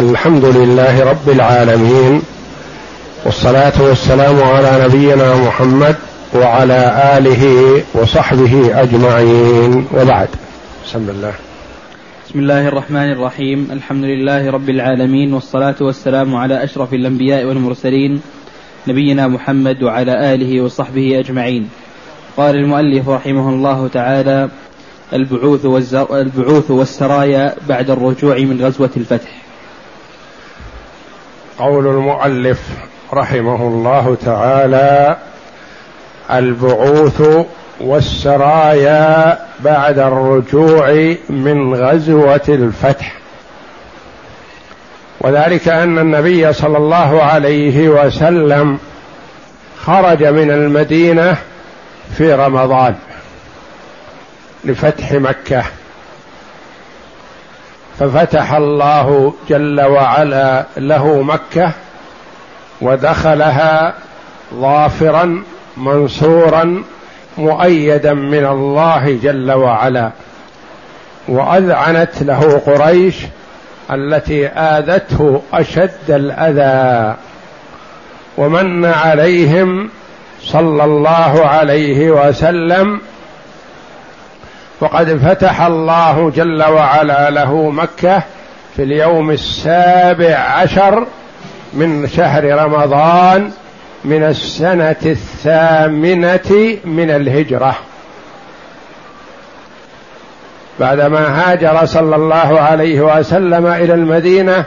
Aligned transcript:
الحمد 0.00 0.44
لله 0.44 1.04
رب 1.04 1.28
العالمين 1.28 2.22
والصلاة 3.24 3.82
والسلام 3.82 4.42
على 4.42 4.84
نبينا 4.84 5.36
محمد 5.36 5.96
وعلى 6.34 6.80
آله 7.18 7.44
وصحبه 7.94 8.82
أجمعين. 8.82 9.86
وبعد. 9.94 10.28
بسم 10.86 11.08
الله. 11.08 11.32
بسم 12.28 12.38
الله 12.38 12.68
الرحمن 12.68 13.12
الرحيم. 13.12 13.68
الحمد 13.72 14.04
لله 14.04 14.50
رب 14.50 14.68
العالمين 14.70 15.34
والصلاة 15.34 15.76
والسلام 15.80 16.36
على 16.36 16.64
أشرف 16.64 16.94
الأنبياء 16.94 17.44
والمرسلين 17.44 18.20
نبينا 18.88 19.28
محمد 19.28 19.82
وعلى 19.82 20.34
آله 20.34 20.60
وصحبه 20.60 21.18
أجمعين. 21.18 21.68
قال 22.36 22.56
المؤلف 22.56 23.08
رحمه 23.08 23.48
الله 23.48 23.88
تعالى 23.88 24.48
البعوث, 25.12 25.66
البعوث 26.12 26.70
والسرايا 26.70 27.54
بعد 27.68 27.90
الرجوع 27.90 28.38
من 28.38 28.60
غزوة 28.62 28.90
الفتح. 28.96 29.49
قول 31.58 31.86
المؤلف 31.86 32.60
رحمه 33.12 33.62
الله 33.62 34.16
تعالى 34.24 35.16
البعوث 36.30 37.46
والسرايا 37.80 39.38
بعد 39.60 39.98
الرجوع 39.98 41.14
من 41.28 41.74
غزوة 41.74 42.40
الفتح. 42.48 43.12
وذلك 45.20 45.68
أن 45.68 45.98
النبي 45.98 46.52
صلى 46.52 46.78
الله 46.78 47.22
عليه 47.22 47.88
وسلم 47.88 48.78
خرج 49.84 50.24
من 50.24 50.50
المدينة 50.50 51.36
في 52.16 52.32
رمضان 52.34 52.94
لفتح 54.64 55.12
مكة. 55.12 55.64
ففتح 57.98 58.52
الله 58.52 59.34
جل 59.48 59.80
وعلا 59.80 60.64
له 60.76 61.22
مكة 61.22 61.72
ودخلها 62.80 63.94
ظافرا 64.54 65.42
منصورا 65.76 66.82
مؤيدا 67.38 68.14
من 68.14 68.46
الله 68.46 69.18
جل 69.22 69.52
وعلا. 69.52 70.10
وأذعنت 71.28 72.22
له 72.22 72.62
قريش 72.66 73.16
التي 73.92 74.46
آذته 74.46 75.42
أشد 75.52 76.10
الأذى. 76.10 77.16
ومن 78.38 78.84
عليهم 78.84 79.90
صلى 80.42 80.84
الله 80.84 81.46
عليه 81.46 82.10
وسلم 82.10 83.00
وقد 84.80 85.16
فتح 85.16 85.62
الله 85.62 86.30
جل 86.36 86.62
وعلا 86.62 87.30
له 87.30 87.70
مكة 87.70 88.22
في 88.76 88.82
اليوم 88.82 89.30
السابع 89.30 90.34
عشر 90.36 91.06
من 91.72 92.08
شهر 92.08 92.64
رمضان 92.64 93.50
من 94.04 94.22
السنة 94.22 94.96
الثامنة 95.06 96.78
من 96.84 97.10
الهجرة. 97.10 97.74
بعدما 100.80 101.42
هاجر 101.42 101.86
صلى 101.86 102.16
الله 102.16 102.60
عليه 102.60 103.00
وسلم 103.00 103.66
إلى 103.66 103.94
المدينة 103.94 104.64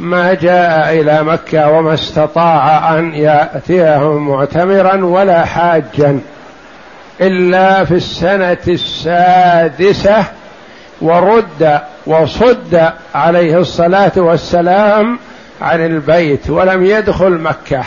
ما 0.00 0.34
جاء 0.34 1.00
إلى 1.00 1.22
مكة 1.22 1.70
وما 1.70 1.94
استطاع 1.94 2.98
أن 2.98 3.14
يأتيهم 3.14 4.28
معتمرا 4.28 5.04
ولا 5.04 5.44
حاجا. 5.44 6.20
إلا 7.20 7.84
في 7.84 7.94
السنة 7.94 8.58
السادسة 8.68 10.24
ورد 11.00 11.80
وصد 12.06 12.90
عليه 13.14 13.58
الصلاة 13.58 14.12
والسلام 14.16 15.18
عن 15.62 15.86
البيت 15.86 16.50
ولم 16.50 16.84
يدخل 16.84 17.30
مكة. 17.30 17.84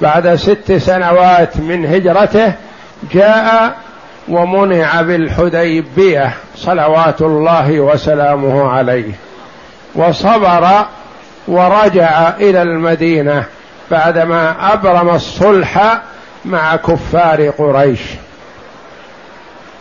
بعد 0.00 0.34
ست 0.34 0.72
سنوات 0.72 1.56
من 1.56 1.86
هجرته 1.86 2.52
جاء 3.12 3.76
ومنع 4.28 5.02
بالحديبية 5.02 6.32
صلوات 6.56 7.22
الله 7.22 7.80
وسلامه 7.80 8.70
عليه. 8.70 9.12
وصبر 9.94 10.86
ورجع 11.48 12.28
إلى 12.28 12.62
المدينة 12.62 13.44
بعدما 13.90 14.72
أبرم 14.72 15.14
الصلح 15.14 16.00
مع 16.48 16.76
كفار 16.76 17.50
قريش. 17.50 18.00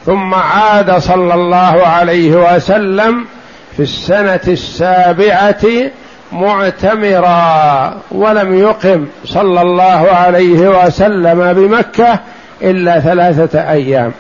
ثم 0.06 0.34
عاد 0.34 0.98
صلى 0.98 1.34
الله 1.34 1.88
عليه 1.88 2.56
وسلم 2.56 3.26
في 3.78 3.84
السنة 3.84 4.40
السابعة 4.48 5.66
معتمرا 6.32 7.94
ولم 8.12 8.60
يقم 8.60 9.06
صلى 9.26 9.62
الله 9.62 10.12
عليه 10.12 10.86
وسلم 10.86 11.54
بمكة 11.54 12.20
إلا 12.62 13.00
ثلاثة 13.00 13.72
أيام. 13.72 14.12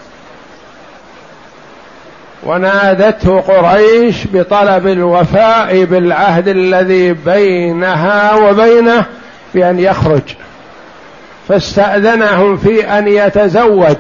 ونادته 2.43 3.39
قريش 3.39 4.27
بطلب 4.33 4.87
الوفاء 4.87 5.83
بالعهد 5.83 6.47
الذي 6.47 7.13
بينها 7.13 8.35
وبينه 8.35 9.05
بأن 9.53 9.79
يخرج. 9.79 10.21
فاستأذنهم 11.47 12.57
في 12.57 12.97
أن 12.97 13.07
يتزوج 13.07 13.95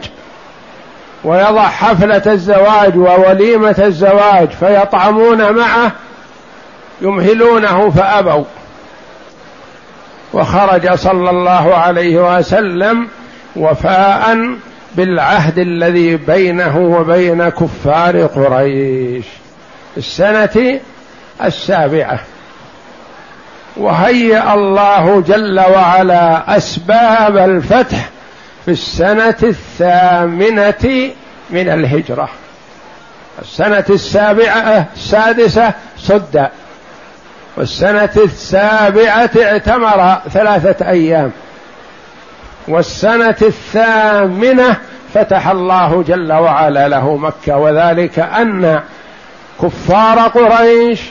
ويضع 1.23 1.67
حفلة 1.67 2.21
الزواج 2.33 2.97
ووليمة 2.97 3.75
الزواج 3.79 4.49
فيطعمون 4.49 5.51
معه 5.51 5.91
يمهلونه 7.01 7.89
فأبوا. 7.89 8.43
وخرج 10.33 10.93
صلى 10.93 11.29
الله 11.29 11.75
عليه 11.75 12.37
وسلم 12.37 13.07
وفاء 13.55 14.37
بالعهد 14.95 15.59
الذي 15.59 16.15
بينه 16.15 16.77
وبين 16.77 17.49
كفار 17.49 18.25
قريش. 18.25 19.25
السنة 19.97 20.79
السابعة. 21.43 22.19
وهيأ 23.79 24.53
الله 24.53 25.23
جل 25.27 25.59
وعلا 25.59 26.57
أسباب 26.57 27.37
الفتح 27.37 28.09
في 28.65 28.71
السنة 28.71 29.35
الثامنة 29.43 31.11
من 31.49 31.69
الهجرة. 31.69 32.29
السنة 33.41 33.85
السابعة 33.89 34.85
السادسة 34.95 35.73
صد. 35.97 36.47
والسنة 37.57 38.09
السابعة 38.17 39.29
اعتمر 39.43 40.17
ثلاثة 40.33 40.89
أيام. 40.89 41.31
والسنة 42.67 43.35
الثامنة 43.41 44.77
فتح 45.13 45.47
الله 45.47 46.03
جل 46.07 46.33
وعلا 46.33 46.87
له 46.87 47.17
مكة. 47.17 47.57
وذلك 47.57 48.19
أن 48.19 48.81
كفار 49.61 50.19
قريش 50.19 51.01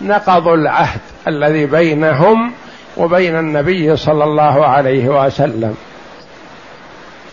نقضوا 0.00 0.56
العهد. 0.56 1.00
الذي 1.26 1.66
بينهم 1.66 2.52
وبين 2.96 3.36
النبي 3.38 3.96
صلى 3.96 4.24
الله 4.24 4.66
عليه 4.66 5.08
وسلم. 5.08 5.74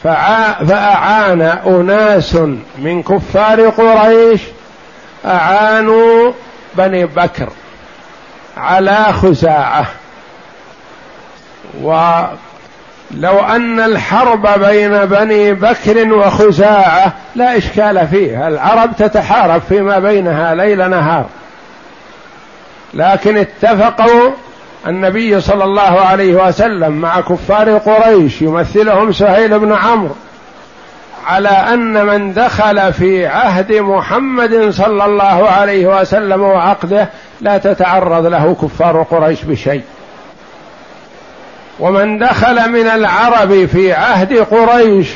فأعان 0.04 1.42
أناس 1.42 2.36
من 2.78 3.04
كفار 3.04 3.70
قريش 3.70 4.42
أعانوا 5.26 6.32
بني 6.76 7.06
بكر 7.06 7.50
على 8.58 9.06
خزاعة. 9.14 9.86
ولو 11.82 13.40
أن 13.40 13.80
الحرب 13.80 14.60
بين 14.60 15.06
بني 15.06 15.54
بكر 15.54 16.14
وخزاعة 16.14 17.14
لا 17.36 17.58
إشكال 17.58 18.08
فيها. 18.08 18.48
العرب 18.48 18.96
تتحارب 18.98 19.62
فيما 19.62 20.00
بينها 20.00 20.56
ليل 20.56 20.90
نهار. 20.90 21.26
لكن 22.94 23.38
اتفقوا 23.38 24.32
النبي 24.88 25.42
صلى 25.42 25.64
الله 25.64 26.00
عليه 26.00 26.48
وسلم 26.48 26.92
مع 26.92 27.22
كفار 27.22 27.78
قريش 27.78 28.42
يمثلهم 28.42 29.12
سهيل 29.12 29.60
بن 29.60 29.74
عمرو 29.74 30.16
على 31.28 31.50
أن 31.50 32.06
من 32.06 32.34
دخل 32.34 32.94
في 32.94 33.28
عهد 33.28 33.74
محمد 33.74 34.70
صلى 34.70 35.06
الله 35.06 35.50
عليه 35.50 36.02
وسلم 36.02 36.42
وعقده 36.42 37.10
لا 37.42 37.58
تتعرض 37.58 38.26
له 38.26 38.56
كفار 38.62 39.04
قريش 39.04 39.44
بشيء. 39.44 39.82
ومن 41.80 42.18
دخل 42.18 42.72
من 42.72 42.88
العرب 42.88 43.66
في 43.66 43.94
عهد 43.94 44.34
قريش 44.34 45.14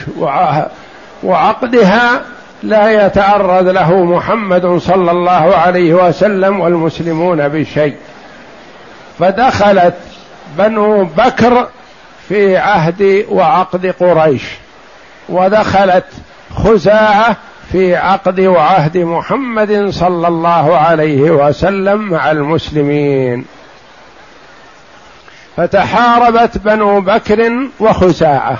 وعقدها 1.23 2.21
لا 2.63 3.05
يتعرض 3.05 3.67
له 3.67 4.03
محمد 4.03 4.77
صلى 4.77 5.11
الله 5.11 5.55
عليه 5.55 5.93
وسلم 5.93 6.59
والمسلمون 6.59 7.47
بشيء. 7.47 7.95
فدخلت 9.19 9.95
بنو 10.57 11.03
بكر 11.03 11.67
في 12.29 12.57
عهد 12.57 13.25
وعقد 13.29 13.85
قريش 13.99 14.43
ودخلت 15.29 16.05
خزاعة 16.55 17.35
في 17.71 17.95
عقد 17.95 18.39
وعهد 18.39 18.97
محمد 18.97 19.89
صلى 19.89 20.27
الله 20.27 20.77
عليه 20.77 21.31
وسلم 21.31 22.09
مع 22.09 22.31
المسلمين. 22.31 23.45
فتحاربت 25.57 26.57
بنو 26.57 27.01
بكر 27.01 27.51
وخزاعة 27.79 28.57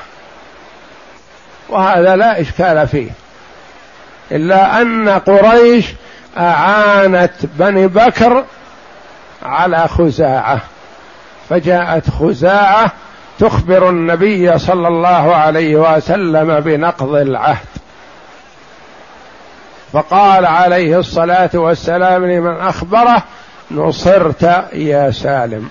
وهذا 1.70 2.16
لا 2.16 2.42
إشكال 2.42 2.88
فيه. 2.88 3.10
إلا 4.32 4.82
أن 4.82 5.10
قريش 5.10 5.86
أعانت 6.38 7.32
بني 7.44 7.88
بكر 7.88 8.46
على 9.44 9.88
خزاعة. 9.88 10.62
فجاءت 11.50 12.10
خزاعة 12.10 12.92
تخبر 13.40 13.90
النبي 13.90 14.60
صلى 14.60 14.88
الله 14.88 15.36
عليه 15.36 15.76
وسلم 15.76 16.60
بنقض 16.60 17.16
العهد. 17.16 17.68
فقال 19.94 20.46
عليه 20.46 21.00
الصلاة 21.00 21.50
والسلام 21.54 22.26
لمن 22.26 22.58
أخبره 22.58 23.24
نصرت 23.72 24.44
يا 24.74 25.12
سالم. 25.12 25.70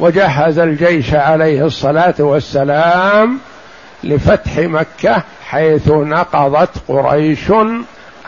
وجهز 0.00 0.58
الجيش 0.58 1.14
عليه 1.14 1.66
الصلاة 1.66 2.14
والسلام 2.18 3.38
لفتح 4.04 4.58
مكة 4.58 5.22
حيث 5.46 5.88
نقضت 5.88 6.70
قريش 6.88 7.52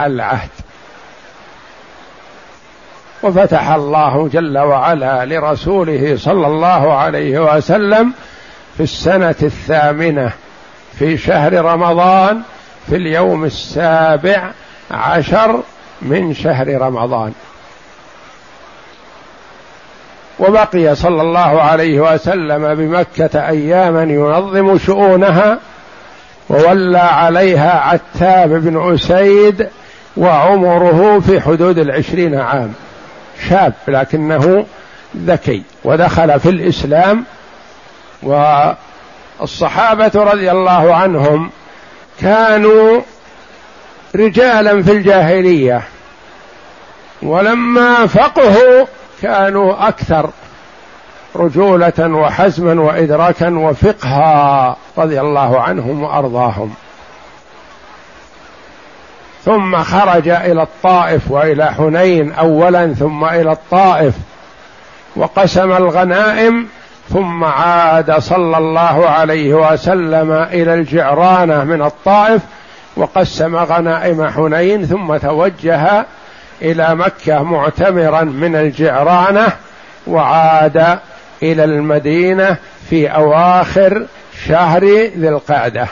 العهد. 0.01 0.49
وفتح 3.23 3.71
الله 3.71 4.29
جل 4.33 4.59
وعلا 4.59 5.25
لرسوله 5.25 6.17
صلى 6.17 6.47
الله 6.47 6.95
عليه 6.95 7.55
وسلم 7.55 8.13
في 8.77 8.83
السنة 8.83 9.35
الثامنة 9.43 10.33
في 10.99 11.17
شهر 11.17 11.65
رمضان 11.65 12.43
في 12.89 12.97
اليوم 12.97 13.45
السابع 13.45 14.51
عشر 14.91 15.63
من 16.03 16.35
شهر 16.35 16.81
رمضان. 16.81 17.33
وبقي 20.39 20.95
صلى 20.95 21.23
الله 21.23 21.63
عليه 21.63 22.01
وسلم 22.01 22.75
بمكة 22.75 23.49
أياما 23.49 24.03
ينظم 24.03 24.79
شؤونها 24.79 25.59
وولى 26.49 26.99
عليها 26.99 27.81
عتاب 27.81 28.49
بن 28.49 28.95
أسيد 28.95 29.69
وعمره 30.17 31.21
في 31.21 31.41
حدود 31.41 31.79
العشرين 31.79 32.35
عام. 32.41 32.75
شاب 33.49 33.73
لكنه 33.89 34.67
ذكي 35.17 35.63
ودخل 35.85 36.41
في 36.41 36.49
الإسلام. 36.49 37.25
والصحابة 38.23 40.11
رضي 40.15 40.51
الله 40.51 40.95
عنهم 40.95 41.51
كانوا 42.21 43.01
رجالا 44.17 44.83
في 44.83 44.93
الجاهلية 44.93 45.83
ولما 47.23 48.07
فقهوا 48.07 48.87
كانوا 49.23 49.89
أكثر. 49.89 50.31
رجولة 51.37 51.93
وحزما 51.99 52.83
وإدراكا 52.83 53.51
وفقها 53.51 54.77
رضي 54.99 55.21
الله 55.21 55.61
عنهم 55.61 56.03
وأرضاهم. 56.03 56.75
ثم 59.45 59.77
خرج 59.77 60.29
إلى 60.29 60.63
الطائف 60.63 61.31
وإلى 61.31 61.73
حنين 61.73 62.33
أولا 62.33 62.95
ثم 62.95 63.25
إلى 63.25 63.53
الطائف 63.53 64.15
وقسم 65.17 65.73
الغنائم 65.73 66.69
ثم 67.09 67.45
عاد 67.45 68.19
صلى 68.19 68.59
الله 68.59 69.09
عليه 69.09 69.55
وسلم 69.55 70.33
إلى 70.33 70.75
الجعرانة 70.75 71.65
من 71.65 71.83
الطائف 71.83 72.43
وقسم 72.97 73.57
غنائم 73.57 74.29
حنين 74.29 74.87
ثم 74.87 75.17
توجه 75.17 76.07
إلى 76.63 76.95
مكة 76.95 77.43
معتمرا 77.43 78.23
من 78.23 78.57
الجعرانة 78.57 79.47
وعاد 80.07 80.99
إلى 81.43 81.65
المدينة 81.65 82.57
في 82.91 83.09
أواخر 83.09 84.07
شهر 84.47 84.85
ذي 85.19 85.29
القعدة. 85.29 85.87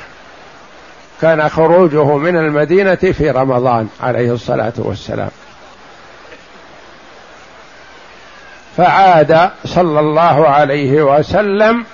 كان 1.22 1.48
خروجه 1.48 2.16
من 2.16 2.36
المدينة 2.36 2.94
في 2.94 3.30
رمضان 3.30 3.88
عليه 4.02 4.32
الصلاة 4.32 4.72
والسلام. 4.76 5.30
فعاد 8.76 9.50
صلى 9.64 10.00
الله 10.00 10.48
عليه 10.48 11.02
وسلم 11.02 11.84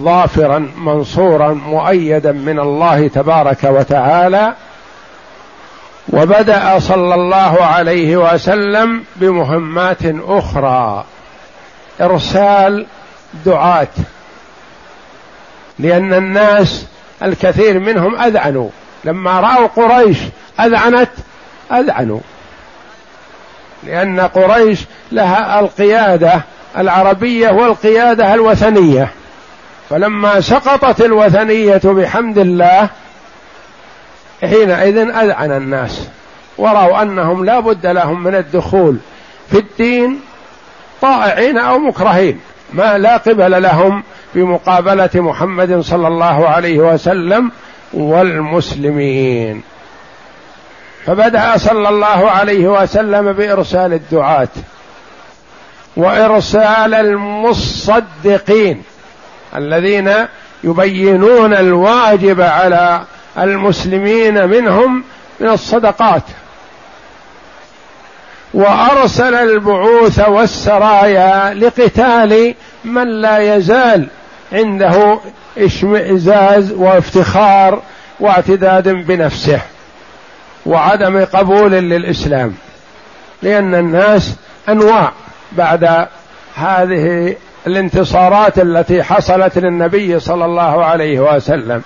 ظافرا 0.00 0.70
منصورا 0.76 1.48
مؤيدا 1.48 2.32
من 2.32 2.58
الله 2.58 3.08
تبارك 3.08 3.64
وتعالى 3.64 4.54
وبدأ 6.08 6.78
صلى 6.78 7.14
الله 7.14 7.62
عليه 7.64 8.16
وسلم 8.16 9.04
بمهمات 9.16 10.02
أخرى. 10.28 11.04
إرسال 12.00 12.86
دعاة. 13.46 13.88
لأن 15.78 16.14
الناس 16.14 16.86
الكثير 17.22 17.78
منهم 17.78 18.20
أذعنوا. 18.20 18.68
لما 19.04 19.40
رأوا 19.40 19.66
قريش 19.66 20.18
أذعنت 20.60 21.10
أذعنوا. 21.72 22.20
لأن 23.82 24.20
قريش 24.20 24.80
لها 25.12 25.60
القيادة 25.60 26.42
العربية 26.78 27.50
والقيادة 27.50 28.34
الوثنية. 28.34 29.08
فلما 29.90 30.40
سقطت 30.40 31.00
الوثنية 31.00 31.80
بحمد 31.84 32.38
الله 32.38 32.88
حينئذ 34.40 34.98
أذعن 34.98 35.52
الناس. 35.52 36.08
ورأوا 36.58 37.02
أنهم 37.02 37.44
لا 37.44 37.60
بد 37.60 37.86
لهم 37.86 38.22
من 38.22 38.34
الدخول 38.34 38.96
في 39.50 39.58
الدين 39.58 40.20
طائعين 41.02 41.58
أو 41.58 41.78
مكرهين. 41.78 42.40
ما 42.72 42.98
لا 42.98 43.16
قبل 43.16 43.62
لهم 43.62 44.02
بمقابلة 44.34 45.10
محمد 45.14 45.80
صلى 45.80 46.08
الله 46.08 46.48
عليه 46.48 46.78
وسلم 46.78 47.50
والمسلمين. 47.92 49.62
فبدأ 51.06 51.56
صلى 51.56 51.88
الله 51.88 52.30
عليه 52.30 52.82
وسلم 52.82 53.32
بإرسال 53.32 53.92
الدعاة 53.92 54.48
وإرسال 55.96 56.94
المصدقين 56.94 58.82
الذين 59.56 60.12
يبينون 60.64 61.54
الواجب 61.54 62.40
على 62.40 63.02
المسلمين 63.38 64.48
منهم 64.48 65.04
من 65.40 65.48
الصدقات. 65.48 66.22
وأرسل 68.54 69.34
البعوث 69.34 70.28
والسرايا 70.28 71.54
لقتال 71.54 72.54
من 72.84 73.20
لا 73.20 73.56
يزال 73.56 74.06
عنده 74.52 75.18
اشمئزاز 75.58 76.72
وافتخار 76.72 77.82
واعتداد 78.20 78.88
بنفسه 78.88 79.60
وعدم 80.66 81.24
قبول 81.24 81.72
للإسلام 81.72 82.54
لأن 83.42 83.74
الناس 83.74 84.34
أنواع 84.68 85.12
بعد 85.52 86.06
هذه 86.54 87.36
الانتصارات 87.66 88.58
التي 88.58 89.02
حصلت 89.02 89.58
للنبي 89.58 90.20
صلى 90.20 90.44
الله 90.44 90.84
عليه 90.84 91.20
وسلم. 91.20 91.82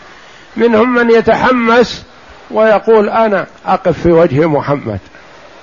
منهم 0.57 0.95
من 0.95 1.11
يتحمس 1.11 2.05
ويقول 2.51 3.09
أنا 3.09 3.47
أقف 3.67 4.03
في 4.03 4.13
وجه 4.13 4.47
محمد. 4.47 4.99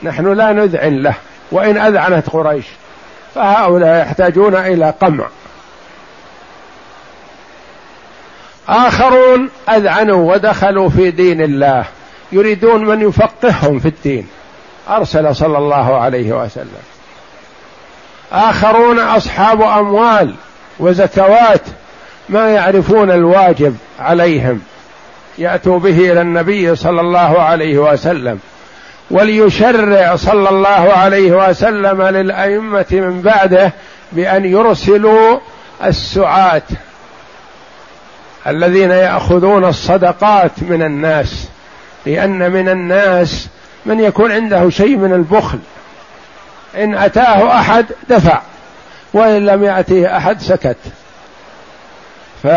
نحن 0.04 0.34
لا 0.34 0.52
نذعن 0.52 1.00
له 1.02 1.14
وإن 1.52 1.78
أذعنت 1.78 2.30
قريش 2.30 2.66
فهؤلاء 3.36 4.02
يحتاجون 4.02 4.56
إلى 4.56 4.94
قمع. 5.02 5.26
آخرون 8.70 9.50
أذعنوا 9.70 10.34
ودخلوا 10.34 10.90
في 10.90 11.12
دين 11.12 11.42
الله 11.42 11.86
يريدون 12.32 12.86
من 12.86 13.02
يفقههم 13.10 13.80
في 13.80 13.88
الدين. 13.88 14.28
أرسل 14.90 15.36
صلى 15.36 15.58
الله 15.58 15.98
عليه 15.98 16.32
وسلم. 16.32 16.82
آخرون 18.32 19.00
أصحاب 19.00 19.62
أموال 19.62 20.36
وزكوات 20.80 21.62
ما 22.30 22.50
يعرفون 22.50 23.12
الواجب 23.12 23.78
عليهم. 24.00 24.62
يأتوا 25.38 25.80
به 25.80 26.12
إلى 26.12 26.22
النبي 26.22 26.76
صلى 26.76 27.02
الله 27.02 27.42
عليه 27.42 27.78
وسلم. 27.78 28.40
وليشرع 29.12 30.16
صلى 30.16 30.50
الله 30.50 30.94
عليه 30.94 31.50
وسلم 31.50 32.02
للأئمة 32.02 32.86
من 32.92 33.22
بعده 33.22 33.74
بأن 34.12 34.46
يرسلوا 34.46 35.40
السعاة 35.84 36.62
الذين 38.48 38.92
يأخذون 38.92 39.66
الصدقات 39.66 40.52
من 40.62 40.82
الناس 40.82 41.48
لأن 42.06 42.52
من 42.52 42.70
الناس 42.70 43.48
من 43.86 44.00
يكون 44.00 44.32
عنده 44.32 44.70
شيء 44.70 44.98
من 44.98 45.14
البخل. 45.14 45.60
إن 46.76 46.96
أتاه 46.96 47.60
أحد 47.60 47.86
دفع 48.10 48.42
وإن 49.14 49.46
لم 49.46 49.64
يأتيه 49.64 50.18
أحد 50.18 50.42
سكت. 50.42 50.78
ف 52.44 52.48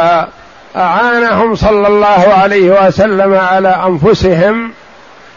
اعانهم 0.76 1.54
صلى 1.54 1.86
الله 1.86 2.34
عليه 2.34 2.86
وسلم 2.86 3.34
على 3.34 3.68
أنفسهم 3.68 4.72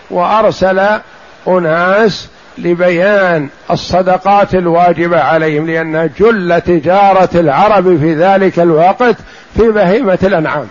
وأرسل 0.10 1.00
أناس 1.48 2.28
لبيان 2.58 3.50
الصدقات 3.72 4.56
الواجبة 4.56 5.22
عليهم 5.22 5.68
لأن 5.68 6.10
جل 6.20 6.62
تجارة 6.62 7.30
العرب 7.36 7.98
في 7.98 8.16
ذلك 8.16 8.60
الوقت 8.60 9.16
في 9.58 9.72
بهيمة 9.72 10.20
الأنعام. 10.24 10.68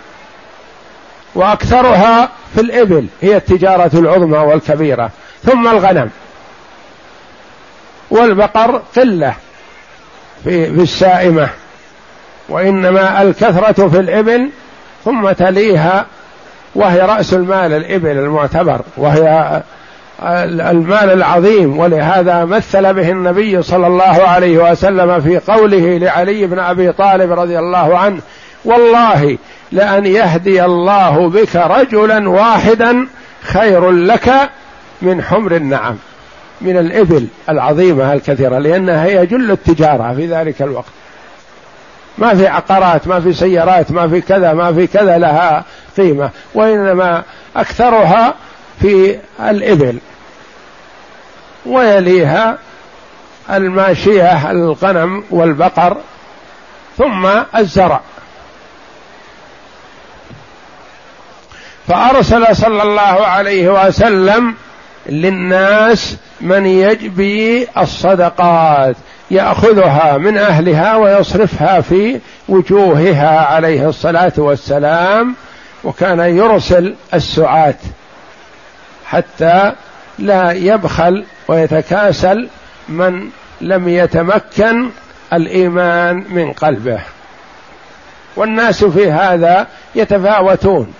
وأكثرها 1.34 2.28
في 2.54 2.60
الإبل 2.60 3.06
هي 3.22 3.36
التجارة 3.36 3.90
العظمى 3.94 4.38
والكبيرة. 4.38 5.10
ثم 5.44 5.68
الغنم. 5.68 6.10
والبقر 8.10 8.82
قلة 8.96 9.34
في, 10.44 10.74
في 10.74 10.82
السائمة. 10.82 11.48
وإنما 12.48 13.22
الكثرة 13.22 13.88
في 13.88 14.00
الإبل 14.00 14.50
ثم 15.04 15.30
تليها 15.30 16.06
وهي 16.76 17.00
رأس 17.00 17.34
المال 17.34 17.72
الإبل 17.72 18.10
المعتبر 18.10 18.80
وهي 18.96 19.62
المال 20.70 21.12
العظيم 21.12 21.78
ولهذا 21.78 22.44
مثل 22.44 22.94
به 22.94 23.10
النبي 23.10 23.62
صلى 23.62 23.86
الله 23.86 24.28
عليه 24.28 24.70
وسلم 24.70 25.20
في 25.20 25.38
قوله 25.38 25.98
لعلي 25.98 26.46
بن 26.46 26.58
أبي 26.58 26.92
طالب 26.92 27.32
رضي 27.32 27.58
الله 27.58 27.98
عنه 27.98 28.20
والله 28.64 29.38
لأن 29.72 30.06
يهدي 30.06 30.64
الله 30.64 31.28
بك 31.28 31.56
رجلا 31.56 32.28
واحدا 32.28 33.06
خير 33.42 33.90
لك 33.90 34.32
من 35.02 35.22
حمر 35.22 35.56
النعم 35.56 35.96
من 36.60 36.76
الإبل 36.76 37.26
العظيمة 37.48 38.12
الكثيرة 38.12 38.58
لأنها 38.58 39.04
هي 39.04 39.26
جل 39.26 39.50
التجارة 39.50 40.14
في 40.14 40.26
ذلك 40.26 40.62
الوقت. 40.62 40.90
ما 42.18 42.34
في 42.34 42.46
عقارات 42.46 43.08
ما 43.08 43.20
في 43.20 43.32
سيارات 43.32 43.92
ما 43.92 44.08
في 44.08 44.20
كذا 44.20 44.52
ما 44.52 44.72
في 44.72 44.86
كذا 44.86 45.18
لها 45.18 45.64
قيمة 45.96 46.30
وإنما 46.54 47.22
أكثرها 47.56 48.34
في 48.80 49.18
الإبل. 49.40 49.98
ويليها 51.66 52.58
الماشية 53.50 54.50
الغنم 54.50 55.24
والبقر 55.30 55.96
ثم 56.98 57.28
الزرع. 57.56 58.00
فأرسل 61.88 62.56
صلى 62.56 62.82
الله 62.82 63.26
عليه 63.26 63.86
وسلم 63.86 64.54
للناس 65.06 66.16
من 66.40 66.66
يجبي 66.66 67.68
الصدقات. 67.78 68.96
يأخذها 69.30 70.18
من 70.18 70.38
أهلها 70.38 70.96
ويصرفها 70.96 71.80
في 71.80 72.20
وجوهها 72.48 73.40
عليه 73.40 73.88
الصلاة 73.88 74.32
والسلام 74.36 75.34
وكان 75.84 76.20
يرسل 76.20 76.94
السعاة 77.14 77.74
حتى 79.06 79.72
لا 80.18 80.52
يبخل 80.52 81.24
ويتكاسل 81.48 82.48
من 82.88 83.28
لم 83.60 83.88
يتمكن 83.88 84.90
الإيمان 85.32 86.24
من 86.28 86.52
قلبه. 86.52 87.00
والناس 88.36 88.84
في 88.84 89.10
هذا 89.10 89.66
يتفاوتون 89.94 90.94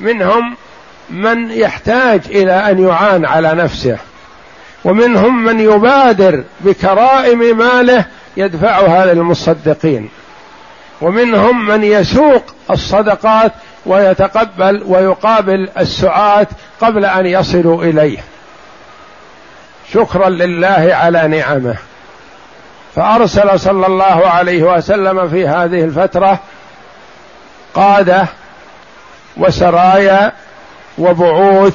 منهم 0.00 0.56
من 1.10 1.50
يحتاج 1.50 2.20
إلى 2.26 2.52
أن 2.70 2.88
يعان 2.88 3.24
على 3.24 3.54
نفسه. 3.54 3.98
ومنهم 4.84 5.44
من 5.44 5.60
يبادر 5.60 6.44
بكرائم 6.60 7.58
ماله 7.58 8.04
يدفعها 8.36 9.14
للمصدقين. 9.14 10.08
ومنهم 11.00 11.66
من 11.66 11.84
يسوق 11.84 12.42
الصدقات 12.70 13.52
ويتقبل 13.86 14.82
ويقابل 14.86 15.68
السعاة 15.78 16.46
قبل 16.80 17.04
أن 17.04 17.26
يصلوا 17.26 17.84
إليه. 17.84 18.18
شكرا 19.92 20.28
لله 20.28 20.88
على 20.90 21.28
نعمه. 21.28 21.76
فأرسل 22.96 23.60
صلى 23.60 23.86
الله 23.86 24.28
عليه 24.28 24.62
وسلم 24.62 25.28
في 25.28 25.48
هذه 25.48 25.84
الفترة 25.84 26.38
قادة 27.74 28.26
وسرايا 29.36 30.32
وبعوث 30.98 31.74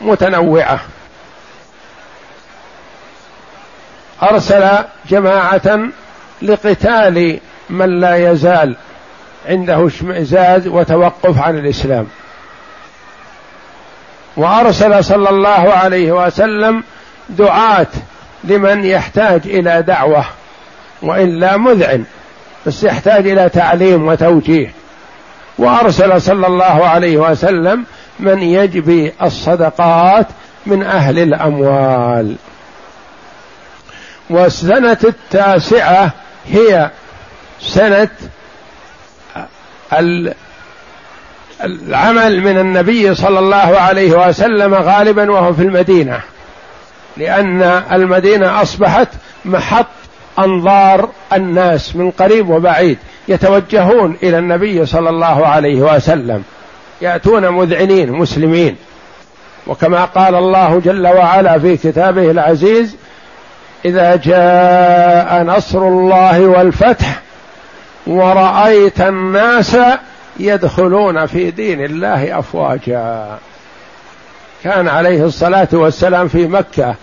متنوعة. 0.00 0.80
أرسل 4.22 4.68
جماعة 5.08 5.80
لقتال 6.42 7.40
من 7.70 8.00
لا 8.00 8.30
يزال 8.30 8.76
عنده 9.48 9.86
اشمئزاز 9.86 10.66
وتوقف 10.66 11.38
عن 11.38 11.58
الإسلام. 11.58 12.06
وأرسل 14.36 15.04
صلى 15.04 15.30
الله 15.30 15.72
عليه 15.72 16.12
وسلم 16.12 16.82
دعاة 17.28 17.86
لمن 18.44 18.84
يحتاج 18.84 19.40
إلى 19.44 19.82
دعوة 19.82 20.24
وإلا 21.02 21.56
مذعن 21.56 22.04
بس 22.66 22.84
يحتاج 22.84 23.28
إلى 23.28 23.48
تعليم 23.48 24.06
وتوجيه. 24.06 24.72
وأرسل 25.58 26.22
صلى 26.22 26.46
الله 26.46 26.86
عليه 26.88 27.16
وسلم 27.16 27.84
من 28.20 28.42
يجبي 28.42 29.12
الصدقات 29.22 30.26
من 30.66 30.82
أهل 30.82 31.18
الأموال. 31.18 32.36
والسنة 34.30 34.98
التاسعة 35.04 36.12
هي 36.46 36.90
سنة 37.60 38.08
العمل 41.64 42.40
من 42.40 42.58
النبي 42.58 43.14
صلى 43.14 43.38
الله 43.38 43.56
عليه 43.56 44.28
وسلم 44.28 44.74
غالبا 44.74 45.30
وهو 45.30 45.52
في 45.52 45.62
المدينة. 45.62 46.20
لأن 47.16 47.62
المدينة 47.92 48.62
أصبحت 48.62 49.08
محط 49.44 49.86
أنظار 50.38 51.08
الناس 51.32 51.96
من 51.96 52.10
قريب 52.10 52.48
وبعيد 52.50 52.98
يتوجهون 53.28 54.16
إلى 54.22 54.38
النبي 54.38 54.86
صلى 54.86 55.10
الله 55.10 55.46
عليه 55.46 55.80
وسلم. 55.94 56.42
يأتون 57.02 57.48
مذعنين 57.48 58.12
مسلمين. 58.12 58.76
وكما 59.66 60.04
قال 60.04 60.34
الله 60.34 60.80
جل 60.84 61.06
وعلا 61.06 61.58
في 61.58 61.76
كتابه 61.76 62.30
العزيز 62.30 62.96
إذا 63.84 64.16
جاء 64.16 65.42
نصر 65.42 65.88
الله 65.88 66.46
والفتح 66.46 67.20
ورأيت 68.06 69.00
الناس 69.00 69.76
يدخلون 70.40 71.26
في 71.26 71.50
دين 71.50 71.84
الله 71.84 72.38
أفواجا. 72.38 73.38
كان 74.64 74.88
عليه 74.88 75.24
الصلاة 75.24 75.68
والسلام 75.72 76.28
في 76.28 76.46
مكة. 76.46 76.94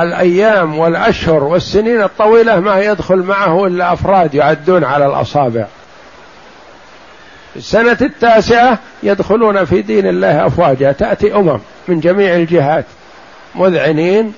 الأيام 0.00 0.78
والأشهر 0.78 1.44
والسنين 1.44 2.02
الطويلة 2.02 2.60
ما 2.60 2.80
يدخل 2.80 3.16
معه 3.16 3.66
إلا 3.66 3.92
أفراد 3.92 4.34
يعدون 4.34 4.84
على 4.84 5.06
الأصابع. 5.06 5.66
السنة 7.56 7.98
التاسعة 8.00 8.78
يدخلون 9.02 9.64
في 9.64 9.82
دين 9.82 10.06
الله 10.06 10.46
أفواجا. 10.46 10.92
تأتي 10.92 11.34
أمم 11.34 11.58
من 11.88 12.00
جميع 12.00 12.34
الجهات. 12.34 12.84
مذعنين 13.54 14.32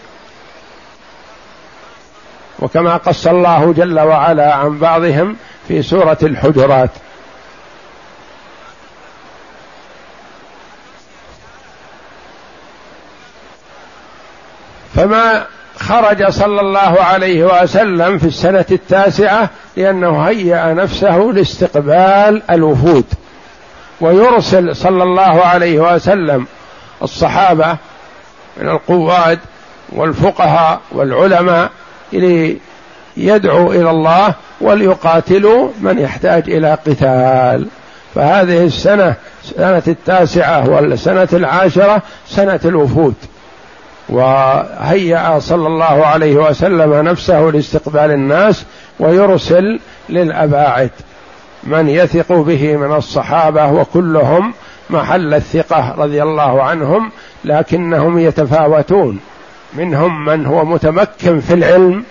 وكما 2.58 2.96
قص 2.96 3.26
الله 3.26 3.72
جل 3.72 4.00
وعلا 4.00 4.54
عن 4.54 4.78
بعضهم 4.78 5.36
في 5.68 5.82
سورة 5.82 6.18
الحجرات. 6.22 6.90
فما 14.94 15.46
خرج 15.78 16.28
صلى 16.30 16.60
الله 16.60 17.02
عليه 17.02 17.62
وسلم 17.62 18.18
في 18.18 18.26
السنة 18.26 18.64
التاسعة 18.70 19.50
لأنه 19.76 20.22
هيأ 20.22 20.75
نفسه 20.75 21.16
لاستقبال 21.16 22.42
الوفود. 22.50 23.04
ويرسل 24.00 24.76
صلى 24.76 25.02
الله 25.02 25.44
عليه 25.44 25.94
وسلم 25.94 26.46
الصحابة 27.02 27.76
من 28.56 28.68
القواد 28.68 29.38
والفقهاء 29.92 30.80
والعلماء 30.92 31.70
ليدعوا 33.16 33.75
إلى 33.75 33.90
الله 33.90 34.35
وليقاتلوا 34.61 35.68
من 35.80 35.99
يحتاج 35.99 36.50
إلى 36.50 36.78
قتال. 36.87 37.66
فهذه 38.14 38.64
السنة 38.64 39.14
سنة 39.42 39.82
التاسعة 39.88 40.70
والسنة 40.70 41.28
العاشرة 41.32 42.02
سنة 42.26 42.61
الوفود. 42.64 43.14
وهيأ 44.08 45.38
صلى 45.38 45.66
الله 45.66 46.06
عليه 46.06 46.37
وسلم 46.37 46.94
نفسه 46.94 47.40
لاستقبال 47.40 48.11
الناس 48.11 48.64
ويرسل 49.00 49.80
للأباعد 50.08 50.90
من 51.64 51.88
يثق 51.88 52.32
به 52.32 52.76
من 52.76 52.96
الصحابة 52.96 53.73
وكلهم 53.73 54.54
محل 54.90 55.35
الثقة 55.35 55.94
رضي 55.99 56.23
الله 56.23 56.62
عنهم 56.62 57.11
لكنهم 57.44 58.18
يتفاوتون. 58.18 59.20
منهم 59.76 60.25
من 60.25 60.47
هو 60.47 60.64
متمكن 60.64 61.40
في 61.40 61.54
العلم 61.54 62.04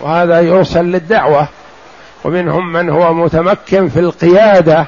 وهذا 0.00 0.40
يرسل 0.40 0.84
للدعوة. 0.84 1.48
ومنهم 2.24 2.72
من 2.72 2.90
هو 2.90 3.14
متمكن 3.14 3.88
في 3.88 4.00
القيادة 4.00 4.86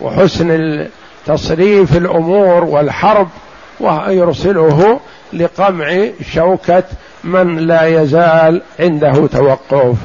وحسن 0.00 0.88
تصريف 1.26 1.96
الأمور 1.96 2.64
والحرب 2.64 3.28
ويرسله 3.80 5.00
لقمع 5.32 6.08
شوكة 6.32 6.84
من 7.24 7.56
لا 7.58 8.02
يزال 8.02 8.62
عنده 8.80 9.26
توقف. 9.26 9.96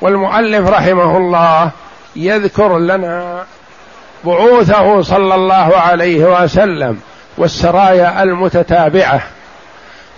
والمؤلف 0.00 0.68
رحمه 0.68 1.16
الله 1.16 1.70
يذكر 2.16 2.78
لنا 2.78 3.46
بعوثه 4.26 5.02
صلى 5.02 5.34
الله 5.34 5.76
عليه 5.76 6.42
وسلم 6.42 7.00
والسرايا 7.38 8.22
المتتابعة 8.22 9.22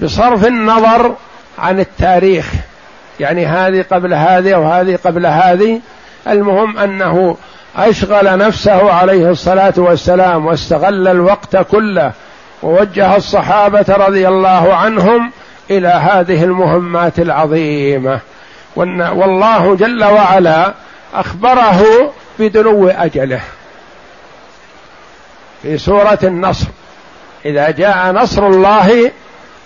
بصرف 0.00 0.46
النظر 0.46 1.14
عن 1.58 1.80
التاريخ. 1.80 2.52
يعني 3.20 3.46
هذه 3.46 3.84
قبل 3.90 4.14
هذه 4.14 4.54
وهذه 4.54 4.98
قبل 5.04 5.26
هذه. 5.26 5.80
المهم 6.28 6.78
أنه 6.78 7.36
أشغل 7.76 8.38
نفسه 8.38 8.92
عليه 8.92 9.30
الصلاة 9.30 9.74
والسلام 9.76 10.46
واستغل 10.46 11.08
الوقت 11.08 11.56
كله 11.56 12.12
ووجه 12.62 13.16
الصحابة 13.16 13.84
رضي 13.88 14.28
الله 14.28 14.74
عنهم 14.74 15.32
إلى 15.70 15.88
هذه 15.88 16.44
المهمات 16.44 17.18
العظيمة. 17.18 18.20
والله 18.76 19.76
جل 19.76 20.04
وعلا 20.04 20.74
أخبره 21.14 21.82
بدنو 22.38 22.88
أجله. 22.88 23.40
في 25.66 25.78
سورة 25.78 26.18
النصر. 26.22 26.66
إذا 27.44 27.70
جاء 27.70 28.12
نصر 28.12 28.46
الله 28.46 29.12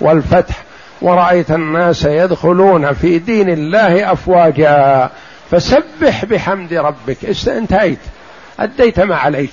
والفتح 0.00 0.54
ورأيت 1.02 1.50
الناس 1.50 2.04
يدخلون 2.04 2.92
في 2.92 3.18
دين 3.18 3.50
الله 3.50 4.12
أفواجا 4.12 5.10
فسبح 5.50 6.24
بحمد 6.24 6.72
ربك. 6.72 7.48
انتهيت 7.48 7.98
أديت 8.60 9.00
ما 9.00 9.16
عليك. 9.16 9.52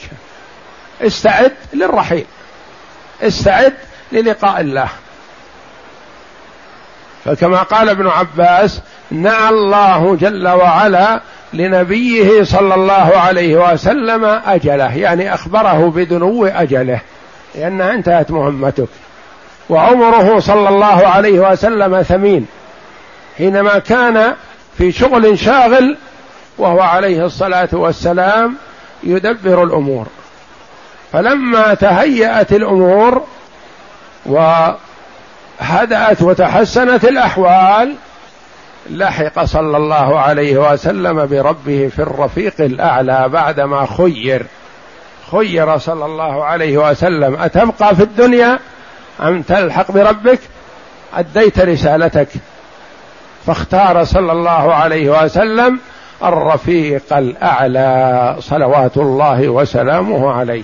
استعد 1.01 1.51
للرحيل. 1.74 2.25
استعد 3.22 3.74
للقاء 4.12 4.62
الله. 4.62 4.89
فكما 7.25 7.63
قال 7.63 7.89
ابن 7.89 8.08
عباس 8.08 8.82
نعى 9.12 9.50
الله 9.50 10.16
جل 10.16 10.48
وعلا 10.48 11.22
لنبيه 11.54 12.44
صلى 12.44 12.75
الله 12.75 13.18
عليه 13.18 13.74
وسلم 13.74 14.25
أجله 14.25 14.98
يعني 14.98 15.34
أخبره 15.34 15.89
بدنو 15.96 16.46
أجله 16.46 17.01
لانها 17.56 17.94
أنتهت 17.94 18.32
مهمتك. 18.32 18.88
وعمره 19.70 20.39
صلى 20.39 20.70
الله 20.70 21.08
عليه 21.08 21.51
وسلم 21.51 22.01
ثمين. 22.01 22.48
حينما 23.38 23.80
كان 23.80 24.34
في 24.77 24.92
شغل 24.92 25.39
شاغل 25.39 25.98
وهو 26.58 26.80
عليه 26.80 27.25
الصلاة 27.25 27.70
والسلام 27.72 28.56
يدبر 29.04 29.63
الأمور. 29.63 30.08
فلما 31.13 31.74
تهيأت 31.74 32.51
الأمور 32.51 33.24
وهدأت 34.25 36.22
وتحسنت 36.22 37.06
الأحوال 37.06 37.96
لحق 38.89 39.44
صلى 39.44 39.77
الله 39.77 40.20
عليه 40.20 40.72
وسلم 40.72 41.25
بربه 41.25 41.89
في 41.96 42.00
الرفيق 42.00 42.53
الأعلى 42.60 43.29
بعدما 43.29 43.86
خير. 43.98 44.46
خير 45.32 45.77
صلى 45.77 46.06
الله 46.06 46.44
عليه 46.44 46.77
وسلم. 46.77 47.36
أتبقى 47.41 47.96
في 47.96 48.03
الدنيا 48.03 48.60
أم 49.22 49.41
تلحق 49.41 49.91
بربك؟ 49.91 50.39
أديت 51.13 51.60
رسالتك. 51.60 52.27
فاختار 53.46 54.03
صلى 54.03 54.32
الله 54.32 54.74
عليه 54.74 55.24
وسلم 55.24 55.79
الرفيق 56.24 57.13
الأعلى 57.13 58.36
صلوات 58.39 58.98
الله 58.98 59.50
وسلامه 59.50 60.32
عليه. 60.32 60.63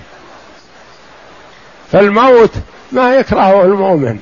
فالموت 1.92 2.52
ما 2.92 3.16
يكرهه 3.16 3.64
المؤمن 3.64 4.20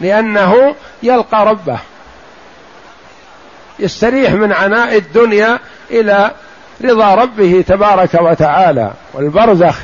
لأنه 0.00 0.74
يلقى 1.02 1.46
ربه. 1.46 1.78
يستريح 3.78 4.32
من 4.32 4.52
عناء 4.52 4.96
الدنيا 4.96 5.58
إلى 5.90 6.30
رضا 6.84 7.14
ربه 7.14 7.64
تبارك 7.68 8.14
وتعالى. 8.14 8.90
والبرزخ 9.14 9.78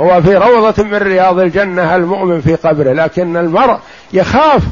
هو 0.00 0.22
في 0.22 0.36
روضة 0.36 0.82
من 0.82 0.94
رياض 0.96 1.38
الجنة 1.38 1.96
المؤمن 1.96 2.40
في 2.40 2.54
قبره. 2.54 2.92
لكن 2.92 3.36
المرء 3.36 3.78
يخاف. 4.12 4.62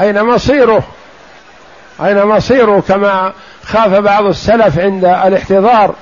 أين 0.00 0.22
مصيره؟ 0.22 0.82
أين 2.04 2.24
مصيره؟ 2.24 2.82
كما 2.88 3.32
خاف 3.64 3.88
بعض 3.88 4.24
السلف 4.24 4.78
عند 4.78 5.04
الاحتضار. 5.04 5.94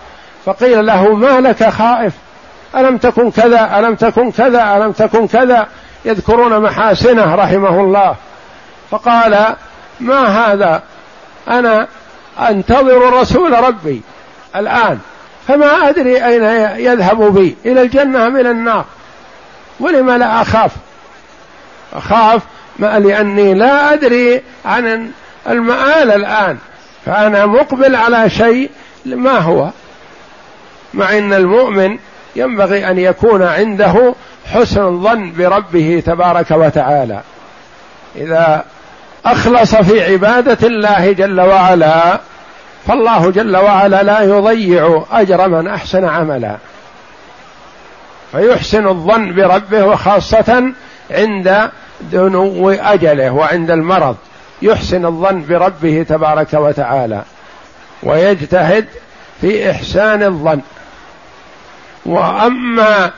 فقيل 0.44 0.86
له 0.86 1.14
ما 1.14 1.40
لك 1.40 1.68
خائف؟ 1.68 2.12
ألم 2.76 2.96
تكن 2.96 3.30
كذا؟ 3.30 3.78
ألم 3.78 3.94
تكن 3.94 4.30
كذا؟ 4.30 4.76
ألم 4.76 4.92
تكن 4.92 5.26
كذا؟ 5.26 5.66
يذكرون 6.04 6.60
محاسنه 6.60 7.34
رحمه 7.34 7.80
الله. 7.80 8.16
فقال 8.90 9.54
ما 10.00 10.52
هذا؟ 10.52 10.82
أنا 11.48 11.88
أنتظر 12.40 13.20
رسول 13.20 13.52
ربي 13.52 14.02
الآن 14.56 14.98
فما 15.48 15.88
أدري 15.88 16.24
أين 16.24 16.44
يذهب 16.84 17.34
بي 17.34 17.56
إلى 17.66 17.82
الجنة 17.82 18.26
أم 18.26 18.36
إلى 18.36 18.50
النار؟ 18.50 18.84
ولم 19.80 20.10
لا 20.10 20.42
أخاف؟ 20.42 20.70
أخاف 21.92 22.42
ما 22.78 22.98
لأني 22.98 23.54
لا 23.54 23.92
أدري 23.92 24.42
عن 24.64 25.10
المآل 25.48 26.10
الآن 26.10 26.58
فأنا 27.06 27.46
مقبل 27.46 27.96
على 27.96 28.30
شيء 28.30 28.70
ما 29.06 29.38
هو؟ 29.38 29.70
مع 30.94 31.18
أن 31.18 31.32
المؤمن 31.32 31.98
ينبغي 32.36 32.90
أن 32.90 32.98
يكون 32.98 33.42
عنده 33.42 34.14
حسن 34.52 34.84
الظن 34.84 35.32
بربه 35.32 36.02
تبارك 36.06 36.50
وتعالى. 36.50 37.20
إذا 38.16 38.64
أخلص 39.26 39.74
في 39.74 40.12
عبادة 40.12 40.66
الله 40.66 41.12
جل 41.12 41.40
وعلا 41.40 42.20
فالله 42.86 43.30
جل 43.30 43.56
وعلا 43.56 44.02
لا 44.02 44.20
يضيع 44.20 45.04
أجر 45.12 45.48
من 45.48 45.68
أحسن 45.68 46.04
عملا. 46.04 46.56
فيحسن 48.32 48.88
الظن 48.88 49.34
بربه 49.34 49.84
وخاصة 49.84 50.72
عند 51.10 51.70
دنو 52.00 52.70
أجله 52.70 53.30
وعند 53.30 53.70
المرض. 53.70 54.16
يحسن 54.62 55.06
الظن 55.06 55.44
بربه 55.48 56.06
تبارك 56.08 56.54
وتعالى. 56.54 57.22
ويجتهد 58.02 58.86
في 59.40 59.70
إحسان 59.70 60.22
الظن. 60.22 60.60
وأما 62.06 63.10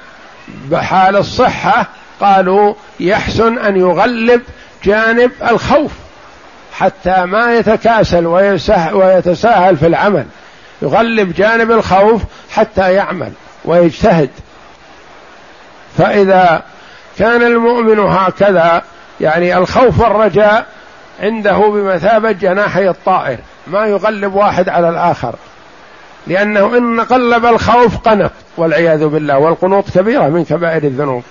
بحال 0.70 1.16
الصحة 1.16 1.86
قالوا 2.20 2.74
يحسن 3.00 3.58
أن 3.58 3.76
يغلب 3.76 4.42
جانب 4.86 5.30
الخوف 5.50 5.92
حتى 6.72 7.24
ما 7.24 7.54
يتكاسل 7.54 8.26
ويتساهل 8.92 9.76
في 9.76 9.86
العمل. 9.86 10.26
يغلب 10.82 11.32
جانب 11.32 11.70
الخوف 11.70 12.22
حتى 12.50 12.92
يعمل 12.92 13.32
ويجتهد. 13.64 14.30
فإذا 15.98 16.62
كان 17.18 17.42
المؤمن 17.42 17.98
هكذا 17.98 18.82
يعني 19.20 19.58
الخوف 19.58 20.00
والرجاء 20.00 20.66
عنده 21.22 21.58
بمثابة 21.58 22.32
جناحي 22.32 22.88
الطائر. 22.88 23.38
ما 23.66 23.86
يغلب 23.86 24.34
واحد 24.34 24.68
على 24.68 24.88
الآخر. 24.88 25.34
لأنه 26.26 26.78
إن 26.78 27.00
قلب 27.00 27.46
الخوف 27.46 27.98
قنط 27.98 28.32
والعياذ 28.56 29.06
بالله 29.06 29.38
والقنوط 29.38 29.90
كبيرة 29.90 30.28
من 30.28 30.44
كبائر 30.44 30.84
الذنوب. 30.84 31.22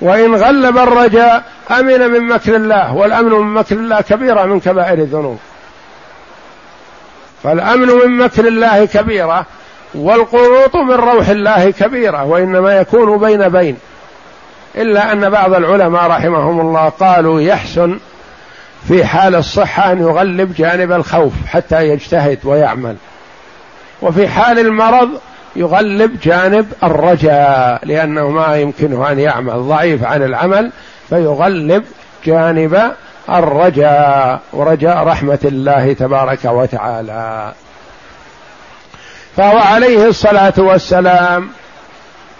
وإن 0.00 0.34
غلب 0.34 0.78
الرجاء 0.78 1.44
أمن 1.70 2.10
من 2.10 2.28
مكر 2.28 2.56
الله 2.56 2.94
والأمن 2.94 3.30
من 3.30 3.54
مكر 3.54 3.76
الله 3.76 4.00
كبيرة 4.00 4.44
من 4.44 4.60
كبائر 4.60 4.98
الذنوب. 4.98 5.38
فالأمن 7.42 7.88
من 7.88 8.16
مكر 8.16 8.48
الله 8.48 8.84
كبيرة 8.84 9.46
والقنوط 9.94 10.76
من 10.76 10.94
روح 10.94 11.28
الله 11.28 11.70
كبيرة 11.70 12.24
وإنما 12.24 12.76
يكون 12.76 13.18
بين 13.18 13.48
بين. 13.48 13.76
إلا 14.76 15.12
أن 15.12 15.30
بعض 15.30 15.54
العلماء 15.54 16.06
رحمهم 16.06 16.60
الله 16.60 16.88
قالوا 16.88 17.40
يحسن 17.40 17.98
في 18.88 19.04
حال 19.04 19.34
الصحة 19.34 19.92
أن 19.92 20.00
يغلب 20.00 20.54
جانب 20.54 20.92
الخوف 20.92 21.32
حتى 21.46 21.88
يجتهد 21.88 22.38
ويعمل. 22.44 22.96
وفي 24.02 24.28
حال 24.28 24.58
المرض 24.58 25.08
يغلب 25.58 26.20
جانب 26.22 26.72
الرجاء 26.82 27.80
لأنه 27.84 28.28
ما 28.28 28.56
يمكنه 28.56 29.10
أن 29.10 29.18
يعمل. 29.18 29.52
ضعيف 29.52 30.04
عن 30.04 30.22
العمل 30.22 30.70
فيغلب 31.08 31.84
جانب 32.26 32.92
الرجاء. 33.30 34.40
ورجاء 34.52 34.96
رحمة 34.96 35.38
الله 35.44 35.92
تبارك 35.92 36.44
وتعالى. 36.44 37.52
فهو 39.36 39.58
عليه 39.58 40.06
الصلاة 40.08 40.52
والسلام 40.56 41.48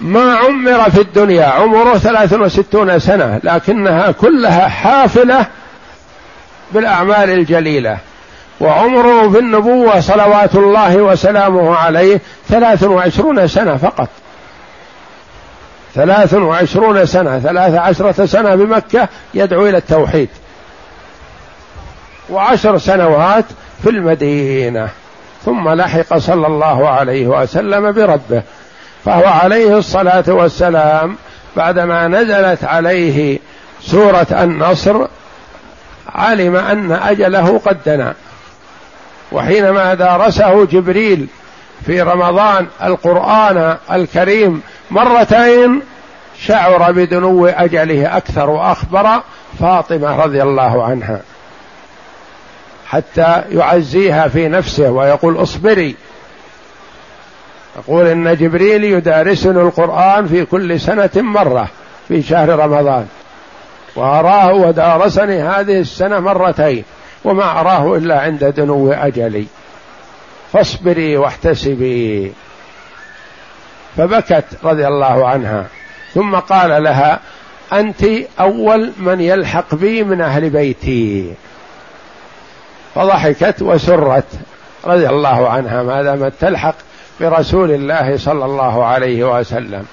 ما 0.01 0.35
عمر 0.35 0.91
في 0.91 1.01
الدنيا. 1.01 1.47
عمره 1.47 1.99
ثلاث 1.99 2.33
وستون 2.33 2.99
سنة 2.99 3.41
لكنها 3.45 4.11
كلها 4.11 4.69
حافلة 4.69 5.47
بالأعمال 6.73 7.31
الجليلة. 7.31 7.99
وعمره 8.61 9.31
في 9.31 9.39
النبوة 9.39 10.01
صلوات 10.01 10.55
الله 10.55 10.97
وسلامه 10.97 11.77
عليه 11.77 12.21
ثلاث 12.49 12.85
وعشرون 12.85 13.49
سنة 13.49 13.77
فقط. 13.77 14.09
ثلاث 15.95 16.35
وعشرون 16.35 17.07
سنة 17.07 17.39
ثلاث 17.39 17.75
عشرة 17.75 18.27
سنة 18.27 18.55
بمكة 18.55 19.09
يدعو 19.35 19.67
إلى 19.67 19.77
التوحيد. 19.77 20.29
وعشر 22.31 22.79
سنوات 22.79 23.45
في 23.83 23.91
المدينة. 23.91 24.89
ثم 25.45 25.69
لحق 25.69 26.19
صلى 26.19 26.47
الله 26.47 26.89
عليه 26.89 27.27
وسلم 27.27 27.93
بربه. 27.93 28.43
فهو 29.05 29.27
عليه 29.27 29.79
الصلاة 29.79 30.25
والسلام 30.29 31.17
بعدما 31.57 32.09
نزلت 32.09 32.65
عليه 32.65 33.39
سورة 33.83 34.27
النصر 34.31 35.07
علم 36.15 36.57
أن 36.57 36.93
أجله 36.93 37.61
قد 37.67 37.77
دنا. 37.87 38.15
وحينما 39.33 39.95
دارسه 39.95 40.65
جبريل 40.65 41.27
في 41.87 42.03
رمضان 42.03 42.67
القرآن 42.83 43.77
الكريم 43.93 44.63
مرتين 44.91 45.83
شعر 46.41 46.93
بدنو 46.93 47.47
أجله 47.47 48.17
أكثر 48.17 48.51
وأخبر 48.51 49.23
فاطمة 49.61 50.25
رضي 50.25 50.43
الله 50.43 50.85
عنها 50.85 51.21
حتى 52.89 53.43
يعزيها 53.51 54.29
في 54.29 54.49
نفسه 54.49 54.91
ويقول 54.91 55.43
اصبري. 55.43 55.97
يقول 57.77 58.07
إن 58.07 58.37
جبريل 58.37 58.85
يدارسني 58.85 59.63
القرآن 59.63 60.27
في 60.27 60.45
كل 60.45 60.81
سنة 60.81 61.11
مرة 61.17 61.69
في 62.09 62.23
شهر 62.23 62.49
رمضان. 62.49 63.07
وأراه 63.97 64.53
ودارسني 64.53 65.43
هذه 65.43 65.81
السنة 65.81 66.21
مرتين. 66.21 66.85
وما 67.25 67.61
أراه 67.61 67.97
إلا 67.97 68.21
عند 68.21 68.45
دنو 68.45 68.93
أجلي. 68.93 69.47
فاصبري 70.53 71.17
واحتسبي. 71.17 72.33
فبكت 73.97 74.45
رضي 74.65 74.87
الله 74.89 75.29
عنها. 75.29 75.67
ثم 76.15 76.37
قال 76.37 76.83
لها 76.83 77.21
أنت 77.73 78.05
أول 78.41 78.93
من 78.99 79.21
يلحق 79.21 79.75
بي 79.75 80.05
من 80.05 80.21
أهل 80.21 80.51
بيتي. 80.51 81.35
فضحكت 82.95 83.63
وسرت 83.63 84.25
رضي 84.85 85.09
الله 85.09 85.49
عنها 85.49 85.83
ما 85.83 86.03
دامت 86.03 86.33
تلحق 86.41 86.75
برسول 87.21 87.71
الله 87.71 88.17
صلى 88.17 88.45
الله 88.45 88.85
عليه 88.85 89.39
وسلم. 89.39 89.87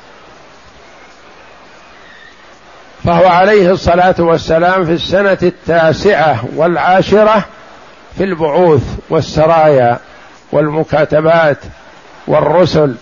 فهو 3.05 3.27
عليه 3.27 3.71
الصلاة 3.71 4.15
والسلام 4.19 4.85
في 4.85 4.91
السنة 4.91 5.37
التاسعة 5.43 6.45
والعاشرة 6.55 7.45
في 8.17 8.23
البعوث 8.23 8.83
والسرايا 9.09 9.99
والمكاتبات 10.51 11.57
والرسل 12.27 12.95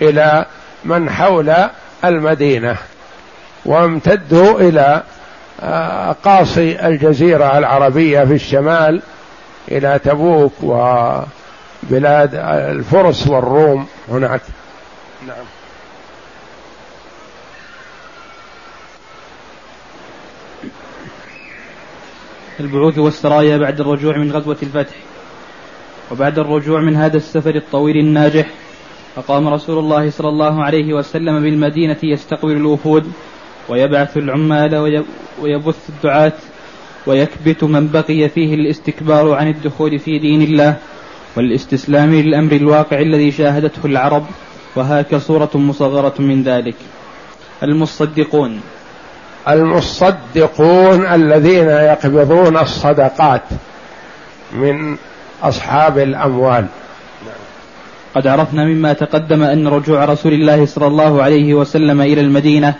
إلى 0.00 0.44
من 0.84 1.10
حول 1.10 1.54
المدينة 2.04 2.76
وامتدوا 3.64 4.60
إلى 4.60 5.02
قاصي 6.24 6.86
الجزيرة 6.86 7.58
العربية 7.58 8.24
في 8.24 8.34
الشمال 8.34 9.02
إلى 9.70 10.00
تبوك 10.04 10.52
وبلاد 10.62 12.34
الفرس 12.44 13.26
والروم 13.26 13.86
هناك. 14.08 14.40
نعم. 15.26 15.57
البعوث 22.60 22.98
والسرايا 22.98 23.56
بعد 23.56 23.80
الرجوع 23.80 24.16
من 24.16 24.32
غزوة 24.32 24.56
الفتح. 24.62 24.94
وبعد 26.10 26.38
الرجوع 26.38 26.80
من 26.80 26.96
هذا 26.96 27.16
السفر 27.16 27.54
الطويل 27.54 27.96
الناجح 27.96 28.50
أقام 29.16 29.48
رسول 29.48 29.78
الله 29.78 30.10
صلى 30.10 30.28
الله 30.28 30.64
عليه 30.64 30.94
وسلم 30.94 31.42
بالمدينة 31.42 31.96
يستقبل 32.02 32.52
الوفود 32.52 33.12
ويبعث 33.68 34.16
العمال 34.16 35.04
ويبث 35.42 35.88
الدعاة 35.88 36.32
ويكبت 37.06 37.64
من 37.64 37.88
بقي 37.88 38.28
فيه 38.28 38.54
الاستكبار 38.54 39.32
عن 39.32 39.48
الدخول 39.48 39.98
في 39.98 40.18
دين 40.18 40.42
الله 40.42 40.76
والاستسلام 41.36 42.14
للأمر 42.14 42.52
الواقع 42.52 43.00
الذي 43.00 43.32
شاهدته 43.32 43.86
العرب 43.86 44.26
وهاك 44.76 45.16
صورة 45.16 45.50
مصغرة 45.54 46.14
من 46.18 46.42
ذلك. 46.42 46.76
المصدقون. 47.62 48.60
المصدقون 49.48 51.06
الذين 51.06 51.68
يقبضون 51.68 52.56
الصدقات 52.56 53.42
من 54.52 54.96
أصحاب 55.42 55.98
الأموال. 55.98 56.66
قد 58.14 58.26
عرفنا 58.26 58.64
مما 58.64 58.92
تقدم 58.92 59.42
أن 59.42 59.68
رجوع 59.68 60.04
رسول 60.04 60.32
الله 60.32 60.66
صلى 60.66 60.86
الله 60.86 61.22
عليه 61.22 61.54
وسلم 61.54 62.00
إلى 62.00 62.20
المدينة 62.20 62.74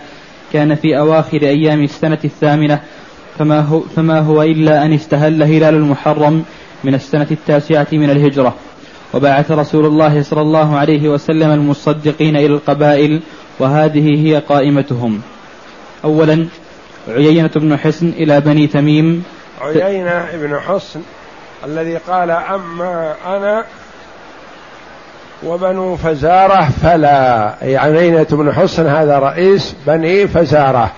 كان 0.53 0.75
في 0.75 0.99
أواخر 0.99 1.43
أيام 1.43 1.83
السنة 1.83 2.19
الثامنة 2.25 2.81
فما 3.39 3.61
هو, 3.61 3.81
فما 3.81 4.21
هو 4.21 4.43
إلا 4.43 4.85
أن 4.85 4.93
استهل 4.93 5.43
هلال 5.43 5.75
المحرم 5.75 6.45
من 6.85 6.95
السنة 6.95 7.27
التاسعة 7.31 7.87
من 7.93 8.11
الهجرة. 8.11 8.55
وبعث 9.15 9.51
رسول 9.51 9.87
الله 9.87 10.23
صلى 10.23 10.41
الله 10.41 10.77
عليه 10.77 11.09
وسلم 11.09 11.51
المصدقين 11.51 12.37
إلى 12.37 12.47
القبائل 12.47 13.21
وهذه 13.59 14.27
هي 14.27 14.37
قائمتهم. 14.37 15.21
أولا 16.05 16.47
عيينة 17.09 17.51
بن 17.57 17.77
حسن 17.79 18.09
إلى 18.09 18.41
بني 18.41 18.67
تميم. 18.67 19.25
عيينة 19.61 20.29
بن 20.35 20.61
حسن 20.61 21.01
الذي 21.65 21.97
قال 21.97 22.31
أما 22.31 23.15
أنا 23.27 23.65
وبنو 25.43 25.97
فزارة 25.97 26.69
فلا. 26.83 27.55
يعني 27.63 27.99
عيينة 27.99 28.27
بن 28.31 28.53
حسن 28.53 28.87
هذا 28.87 29.19
رئيس 29.19 29.75
بني 29.87 30.29
فزارة. 30.29 30.91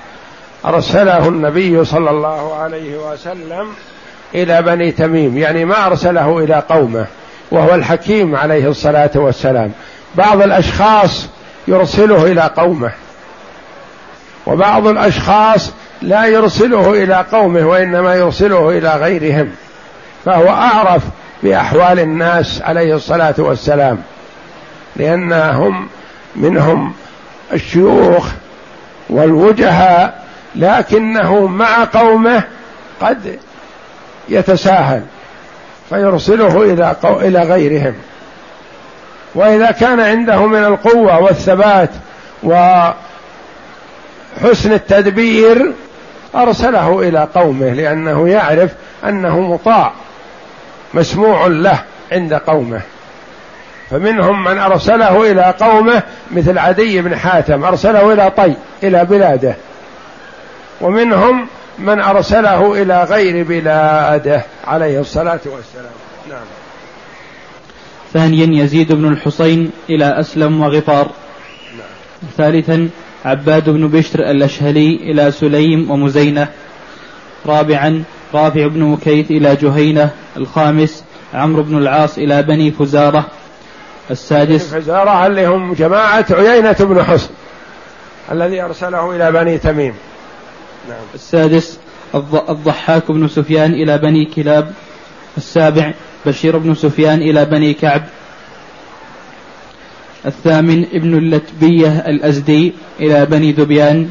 أرسله 0.64 1.28
النبي 1.28 1.84
صلى 1.84 2.10
الله 2.10 2.54
عليه 2.54 2.96
وسلم 2.96 3.66
إلى 4.34 4.62
بني 4.62 4.92
تميم. 4.92 5.38
يعني 5.38 5.64
ما 5.64 5.86
أرسله 5.86 6.38
إلى 6.38 6.62
قومه 6.68 7.06
وهو 7.50 7.74
الحكيم 7.74 8.36
عليه 8.36 8.68
الصلاة 8.68 9.10
والسلام. 9.14 9.72
بعض 10.14 10.42
الأشخاص 10.42 11.28
يرسله 11.68 12.26
إلى 12.26 12.50
قومه. 12.56 12.92
وبعض 14.50 14.86
الأشخاص 14.86 15.72
لا 16.02 16.26
يرسله 16.26 16.92
إلى 17.02 17.24
قومه 17.32 17.66
وإنما 17.66 18.14
يرسله 18.14 18.78
إلى 18.78 18.96
غيرهم 18.96 19.50
فهو 20.24 20.48
أعرف 20.48 21.02
بأحوال 21.42 22.00
الناس 22.00 22.62
عليه 22.62 22.94
الصلاة 22.94 23.34
والسلام 23.38 23.98
لأنهم 24.96 25.88
منهم 26.36 26.94
الشيوخ 27.52 28.26
والوجهاء 29.10 30.24
لكنه 30.56 31.46
مع 31.46 31.84
قومه 31.84 32.42
قد 33.00 33.38
يتساهل 34.28 35.02
فيرسله 35.88 36.62
إلى 36.62 36.96
قو... 37.02 37.20
إلى 37.20 37.42
غيرهم. 37.42 37.94
وإذا 39.34 39.70
كان 39.70 40.00
عنده 40.00 40.46
من 40.46 40.64
القوة 40.64 41.20
والثبات 41.20 41.90
وحسن 44.36 44.72
التدبير 44.72 45.72
أرسله 46.34 47.08
إلى 47.08 47.28
قومه 47.34 47.70
لأنه 47.70 48.28
يعرف 48.28 48.70
أنه 49.04 49.40
مطاع 49.40 49.92
مسموع 50.94 51.46
له 51.46 51.82
عند 52.12 52.34
قومه. 52.34 52.80
فمنهم 53.90 54.44
من 54.44 54.58
أرسله 54.58 55.32
إلى 55.32 55.54
قومه 55.60 56.02
مثل 56.30 56.58
عدي 56.58 57.00
بن 57.00 57.16
حاتم 57.16 57.64
أرسله 57.64 58.12
إلى 58.12 58.30
طي 58.30 58.54
إلى 58.82 59.04
بلاده. 59.04 59.54
ومنهم 60.80 61.46
من 61.78 62.00
أرسله 62.00 62.82
إلى 62.82 63.04
غير 63.04 63.44
بلاده 63.44 64.44
عليه 64.66 65.00
الصلاة 65.00 65.40
والسلام. 65.46 65.92
نعم. 66.28 66.44
ثانيا 68.12 68.64
يزيد 68.64 68.92
بن 68.92 69.08
الحصين 69.08 69.70
إلى 69.90 70.20
أسلم 70.20 70.62
وغفار. 70.62 71.10
نعم. 71.76 72.30
ثالثا 72.36 72.88
عباد 73.24 73.70
بن 73.70 73.88
بشر 73.88 74.30
الأشهلي 74.30 74.94
إلى 74.96 75.30
سليم 75.30 75.90
ومزينة. 75.90 76.48
رابعا 77.46 78.02
رافع 78.34 78.66
بن 78.66 78.82
مكيث 78.82 79.30
إلى 79.30 79.56
جهينة. 79.56 80.10
الخامس 80.36 81.04
عمرو 81.34 81.62
بن 81.62 81.78
العاص 81.78 82.18
إلى 82.18 82.42
بني 82.42 82.70
فزارة. 82.70 83.26
السادس 84.10 84.74
فزارة 84.74 85.26
اللي 85.26 85.46
هم 85.46 85.72
جماعة 85.72 86.26
عيينة 86.30 86.76
بن 86.80 87.02
حصن 87.02 87.30
الذي 88.32 88.62
أرسله 88.62 89.16
إلى 89.16 89.32
بني 89.32 89.58
تميم. 89.58 89.94
نعم. 90.88 90.98
السادس 91.14 91.78
الضحاك 92.48 93.10
بن 93.10 93.28
سفيان 93.28 93.72
إلى 93.72 93.98
بني 93.98 94.24
كلاب. 94.24 94.72
السابع 95.36 95.92
بشير 96.26 96.58
بن 96.58 96.74
سفيان 96.74 97.22
إلى 97.22 97.44
بني 97.44 97.74
كعب. 97.74 98.02
الثامن 100.26 100.86
ابن 100.92 101.18
اللتبية 101.18 101.88
الأزدي 101.88 102.72
إلى 103.00 103.26
بني 103.26 103.52
ذبيان. 103.52 104.08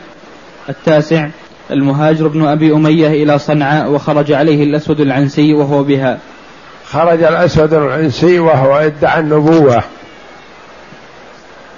التاسع 0.69 1.27
المهاجر 1.71 2.27
بن 2.27 2.47
أبي 2.47 2.73
أمية 2.73 3.07
إلى 3.07 3.39
صنعاء 3.39 3.91
وخرج 3.91 4.31
عليه 4.31 4.63
الأسود 4.63 5.01
العنسي 5.01 5.53
وهو 5.53 5.83
بها. 5.83 6.19
خرج 6.85 7.23
الأسود 7.23 7.73
العنسي 7.73 8.39
وهو 8.39 8.75
إدعى 8.75 9.19
النبوة. 9.19 9.83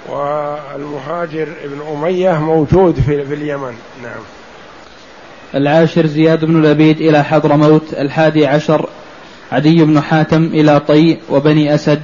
والمهاجر 0.08 1.48
ابن 1.64 1.80
أمية 1.92 2.40
موجود 2.40 2.94
في, 2.94 3.24
في 3.24 3.34
اليمن. 3.34 3.72
نعم. 4.02 4.22
العاشر 5.54 6.06
زياد 6.06 6.44
بن 6.44 6.62
لبيد 6.62 7.00
إلى 7.00 7.24
حضرموت. 7.24 7.94
الحادي 7.94 8.46
عشر 8.46 8.88
عدي 9.52 9.84
بن 9.84 10.00
حاتم 10.00 10.44
إلى 10.44 10.80
طي 10.80 11.18
وبني 11.30 11.74
أسد. 11.74 12.02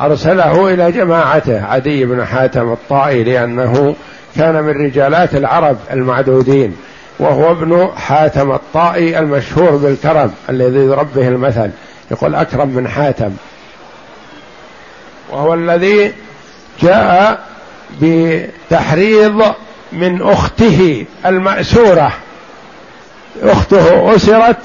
أرسله 0.00 0.74
إلى 0.74 0.92
جماعته 0.92 1.66
عدي 1.66 2.04
بن 2.04 2.24
حاتم 2.24 2.72
الطائي 2.72 3.24
لأنه 3.24 3.96
كان 4.36 4.62
من 4.64 4.86
رجالات 4.86 5.34
العرب 5.34 5.76
المعدودين 5.92 6.76
وهو 7.18 7.50
ابن 7.50 7.88
حاتم 7.96 8.52
الطائي 8.52 9.18
المشهور 9.18 9.70
بالكرم 9.70 10.32
الذي 10.50 10.78
يضرب 10.78 11.14
به 11.14 11.28
المثل 11.28 11.70
يقول 12.10 12.34
أكرم 12.34 12.68
من 12.68 12.88
حاتم. 12.88 13.30
وهو 15.30 15.54
الذي 15.54 16.12
جاء 16.82 17.40
بتحريض 18.02 19.42
من 19.92 20.22
أخته 20.22 21.06
المأسورة. 21.26 22.12
أخته 23.42 24.16
أسرت 24.16 24.56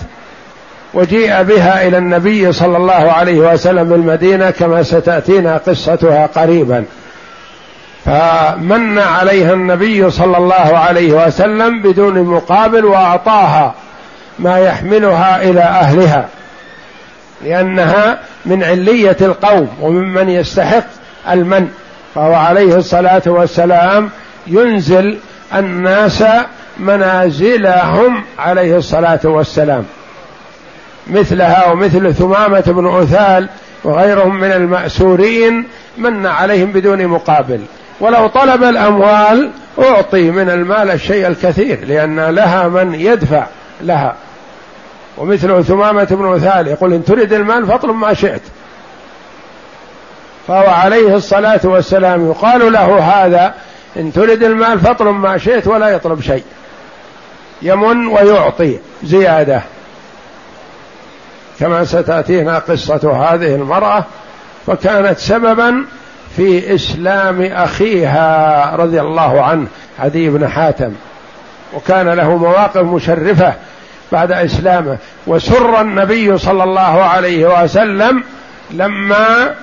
وجيء 0.94 1.44
بها 1.44 1.88
إلى 1.88 1.98
النبي 1.98 2.52
صلى 2.52 2.78
الله 2.78 2.94
عليه 2.94 3.54
وسلم 3.54 3.90
بالمدينة 3.90 4.50
كما 4.50 4.84
ستأتينا 4.84 5.58
قصتها 5.58 6.26
قريبا. 6.26 6.86
فمن 8.06 9.00
عليها 9.00 9.54
النبي 9.54 10.12
صلى 10.12 10.38
الله 10.38 10.78
عليه 10.78 11.26
وسلم 11.26 11.82
بدون 11.82 12.24
مقابل 12.24 12.86
وأعطاها 12.86 13.74
ما 14.40 14.60
يحملها 14.60 15.42
إلى 15.42 15.62
أهلها 15.62 16.28
لأنها 17.46 18.20
من 18.46 18.64
علية 18.64 19.18
القوم 19.22 19.70
وممن 19.82 20.30
يستحق 20.30 20.86
المن. 21.32 21.68
فهو 22.16 22.34
عليه 22.34 22.76
الصلاة 22.76 23.22
والسلام 23.26 24.10
ينزل 24.48 25.18
الناس 25.56 26.24
منازلهم 26.80 28.24
عليه 28.40 28.78
الصلاة 28.78 29.20
والسلام. 29.24 29.86
مثلها 31.08 31.72
ومثل 31.72 32.14
ثمامة 32.14 32.64
بن 32.68 32.88
عثال 32.88 33.50
وغيرهم 33.84 34.40
من 34.40 34.52
المأسورين 34.52 35.68
من 35.98 36.26
عليهم 36.26 36.72
بدون 36.72 37.08
مقابل. 37.08 37.62
ولو 38.00 38.28
طلب 38.28 38.64
الأموال 38.64 39.52
أعطي 39.80 40.32
من 40.32 40.50
المال 40.50 40.92
الشيء 40.92 41.28
الكثير 41.28 41.80
لأن 41.88 42.20
لها 42.20 42.68
من 42.68 42.96
يدفع 42.96 43.46
لها. 43.82 44.16
ومثل 45.18 45.64
ثمامة 45.64 46.04
بن 46.04 46.26
عثال 46.26 46.68
يقول 46.68 46.94
إن 46.94 47.06
تريد 47.06 47.34
المال 47.34 47.68
فاطلب 47.68 47.96
ما 47.96 48.14
شئت. 48.14 48.42
فهو 50.48 50.70
عليه 50.70 51.16
الصلاة 51.16 51.60
والسلام 51.64 52.30
يقال 52.30 52.74
له 52.74 53.00
هذا 53.00 53.54
إن 53.98 54.14
تريد 54.14 54.44
المال 54.44 54.80
فاطلب 54.80 55.16
ما 55.16 55.38
شئت 55.38 55.68
ولا 55.68 55.90
يطلب 55.90 56.22
شيء. 56.22 56.44
يمن 57.62 58.08
ويعطي 58.08 58.78
زيادة. 59.04 59.62
كما 61.60 61.86
ستأتينا 61.86 62.60
قصة 62.60 63.12
هذه 63.34 63.56
المرأة 63.56 64.06
فكانت 64.68 65.20
سببا 65.20 65.86
في 66.36 66.76
إسلام 66.76 67.42
أخيها 67.42 68.76
رضي 68.76 69.02
الله 69.02 69.42
عنه 69.42 69.68
عدي 70.00 70.30
بن 70.30 70.48
حاتم. 70.48 70.94
وكان 71.74 72.10
له 72.10 72.38
مواقف 72.38 72.78
مشرفة 72.78 73.54
بعد 74.12 74.32
إسلامه. 74.32 74.98
وسر 75.28 75.82
النبي 75.82 76.38
صلى 76.38 76.64
الله 76.64 77.04
عليه 77.04 77.64
وسلم 77.64 78.24
لما 78.72 79.54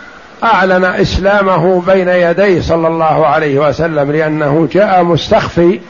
أعلن 0.44 0.84
إسلامه 0.84 1.82
بين 1.86 2.08
يديه 2.08 2.60
صلى 2.60 2.88
الله 2.88 3.26
عليه 3.26 3.58
وسلم 3.68 4.12
لأنه 4.12 4.68
جاء 4.72 5.02
مستخفي 5.02 5.80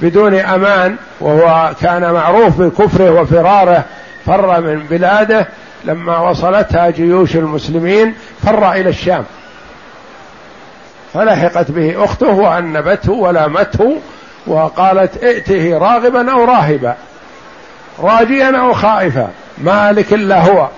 بدون 0.00 0.34
أمان 0.34 0.96
وهو 1.20 1.70
كان 1.82 2.12
معروف 2.12 2.60
بكفره 2.60 3.10
وفراره 3.10 3.84
فر 4.26 4.60
من 4.60 4.86
بلاده 4.90 5.46
لما 5.84 6.18
وصلتها 6.18 6.90
جيوش 6.90 7.36
المسلمين 7.36 8.14
فر 8.42 8.72
إلى 8.72 8.88
الشام. 8.88 9.24
فلحقت 11.14 11.70
به 11.70 12.04
أخته 12.04 12.28
وأنبته 12.28 13.12
ولامته 13.12 13.96
وقالت 14.46 15.24
ائته 15.24 15.78
راغبا 15.78 16.32
أو 16.32 16.44
راهبا 16.44 16.94
راجيا 18.02 18.60
أو 18.60 18.72
خائفا 18.72 19.30
مالك 19.58 20.12
إلا 20.12 20.40
هو. 20.40 20.68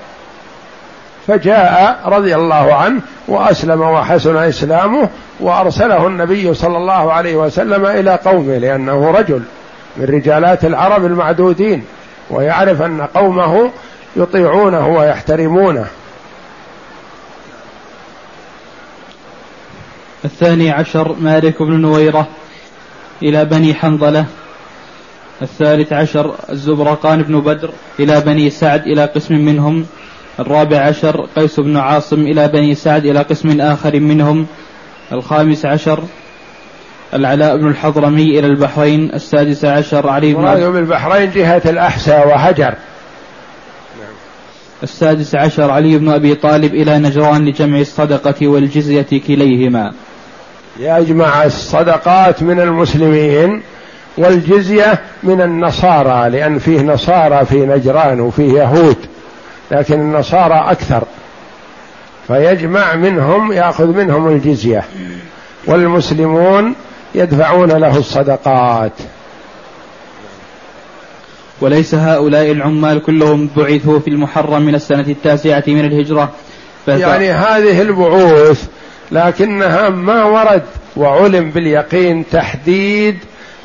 فجاء 1.26 2.00
رضي 2.06 2.34
الله 2.34 2.74
عنه 2.74 3.00
وأسلم 3.28 3.80
وحسن 3.80 4.36
إسلامه 4.36 5.08
وأرسله 5.40 6.06
النبي 6.06 6.54
صلى 6.54 6.76
الله 6.76 7.12
عليه 7.12 7.36
وسلم 7.36 7.86
إلى 7.86 8.14
قومه 8.24 8.58
لأنه 8.58 9.10
رجل 9.10 9.42
من 9.96 10.04
رجالات 10.04 10.64
العرب 10.64 11.04
المعدودين. 11.04 11.84
ويعرف 12.32 12.82
أن 12.82 13.00
قومه 13.00 13.70
يطيعونه 14.16 14.88
ويحترمونه. 14.88 15.86
الثاني 20.24 20.70
عشر 20.70 21.16
مالك 21.20 21.62
بن 21.62 21.80
نويرة 21.80 22.28
إلى 23.22 23.44
بني 23.44 23.74
حنظلة. 23.74 24.26
الثالث 25.42 25.92
عشر 25.92 26.34
الزبرقان 26.50 27.22
بن 27.22 27.40
بدر 27.40 27.70
إلى 28.00 28.20
بني 28.20 28.50
سعد 28.50 28.86
إلى 28.86 29.04
قسم 29.04 29.34
منهم. 29.34 29.86
الرابع 30.40 30.78
عشر 30.78 31.26
قيس 31.36 31.60
بن 31.60 31.76
عاصم 31.76 32.20
إلى 32.20 32.48
بني 32.48 32.74
سعد 32.74 33.06
إلى 33.06 33.18
قسم 33.18 33.60
آخر 33.60 34.00
منهم. 34.00 34.46
الخامس 35.12 35.66
عشر 35.66 36.02
العلاء 37.14 37.56
بن 37.56 37.68
الحضرمي 37.68 38.38
إلى 38.38 38.46
البحرين 38.46 39.10
السادس 39.14 39.64
عشر 39.64 40.08
علي 40.08 40.34
بن 40.34 40.40
مراد 40.40 40.62
بالبحرين 40.62 41.30
جهة 41.30 41.62
الأحساء 41.66 42.28
وهجر. 42.28 42.74
السادس 44.82 45.34
عشر 45.34 45.70
علي 45.70 45.98
بن 45.98 46.08
أبي 46.08 46.34
طالب 46.34 46.74
إلى 46.74 46.98
نجران 46.98 47.44
لجمع 47.44 47.80
الصدقة 47.80 48.48
والجزية 48.48 49.06
كليهما. 49.26 49.92
يجمع 50.78 51.44
الصدقات 51.44 52.42
من 52.42 52.60
المسلمين 52.60 53.62
والجزية 54.18 55.00
من 55.22 55.40
النصارى 55.40 56.30
لأن 56.30 56.58
فيه 56.58 56.80
نصارى 56.80 57.44
في 57.44 57.66
نجران 57.66 58.20
وفيه 58.20 58.52
يهود 58.52 58.96
لكن 59.70 60.00
النصارى 60.00 60.64
أكثر. 60.70 61.04
فيجمع 62.26 62.94
منهم 62.94 63.52
يأخذ 63.52 63.86
منهم 63.86 64.28
الجزية. 64.28 64.84
والمسلمون 65.66 66.74
يدفعون 67.14 67.72
له 67.72 67.98
الصدقات. 67.98 68.92
وليس 71.60 71.94
هؤلاء 71.94 72.50
العمال 72.50 73.02
كلهم 73.02 73.48
بعثوا 73.56 73.98
في 73.98 74.08
المحرم 74.08 74.62
من 74.62 74.74
السنة 74.74 75.00
التاسعة 75.08 75.64
من 75.66 75.84
الهجرة. 75.84 76.30
يعني 76.86 77.30
هذه 77.30 77.82
البعوث 77.82 78.68
لكنها 79.12 79.88
ما 79.88 80.24
ورد 80.24 80.62
وعلم 80.96 81.50
باليقين 81.50 82.24
تحديد 82.32 83.18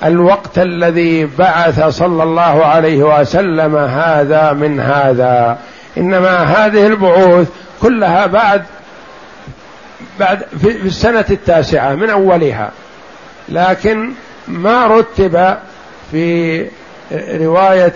الوقت 0.04 0.60
الذي 0.60 1.26
بعث 1.26 1.84
صلى 1.84 2.24
الله 2.24 2.66
عليه 2.66 3.20
وسلم 3.20 3.76
هذا 3.76 4.54
من 4.54 4.80
هذا. 4.80 5.58
إنما 5.98 6.44
هذه 6.44 6.88
البعوث 6.88 7.48
كلها 7.82 8.26
بعد 8.26 8.64
بعد 10.20 10.40
في 10.62 10.72
السنة 10.86 11.26
التاسعة 11.32 11.96
من 11.96 12.10
أولها. 12.10 12.72
لكن 13.50 14.12
ما 14.48 14.88
رتب 14.88 15.58
في 16.12 16.66
رواية 17.12 17.94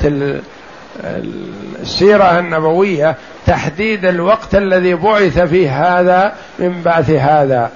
السيرة 1.81 2.39
النبوية 2.39 3.15
تحديد 3.45 4.05
الوقت 4.05 4.55
الذي 4.55 4.95
بعث 4.95 5.39
فيه 5.39 5.99
هذا 5.99 6.35
من 6.59 6.81
بعث 6.81 7.09
هذا. 7.09 7.71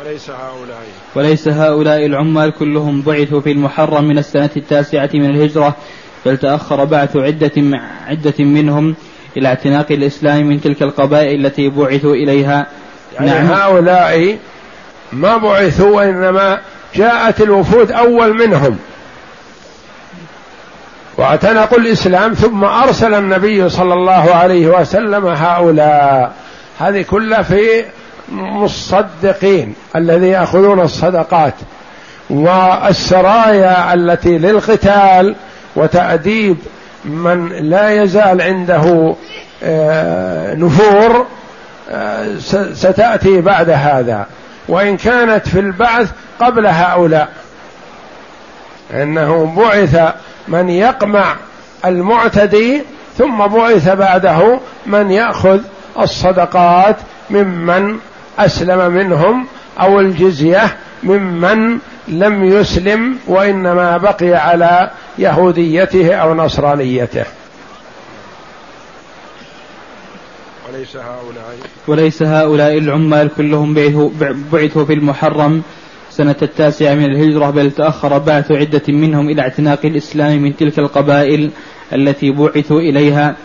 وليس 0.00 0.30
هؤلاء. 0.30 0.82
وليس 1.14 1.48
هؤلاء 1.48 2.06
العمال 2.06 2.50
كلهم 2.50 3.02
بعثوا 3.02 3.40
في 3.40 3.52
المحرم 3.52 4.04
من 4.04 4.18
السنة 4.18 4.50
التاسعة 4.56 5.10
من 5.14 5.24
الهجرة 5.24 5.76
بل 6.26 6.36
تأخر 6.36 6.84
بعث 6.84 7.16
عدة 7.16 7.78
عدة 8.06 8.34
منهم 8.44 8.94
إلى 9.36 9.48
اعتناق 9.48 9.86
الإسلام 9.92 10.46
من 10.46 10.60
تلك 10.60 10.82
القبائل 10.82 11.46
التي 11.46 11.68
بعثوا 11.68 12.14
إليها. 12.14 12.66
يعني 13.14 13.30
نعم. 13.30 13.46
هؤلاء 13.46 14.38
ما 15.12 15.36
بعثوا 15.36 15.96
وإنما 15.96 16.60
جاءت 16.94 17.40
الوفود 17.40 17.92
أول 17.92 18.34
منهم. 18.34 18.78
واعتنقوا 21.16 21.78
الإسلام 21.78 22.34
ثم 22.34 22.64
أرسل 22.64 23.14
النبي 23.14 23.68
صلى 23.68 23.94
الله 23.94 24.34
عليه 24.34 24.66
وسلم 24.66 25.26
هؤلاء. 25.26 26.32
هذه 26.78 27.02
كلها 27.02 27.42
في 27.42 27.84
مصدقين 28.32 29.74
الذي 29.96 30.28
يأخذون 30.28 30.80
الصدقات. 30.80 31.54
والسرايا 32.30 33.94
التي 33.94 34.38
للقتال 34.38 35.34
وتأديب 35.76 36.56
من 37.04 37.48
لا 37.48 38.02
يزال 38.02 38.42
عنده 38.42 39.14
آه، 39.62 40.54
نفور 40.54 41.26
آه، 41.90 42.38
ستأتي 42.72 43.40
بعد 43.40 43.70
هذا. 43.70 44.26
وإن 44.68 44.96
كانت 44.96 45.48
في 45.48 45.60
البعث 45.60 46.10
قبل 46.40 46.66
هؤلاء. 46.66 47.28
إنه 48.90 49.54
بعث 49.56 50.14
من 50.48 50.68
يقمع 50.68 51.36
المعتدي 51.84 52.82
ثم 53.18 53.46
بعث 53.46 53.88
بعده 53.88 54.60
من 54.86 55.10
يأخذ 55.10 55.60
الصدقات 56.00 56.96
ممن 57.30 57.98
أسلم 58.38 58.92
منهم 58.92 59.46
أو 59.80 60.00
الجزية 60.00 60.76
ممن 61.02 61.78
لم 62.08 62.44
يسلم 62.44 63.18
وإنما 63.26 63.96
بقي 63.96 64.34
على 64.34 64.90
يهوديته 65.18 66.14
أو 66.14 66.34
نصرانيته. 66.34 67.24
وليس 70.72 70.96
هؤلاء. 70.96 71.56
وليس 71.88 72.22
هؤلاء 72.22 72.78
العمال 72.78 73.30
كلهم 73.36 73.74
بعثوا 74.52 74.84
في 74.84 74.92
المحرم. 74.92 75.62
سنة 76.10 76.36
التاسعة 76.42 76.94
من 76.94 77.04
الهجرة 77.04 77.50
بل 77.50 77.70
تأخر 77.70 78.18
بعث 78.18 78.52
عدة 78.52 78.82
منهم 78.88 79.28
إلى 79.28 79.42
اعتناق 79.42 79.80
الإسلام 79.84 80.42
من 80.42 80.56
تلك 80.56 80.78
القبائل 80.78 81.50
التي 81.92 82.30
بعثوا 82.30 82.80
إليها. 82.80 83.36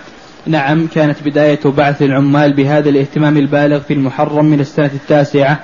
نعم 0.48 0.88
كانت 0.88 1.18
بداية 1.26 1.60
بعث 1.66 2.02
العمال 2.02 2.54
بهذا 2.54 2.90
الاهتمام 2.90 3.38
البالغ 3.38 3.80
في 3.80 3.94
المحرم 3.94 4.46
من 4.46 4.60
السنة 4.60 4.92
التاسعة 4.94 5.60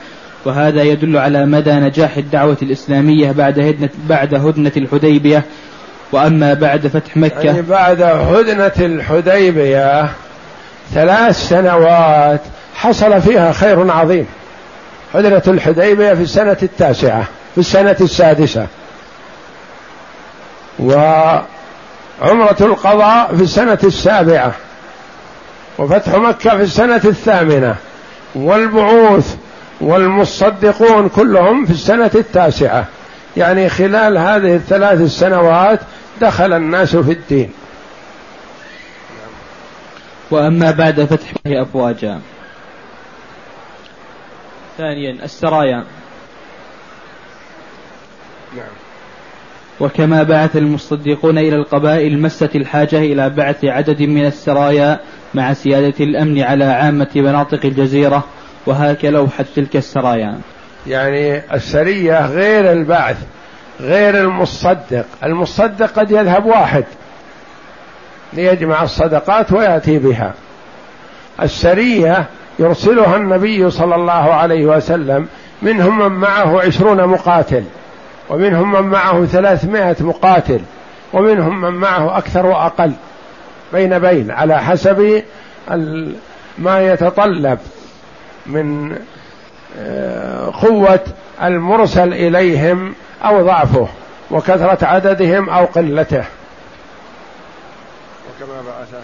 وهذا 0.45 0.83
يدل 0.83 1.17
على 1.17 1.45
مدى 1.45 1.71
نجاح 1.71 2.17
الدعوة 2.17 2.57
الإسلامية 2.61 3.31
بعد 3.31 3.59
هدنة, 3.59 3.89
بعد 4.09 4.33
هدنة 4.33 4.71
الحديبية. 4.77 5.43
وأما 6.11 6.53
بعد 6.53 6.87
فتح 6.87 7.17
مكة 7.17 7.41
يعني 7.41 7.61
بعد 7.61 8.01
هدنة 8.01 8.71
الحديبية 8.79 10.09
ثلاث 10.93 11.49
سنوات 11.49 12.41
حصل 12.75 13.21
فيها 13.21 13.51
خير 13.51 13.91
عظيم. 13.91 14.27
هدنة 15.13 15.41
الحديبية 15.47 16.13
في 16.13 16.21
السنة 16.21 16.57
التاسعة 16.63 17.23
في 17.53 17.57
السنة 17.57 17.95
السادسة. 18.01 18.67
وعمرة 20.79 21.45
القضاء 22.61 23.35
في 23.35 23.43
السنة 23.43 23.79
السابعة. 23.83 24.51
وفتح 25.77 26.15
مكة 26.15 26.57
في 26.57 26.63
السنة 26.63 27.01
الثامنة. 27.05 27.75
والبعوث 28.35 29.35
والمصدقون 29.81 31.09
كلهم 31.09 31.65
في 31.65 31.71
السنة 31.71 32.11
التاسعة. 32.15 32.85
يعني 33.37 33.69
خلال 33.69 34.17
هذه 34.17 34.55
الثلاث 34.55 35.01
السنوات 35.01 35.79
دخل 36.21 36.53
الناس 36.53 36.95
في 36.95 37.11
الدين. 37.11 37.51
وأما 40.31 40.71
بعد 40.71 41.03
فتح 41.03 41.33
أفواجا. 41.47 42.19
ثانيا 44.77 45.23
السرايا. 45.23 45.83
نعم. 48.55 48.89
وكما 49.79 50.23
بعث 50.23 50.57
المصدقون 50.57 51.37
إلى 51.37 51.55
القبائل 51.55 52.21
مست 52.21 52.55
الحاجة 52.55 52.97
إلى 52.97 53.29
بعث 53.29 53.65
عدد 53.65 54.01
من 54.01 54.25
السرايا 54.25 54.99
مع 55.33 55.53
سيادة 55.53 56.05
الأمن 56.05 56.41
على 56.41 56.65
عامة 56.65 57.07
مناطق 57.15 57.65
الجزيرة 57.65 58.23
وهاك 58.65 59.05
لوحة 59.05 59.45
تلك 59.55 59.75
السرايا. 59.75 60.39
يعني 60.87 61.53
السرية 61.53 62.25
غير 62.25 62.71
البعث 62.71 63.17
غير 63.79 64.21
المصدق. 64.21 65.05
المصدق 65.23 65.91
قد 65.91 66.11
يذهب 66.11 66.45
واحد. 66.45 66.85
ليجمع 68.33 68.83
الصدقات 68.83 69.51
ويأتي 69.51 69.99
بها. 69.99 70.33
السرية 71.41 72.25
يرسلها 72.59 73.17
النبي 73.17 73.69
صلى 73.69 73.95
الله 73.95 74.33
عليه 74.33 74.65
وسلم 74.65 75.27
منهم 75.61 75.99
من 75.99 76.19
معه 76.19 76.61
عشرون 76.61 77.05
مقاتل 77.05 77.63
ومنهم 78.29 78.71
من 78.71 78.81
معه 78.81 79.25
ثلاثمائة 79.25 79.95
مقاتل 79.99 80.59
ومنهم 81.13 81.61
من 81.61 81.73
معه 81.73 82.17
أكثر 82.17 82.45
وأقل. 82.45 82.91
بين 83.73 83.99
بين 83.99 84.31
على 84.31 84.59
حسب 84.59 85.23
ما 86.57 86.81
يتطلب 86.81 87.59
من 88.45 88.97
آه، 89.79 90.51
قوة 90.61 90.99
المرسل 91.43 92.13
إليهم 92.13 92.93
أو 93.25 93.45
ضعفه 93.45 93.87
وكثرة 94.31 94.85
عددهم 94.85 95.49
أو 95.49 95.65
قلته. 95.65 96.23
وكما 98.41 98.61
بعث. 98.61 98.95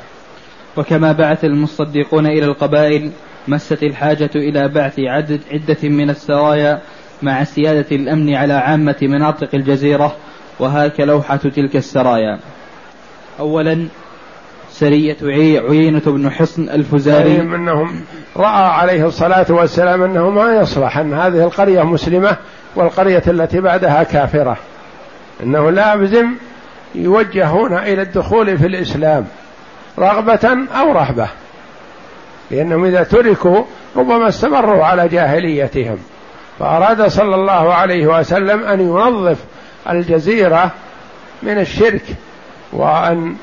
وكما 0.77 1.11
بعث 1.11 1.45
المصدقون 1.45 2.25
إلى 2.25 2.45
القبائل 2.45 3.11
مست 3.47 3.83
الحاجة 3.83 4.29
إلى 4.35 4.67
بعث 4.67 4.99
عدد 4.99 5.41
عدة 5.51 5.89
من 5.89 6.09
السرايا 6.09 6.81
مع 7.21 7.43
سيادة 7.43 7.95
الأمن 7.95 8.35
على 8.35 8.53
عامة 8.53 8.95
مناطق 9.01 9.49
الجزيرة 9.53 10.15
وهاك 10.59 10.99
لوحة 10.99 11.35
تلك 11.35 11.75
السرايا. 11.75 12.39
أولا 13.39 13.87
سرية 14.69 15.17
عيينة 15.23 16.01
بن 16.05 16.29
حصن 16.29 16.69
الفزاري. 16.69 17.41
منهم 17.41 18.03
رأى 18.37 18.65
عليه 18.67 19.05
الصلاة 19.05 19.45
والسلام 19.49 20.03
أنه 20.03 20.29
ما 20.29 20.55
يصلح 20.55 20.97
أن 20.97 21.13
هذه 21.13 21.43
القرية 21.43 21.83
مسلمة 21.83 22.37
والقرية 22.75 23.23
التي 23.27 23.61
بعدها 23.61 24.03
كافرة. 24.03 24.57
أنه 25.43 25.69
لازم 25.71 26.27
يوجهون 26.95 27.77
إلى 27.77 28.01
الدخول 28.01 28.57
في 28.57 28.67
الإسلام 28.67 29.25
رغبة 29.99 30.57
أو 30.75 30.91
رهبة. 30.91 31.27
لأنهم 32.51 32.85
إذا 32.85 33.03
تركوا 33.03 33.63
ربما 33.95 34.27
استمروا 34.27 34.83
على 34.83 35.07
جاهليتهم. 35.07 35.97
فأراد 36.59 37.07
صلى 37.07 37.35
الله 37.35 37.73
عليه 37.73 38.07
وسلم 38.07 38.63
أن 38.63 38.79
ينظف 38.79 39.37
الجزيرة 39.89 40.71
من 41.43 41.59
الشرك 41.59 42.03
وأن 42.73 43.35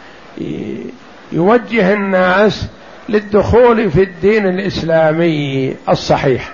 يوجه 1.33 1.93
الناس 1.93 2.67
للدخول 3.09 3.91
في 3.91 4.03
الدين 4.03 4.47
الإسلامي 4.47 5.75
الصحيح. 5.89 6.51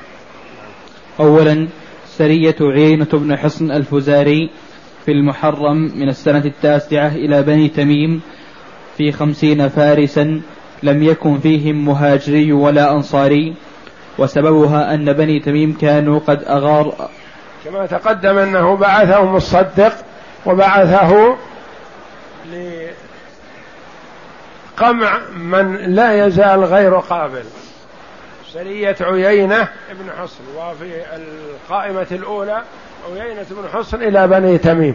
أولا 1.20 1.68
سرية 2.08 2.56
عيينة 2.60 3.08
بن 3.12 3.36
حصن 3.36 3.70
الفزاري 3.70 4.50
في 5.08 5.12
المحرم 5.12 5.76
من 5.96 6.08
السنة 6.08 6.44
التاسعة 6.44 7.08
إلى 7.08 7.42
بني 7.42 7.68
تميم 7.68 8.22
في 8.96 9.12
خمسين 9.12 9.68
فارسا 9.68 10.40
لم 10.82 11.02
يكن 11.02 11.38
فيهم 11.38 11.84
مهاجري 11.84 12.52
ولا 12.52 12.92
أنصاري 12.92 13.54
وسببها 14.18 14.94
أن 14.94 15.12
بني 15.12 15.40
تميم 15.40 15.78
كانوا 15.80 16.20
قد 16.26 16.44
أغار 16.44 17.08
كما 17.64 17.86
تقدم 17.86 18.38
أنه 18.38 18.76
بعثه 18.76 19.24
مصدق 19.24 19.92
وبعثه 20.46 21.36
لقمع 24.76 25.20
من 25.36 25.76
لا 25.76 26.26
يزال 26.26 26.64
غير 26.64 26.98
قابل 26.98 27.44
سرية 28.52 28.96
عيينة 29.00 29.68
ابن 29.90 30.10
حصن 30.20 30.44
وفي 30.56 31.02
القائمة 31.16 32.06
الأولى 32.12 32.62
عيينة 33.16 33.46
بن 33.50 33.68
حصن 33.72 34.02
إلى 34.02 34.28
بني 34.28 34.58
تميم. 34.58 34.94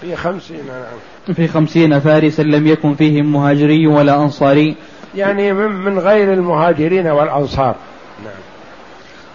في 0.00 0.16
خمسين 0.16 0.60
نعم 0.66 1.34
في 1.34 1.48
خمسين 1.48 2.00
فارسا 2.00 2.42
لم 2.42 2.66
يكن 2.66 2.94
فيهم 2.94 3.32
مهاجري 3.32 3.86
ولا 3.86 4.16
أنصاري. 4.22 4.76
يعني 5.14 5.52
من, 5.52 5.70
من 5.70 5.98
غير 5.98 6.32
المهاجرين 6.32 7.06
والأنصار. 7.06 7.74
نعم. 8.24 8.34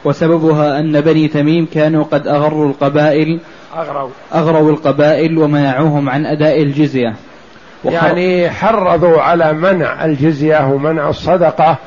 وسببها 0.06 0.80
أن 0.80 1.02
بني 1.02 1.28
تميم 1.28 1.68
كانوا 1.74 2.04
قد 2.04 2.28
أغروا 2.28 2.70
القبائل 2.70 3.40
أغروا. 3.76 4.10
أغروا 4.34 4.72
القبائل 4.72 5.38
ومنعوهم 5.38 6.10
عن 6.10 6.26
أداء 6.26 6.62
الجزية. 6.62 7.16
يعني 7.86 8.50
حرضوا 8.50 9.22
على 9.22 9.54
منع 9.54 10.06
الجزية 10.06 10.68
ومنع 10.68 11.10
الصدقة. 11.10 11.78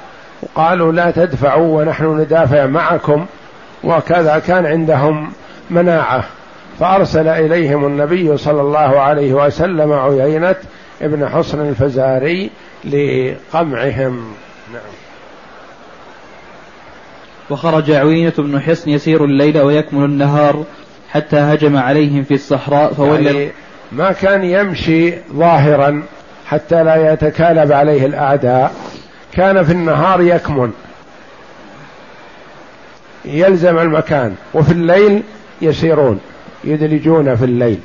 وقالوا 0.43 0.93
لا 0.93 1.11
تدفعوا 1.11 1.81
ونحن 1.81 2.21
ندافع 2.21 2.67
معكم. 2.67 3.27
وكذا 3.85 4.39
كان 4.47 4.67
عندهم 4.67 5.33
مناعة. 5.71 6.25
فأرسل 6.79 7.29
إليهم 7.29 7.85
النبي 7.87 8.37
صلى 8.37 8.61
الله 8.61 9.01
عليه 9.01 9.33
وسلم 9.33 9.93
عيينة 9.93 10.57
ابن 11.03 11.29
حصن 11.29 11.61
الفزاري 11.61 12.51
لقمعهم. 12.85 14.35
نعم. 14.73 14.83
وخرج 17.51 17.91
عوينة 17.91 18.33
بن 18.39 18.61
حصن 18.61 18.91
يسير 18.91 19.25
الليل 19.25 19.59
ويكمل 19.59 20.05
النهار 20.05 20.65
حتى 21.11 21.37
هجم 21.37 21.77
عليهم 21.77 22.25
في 22.25 22.35
الصحراء 22.35 22.93
فولى 22.93 23.25
يعني 23.25 23.51
ما 23.93 24.13
كان 24.13 24.45
يمشي 24.45 25.15
ظاهرا 25.33 26.03
حتى 26.47 26.83
لا 26.85 27.13
يتكالب 27.13 27.73
عليه 27.73 28.07
الأعداء. 28.07 28.75
كان 29.33 29.63
في 29.63 29.73
النهار 29.73 30.21
يكمن. 30.21 30.73
يلزم 33.25 33.79
المكان 33.79 34.35
وفي 34.55 34.73
الليل 34.73 35.23
يسيرون 35.63 36.21
يدلجون 36.65 37.35
في 37.37 37.45
الليل. 37.45 37.79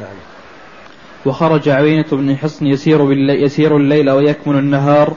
نعم. 0.00 0.16
وخرج 1.26 1.68
عوينة 1.68 2.04
بن 2.12 2.36
حصن 2.36 2.66
يسير, 2.66 3.12
يسير 3.30 3.76
الليل 3.76 4.10
ويكمن 4.10 4.58
النهار 4.58 5.14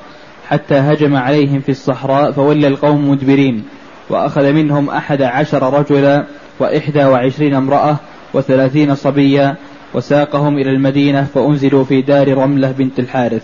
حتى 0.47 0.75
هجم 0.75 1.15
عليهم 1.15 1.59
في 1.59 1.69
الصحراء 1.69 2.31
فولى 2.31 2.67
القوم 2.67 3.09
مدبرين. 3.09 3.63
وأخذ 4.09 4.51
منهم 4.51 4.89
أحد 4.89 5.21
عشر 5.21 5.79
رجلا 5.79 6.25
وإحدى 6.59 7.05
وعشرين 7.05 7.53
امرأة 7.53 7.97
وثلاثين 8.33 8.95
صبيا 8.95 9.55
وساقهم 9.93 10.57
إلى 10.57 10.69
المدينة 10.69 11.23
فأنزلوا 11.23 11.83
في 11.83 12.01
دار 12.01 12.37
رملة 12.37 12.71
بنت 12.71 12.99
الحارث. 12.99 13.43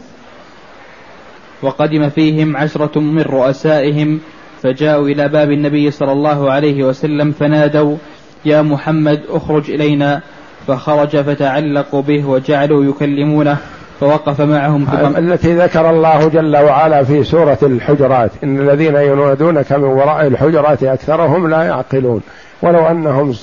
وقدم 1.61 2.09
فيهم 2.09 2.57
عشرة 2.57 2.99
من 2.99 3.21
رؤسائهم 3.21 4.19
فجاءوا 4.63 5.07
إلى 5.07 5.27
باب 5.27 5.51
النبي 5.51 5.91
صلى 5.91 6.11
الله 6.11 6.51
عليه 6.51 6.83
وسلم 6.83 7.31
فنادوا 7.31 7.97
يا 8.45 8.61
محمد 8.61 9.21
اخرج 9.29 9.71
إلينا. 9.71 10.21
فخرج 10.67 11.17
فتعلقوا 11.17 12.01
به 12.01 12.25
وجعلوا 12.25 12.83
يكلمونه 12.85 13.57
فوقف 13.99 14.41
معهم 14.41 14.87
التي 15.17 15.57
ذكر 15.57 15.89
الله 15.89 16.27
جل 16.27 16.57
وعلا 16.57 17.03
في 17.03 17.23
سورة 17.23 17.57
الحجرات 17.63 18.31
إن 18.43 18.59
الذين 18.59 18.95
ينادونك 18.95 19.71
من 19.71 19.83
وراء 19.83 20.27
الحجرات 20.27 20.83
أكثرهم 20.83 21.49
لا 21.49 21.63
يعقلون 21.63 22.21
ولو 22.61 22.87
أنهم 22.87 23.33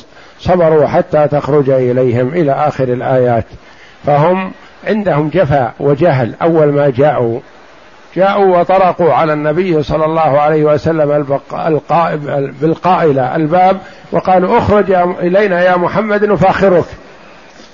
صبروا 0.41 0.87
حتى 0.87 1.29
تخرج 1.29 1.71
إليهم 1.71 2.29
إلى 2.29 2.53
آخر 2.53 2.85
الآيات 2.85 3.45
فهم 4.07 4.51
عندهم 4.87 5.29
جفا 5.29 5.73
وجهل 5.81 6.35
أول 6.43 6.73
ما 6.73 6.91
جاءوا. 6.91 7.41
جاءوا 8.17 8.59
وطرقوا 8.59 9.13
على 9.13 9.33
النبي 9.33 9.83
صلى 9.83 10.05
الله 10.05 10.41
عليه 10.41 10.65
وسلم 10.65 11.41
بالقائلة 12.61 13.37
الباب 13.37 13.81
وقالوا 14.13 14.59
اخرج 14.59 14.91
إلينا 15.21 15.63
يا 15.63 15.77
محمد 15.77 16.25
نفاخرك. 16.25 16.85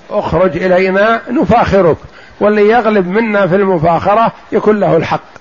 اخرج 0.09 0.63
إلينا 0.63 1.21
نفاخرك. 1.29 1.97
واللي 2.39 2.69
يغلب 2.69 3.07
منا 3.07 3.47
في 3.47 3.55
المفاخرة 3.55 4.31
يكون 4.51 4.79
له 4.79 4.97
الحق. 4.97 5.35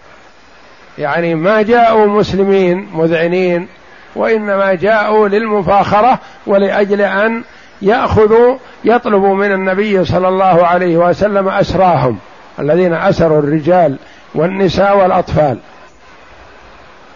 يعني 0.99 1.35
ما 1.35 1.63
جاءوا 1.63 2.07
مسلمين 2.07 2.89
مذعنين 2.95 3.69
وإنما 4.17 4.75
جاءوا 4.75 5.29
للمفاخرة 5.29 6.19
ولأجل 6.47 7.01
أن 7.01 7.43
يأخذوا 7.83 8.57
يطلبوا 8.85 9.35
من 9.35 9.53
النبي 9.53 10.05
صلى 10.05 10.29
الله 10.29 10.67
عليه 10.67 10.97
وسلم 10.97 11.49
أسراهم 11.49 12.19
الذين 12.59 12.95
أسروا 12.95 13.39
الرجال 13.39 13.97
والنساء 14.35 14.99
والأطفال. 14.99 15.59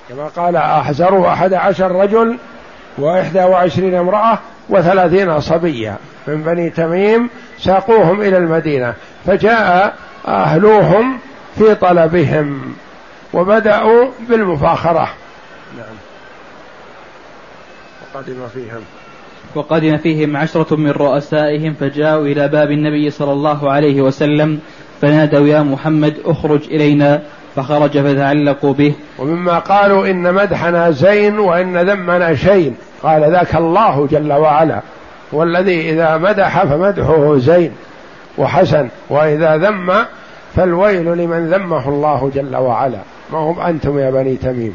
كما 0.08 0.26
قال 0.26 0.56
أحزروا 0.56 1.32
أحد 1.32 1.54
عشر 1.54 1.92
رجل 1.92 2.38
وإحدى 2.98 3.38
وعشرين 3.44 3.94
امرأة 3.94 4.38
وثلاثين 4.68 5.40
صبيا 5.40 5.96
من 6.26 6.42
بني 6.42 6.70
تميم 6.70 7.30
ساقوهم 7.58 8.20
إلى 8.20 8.36
المدينة 8.36 8.94
فجاء 9.26 9.94
أهلوهم 10.28 11.18
في 11.58 11.74
طلبهم 11.74 12.74
وبدأوا 13.34 14.10
بالمفاخرة. 14.28 15.08
نعم. 15.76 15.96
وقدم 18.14 18.48
فيهم. 18.54 18.82
وقدم 19.54 19.96
فيهم 19.96 20.36
عشرة 20.36 20.76
من 20.76 20.90
رؤسائهم 20.90 21.74
فجاءوا 21.74 22.26
إلى 22.26 22.48
باب 22.48 22.70
النبي 22.70 23.10
صلى 23.10 23.32
الله 23.32 23.72
عليه 23.72 24.02
وسلم 24.02 24.60
فنادوا 25.00 25.48
يا 25.48 25.62
محمد 25.62 26.14
اخرج 26.24 26.60
إلينا 26.70 27.22
فخرج 27.56 27.98
فتعلقوا 27.98 28.72
به. 28.72 28.92
ومما 29.18 29.58
قالوا 29.58 30.10
إن 30.10 30.34
مدحنا 30.34 30.90
زين 30.90 31.38
وإن 31.38 31.76
ذمنا 31.76 32.34
شين. 32.34 32.76
قال 33.02 33.30
ذاك 33.32 33.54
الله 33.54 34.06
جل 34.06 34.32
وعلا 34.32 34.82
والذي 35.32 35.90
إذا 35.90 36.16
مدح 36.16 36.64
فمدحه 36.64 37.38
زين 37.38 37.72
وحسن 38.38 38.88
وإذا 39.10 39.56
ذم 39.56 39.92
فالويل 40.56 41.04
لمن 41.04 41.50
ذمه 41.50 41.88
الله 41.88 42.30
جل 42.34 42.56
وعلا. 42.56 42.98
ما 43.32 43.38
هم 43.38 43.60
أنتم 43.60 43.98
يا 43.98 44.10
بني 44.10 44.36
تميم. 44.36 44.74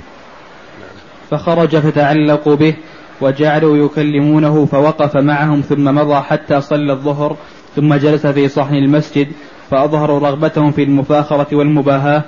فخرج 1.32 1.78
فتعلقوا 1.78 2.56
به 2.56 2.74
وجعلوا 3.22 3.78
يكلمونه 3.78 4.66
فوقف 4.66 5.18
معهم 5.18 5.62
ثم 5.62 5.96
مضى 5.96 6.16
حتى 6.16 6.62
صلى 6.62 6.94
الظهر 6.94 7.36
ثم 7.76 7.94
جلس 7.94 8.28
في 8.28 8.48
صحن 8.48 8.76
المسجد 8.76 9.28
فأظهروا 9.74 10.20
رغبتهم 10.20 10.72
في 10.72 10.84
المفاخرة 10.84 11.56
والمباهاة 11.56 12.24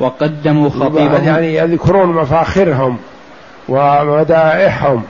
وقدموا 0.00 0.70
خطيبهم. 0.70 1.24
يعني 1.24 1.54
يذكرون 1.54 2.12
مفاخرهم 2.12 2.98
ومدائحهم 3.68 5.02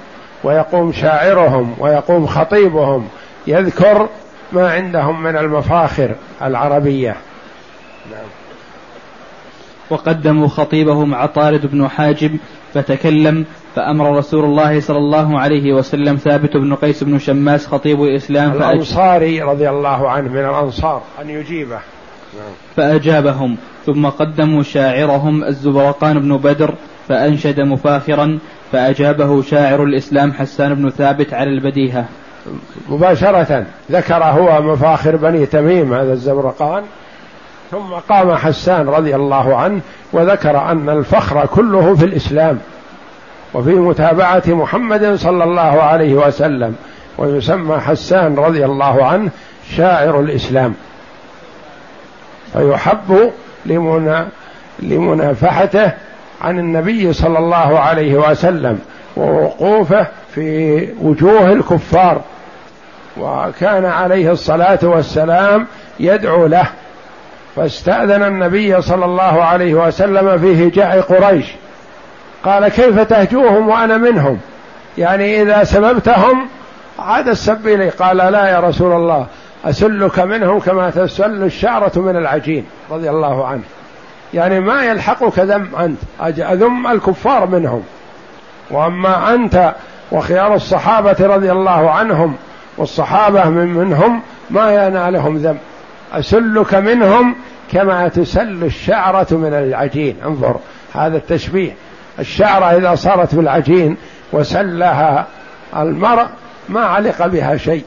ويقوم 0.45 0.93
شاعرهم 0.93 1.75
ويقوم 1.79 2.27
خطيبهم. 2.27 3.09
يذكر 3.47 4.09
ما 4.53 4.73
عندهم 4.73 5.23
من 5.23 5.37
المفاخر 5.37 6.15
العربية. 6.43 7.17
نعم. 8.11 8.29
وقدموا 9.91 10.49
خطيبهم 10.49 11.15
عطارد 11.15 11.67
بن 11.67 11.89
حاجب 11.89 12.39
فتكلم 12.75 13.45
فأمر 13.75 14.17
رسول 14.17 14.45
الله 14.45 14.81
صلى 14.81 14.99
الله 14.99 15.41
عليه 15.41 15.73
وسلم 15.73 16.17
ثابت 16.17 16.57
بن 16.57 16.75
قيس 16.75 17.05
بن 17.05 17.19
شماس 17.19 17.67
خطيب 17.67 18.03
الإسلام 18.03 18.53
الأنصاري 18.53 19.43
رضي 19.43 19.71
الله 19.71 20.09
عنه 20.11 20.29
من 20.29 20.39
الأنصار 20.39 21.03
أن 21.23 21.31
يجيبه. 21.31 21.79
فأجابهم 22.77 23.57
ثم 23.87 24.07
قدموا 24.07 24.63
شاعرهم 24.63 25.45
الزبرقان 25.45 26.21
بن 26.21 26.37
بدر 26.37 26.75
فأنشد 27.09 27.61
مفاخرا 27.61 28.39
فأجابه 28.73 29.43
شاعر 29.43 29.85
الإسلام 29.85 30.33
حسان 30.33 30.75
بن 30.75 30.91
ثابت 30.91 31.35
على 31.35 31.51
البديهة. 31.51 32.05
مباشرة 32.89 33.67
ذكر 33.91 34.25
هو 34.25 34.63
مفاخر 34.63 35.17
بني 35.17 35.47
تميم 35.47 35.95
هذا 35.95 36.13
الزبرقان 36.13 36.83
ثم 37.71 37.95
قام 38.09 38.35
حسان 38.35 38.89
رضي 38.89 39.15
الله 39.15 39.57
عنه 39.57 39.81
وذكر 40.13 40.59
أن 40.59 40.89
الفخر 40.89 41.47
كله 41.47 41.95
في 41.95 42.05
الإسلام 42.05 42.59
وفي 43.55 43.75
متابعة 43.75 44.43
محمد 44.47 45.15
صلى 45.15 45.45
الله 45.45 45.83
عليه 45.83 46.15
وسلم 46.15 46.77
ويسمى 47.19 47.79
حسان 47.81 48.35
رضي 48.35 48.65
الله 48.65 49.05
عنه 49.05 49.31
شاعر 49.77 50.21
الإسلام. 50.21 50.75
فيحب 52.53 53.31
لمنا 53.67 54.29
لمنافحته 54.79 55.93
عن 56.43 56.59
النبي 56.59 57.13
صلى 57.13 57.39
الله 57.39 57.79
عليه 57.79 58.31
وسلم 58.31 58.79
ووقوفه 59.17 60.07
في 60.35 60.89
وجوه 61.01 61.53
الكفار. 61.53 62.21
وكان 63.17 63.85
عليه 63.85 64.33
الصلاة 64.33 64.79
والسلام 64.83 65.67
يدعو 66.01 66.47
له 66.47 66.67
فاستأذن 67.57 68.23
النبي 68.23 68.83
صلى 68.83 69.05
الله 69.05 69.45
عليه 69.45 69.75
وسلم 69.75 70.39
في 70.39 70.69
هجاء 70.69 71.01
قريش. 71.01 71.47
قال 72.45 72.69
كيف 72.69 73.01
تهجوهم 73.01 73.69
وأنا 73.69 73.97
منهم؟ 73.97 74.41
يعني 74.99 75.43
إذا 75.43 75.65
سببتهم 75.65 76.49
عاد 76.99 77.29
السب 77.29 77.69
الي 77.69 77.89
قال 77.89 78.17
لا 78.17 78.49
يا 78.49 78.61
رسول 78.61 78.93
الله 78.93 79.27
أسلك 79.65 80.19
منهم 80.19 80.61
كما 80.61 80.91
تسل 80.91 81.43
الشعرة 81.43 81.93
من 81.97 82.17
العجين 82.17 82.65
رضي 82.91 83.11
الله 83.11 83.47
عنه. 83.47 83.63
يعني 84.35 84.61
ما 84.61 84.85
يلحقك 84.85 85.39
ذم 85.39 85.69
أنت 85.81 85.99
أذم 86.41 86.87
الكفار 86.87 87.47
منهم. 87.47 87.83
وأما 88.71 89.35
أنت 89.35 89.75
وخيار 90.13 90.55
الصحابة 90.55 91.17
رضي 91.21 91.53
الله 91.53 91.91
عنهم 91.91 92.37
والصحابة 92.77 93.45
من 93.45 93.67
منهم 93.67 94.23
ما 94.51 94.87
ينالهم 94.87 95.37
ذم. 95.37 95.59
أسلك 96.13 96.75
منهم 96.75 97.37
كما 97.73 98.09
تسل 98.09 98.65
الشعرة 98.65 99.27
من 99.31 99.55
العجين. 99.55 100.17
انظر 100.25 100.57
هذا 100.95 101.17
التشبيه. 101.17 101.75
الشعرة 102.19 102.65
إذا 102.65 102.95
صارت 102.95 103.35
بالعجين 103.35 103.97
وسلها 104.33 105.27
المرء 105.77 106.27
ما 106.69 106.81
علق 106.81 107.27
بها 107.27 107.57
شيء. 107.57 107.85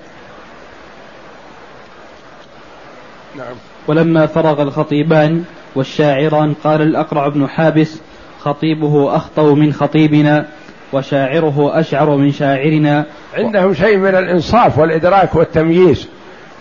نعم. 3.35 3.55
ولما 3.87 4.25
فرغ 4.25 4.61
الخطيبان 4.61 5.43
والشاعران 5.75 6.53
قال 6.63 6.81
الأقرع 6.81 7.27
بن 7.27 7.49
حابس 7.49 8.01
خطيبه 8.39 9.15
أخطو 9.15 9.55
من 9.55 9.73
خطيبنا 9.73 10.45
وشاعره 10.93 11.79
أشعر 11.79 12.15
من 12.15 12.31
شاعرنا. 12.31 13.05
عندهم 13.33 13.73
شيء 13.73 13.97
من 13.97 14.15
الإنصاف 14.15 14.77
والإدراك 14.77 15.35
والتمييز. 15.35 16.07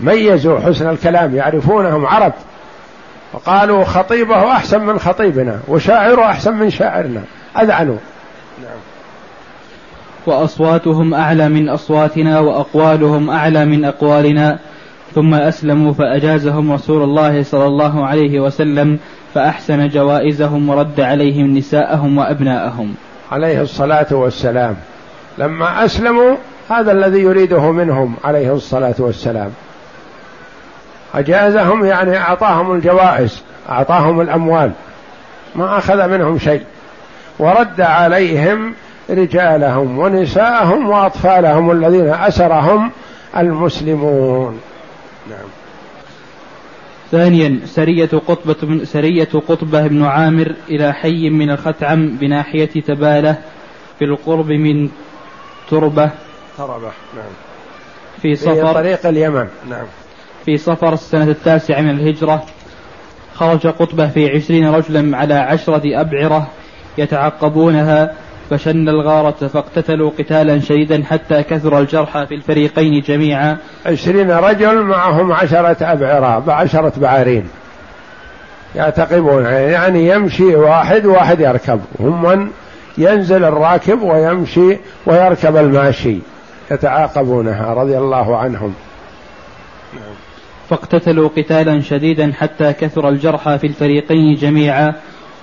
ميزوا 0.01 0.61
حسن 0.61 0.91
الكلام 0.91 1.37
يعرفونهم 1.37 2.07
عرب 2.07 2.33
وقالوا 3.33 3.85
خطيبه 3.85 4.53
أحسن 4.53 4.87
من 4.87 4.99
خطيبنا 4.99 5.61
وشاعره 5.69 6.25
أحسن 6.25 6.55
من 6.55 6.71
شاعرنا 6.71 7.21
أذعنوا. 7.61 7.97
نعم. 8.63 8.79
وأصواتهم 10.27 11.15
أعلى 11.15 11.49
من 11.49 11.69
أصواتنا 11.69 12.41
وأقوالهم 12.41 13.31
أعلى 13.31 13.65
من 13.65 13.85
أقوالنا 13.85 14.59
ثم 15.15 15.35
أسلموا 15.35 15.93
فأجازهم 15.93 16.73
رسول 16.73 17.03
الله 17.03 17.43
صلى 17.43 17.67
الله 17.67 18.07
عليه 18.07 18.41
وسلم 18.41 18.99
فأحسن 19.35 19.89
جوائزهم 19.89 20.69
ورد 20.69 21.01
عليهم 21.01 21.57
نساءهم 21.57 22.19
وأبناءهم. 22.19 22.95
عليه 23.33 23.61
الصلاة 23.61 24.07
والسلام. 24.11 24.77
لما 25.39 25.85
أسلموا 25.85 26.37
هذا 26.71 26.93
الذي 26.93 27.21
يريده 27.21 27.71
منهم 27.71 28.15
عليه 28.25 28.53
الصلاة 28.53 28.95
والسلام. 28.99 29.51
أجازهم 31.15 31.85
يعني 31.85 32.19
أعطاهم 32.19 32.75
الجوائز 32.75 33.43
أعطاهم 33.69 34.21
الأموال 34.21 34.73
ما 35.55 35.79
أخذ 35.79 36.09
منهم 36.09 36.39
شيء. 36.39 36.63
ورد 37.39 37.81
عليهم 37.81 38.75
رجالهم 39.11 39.99
ونساءهم 39.99 40.89
وأطفالهم 40.89 41.71
الذين 41.71 42.09
أسرهم 42.09 42.91
المسلمون. 43.37 44.61
نعم. 45.31 45.49
ثانيا 47.11 47.61
سرية 47.67 48.09
قطبة 48.29 48.57
بن 48.63 48.85
سرية 48.85 49.29
قطبة 49.49 49.87
بن 49.87 50.05
عامر 50.05 50.55
إلى 50.69 50.93
حي 50.93 51.31
من 51.31 51.51
الختعم 51.51 52.09
بناحية 52.09 52.81
تبالة 52.81 53.39
في 53.99 54.05
القرب 54.05 54.47
من 54.47 54.89
تربة. 55.71 56.11
تربة 56.59 56.91
نعم. 57.17 57.33
في 58.23 58.37
في 58.37 58.63
طريق 58.63 59.07
اليمن 59.07 59.49
نعم. 59.71 59.87
في 60.47 60.57
صفر 60.57 60.93
السنة 60.93 61.25
التاسعة 61.25 61.81
من 61.81 61.91
الهجرة. 61.91 62.43
خرج 63.35 63.67
قطبة 63.67 64.07
في 64.07 64.31
عشرين 64.31 64.69
رجلا 64.75 65.17
على 65.17 65.35
عشرة 65.35 66.01
أبعرة 66.01 66.47
يتعقبونها 66.99 68.15
فشن 68.51 68.89
الغارة 68.89 69.47
فاقتتلوا 69.47 70.11
قتالا 70.19 70.61
شديدا 70.61 71.05
حتى 71.05 71.43
كثر 71.43 71.79
الجرحى 71.79 72.27
في 72.27 72.35
الفريقين 72.35 73.01
جميعا. 73.01 73.57
عشرين 73.87 74.31
رجل 74.31 74.83
معهم 74.83 75.33
عشرة 75.33 75.77
أبعرة 75.81 76.39
بعشرة 76.39 76.93
بعارين 76.97 77.49
يعتقبون 78.75 79.45
يعني 79.45 80.09
يمشي 80.09 80.57
واحد 80.57 81.07
واحد 81.07 81.41
يركب. 81.41 81.81
هم 82.01 82.23
من 82.23 82.49
ينزل 82.99 83.45
الراكب 83.45 84.03
ويمشي 84.03 84.79
ويركب 85.07 85.57
الماشي 85.57 86.19
يتعاقبونها 86.71 87.75
رضي 87.75 87.99
الله 87.99 88.37
عنهم. 88.37 88.75
فاقتتلوا 90.73 91.29
قتالا 91.37 91.81
شديدا 91.81 92.33
حتى 92.33 92.73
كثر 92.73 93.09
الجرحى 93.09 93.59
في 93.59 93.67
الفريقين 93.67 94.35
جميعا 94.35 94.95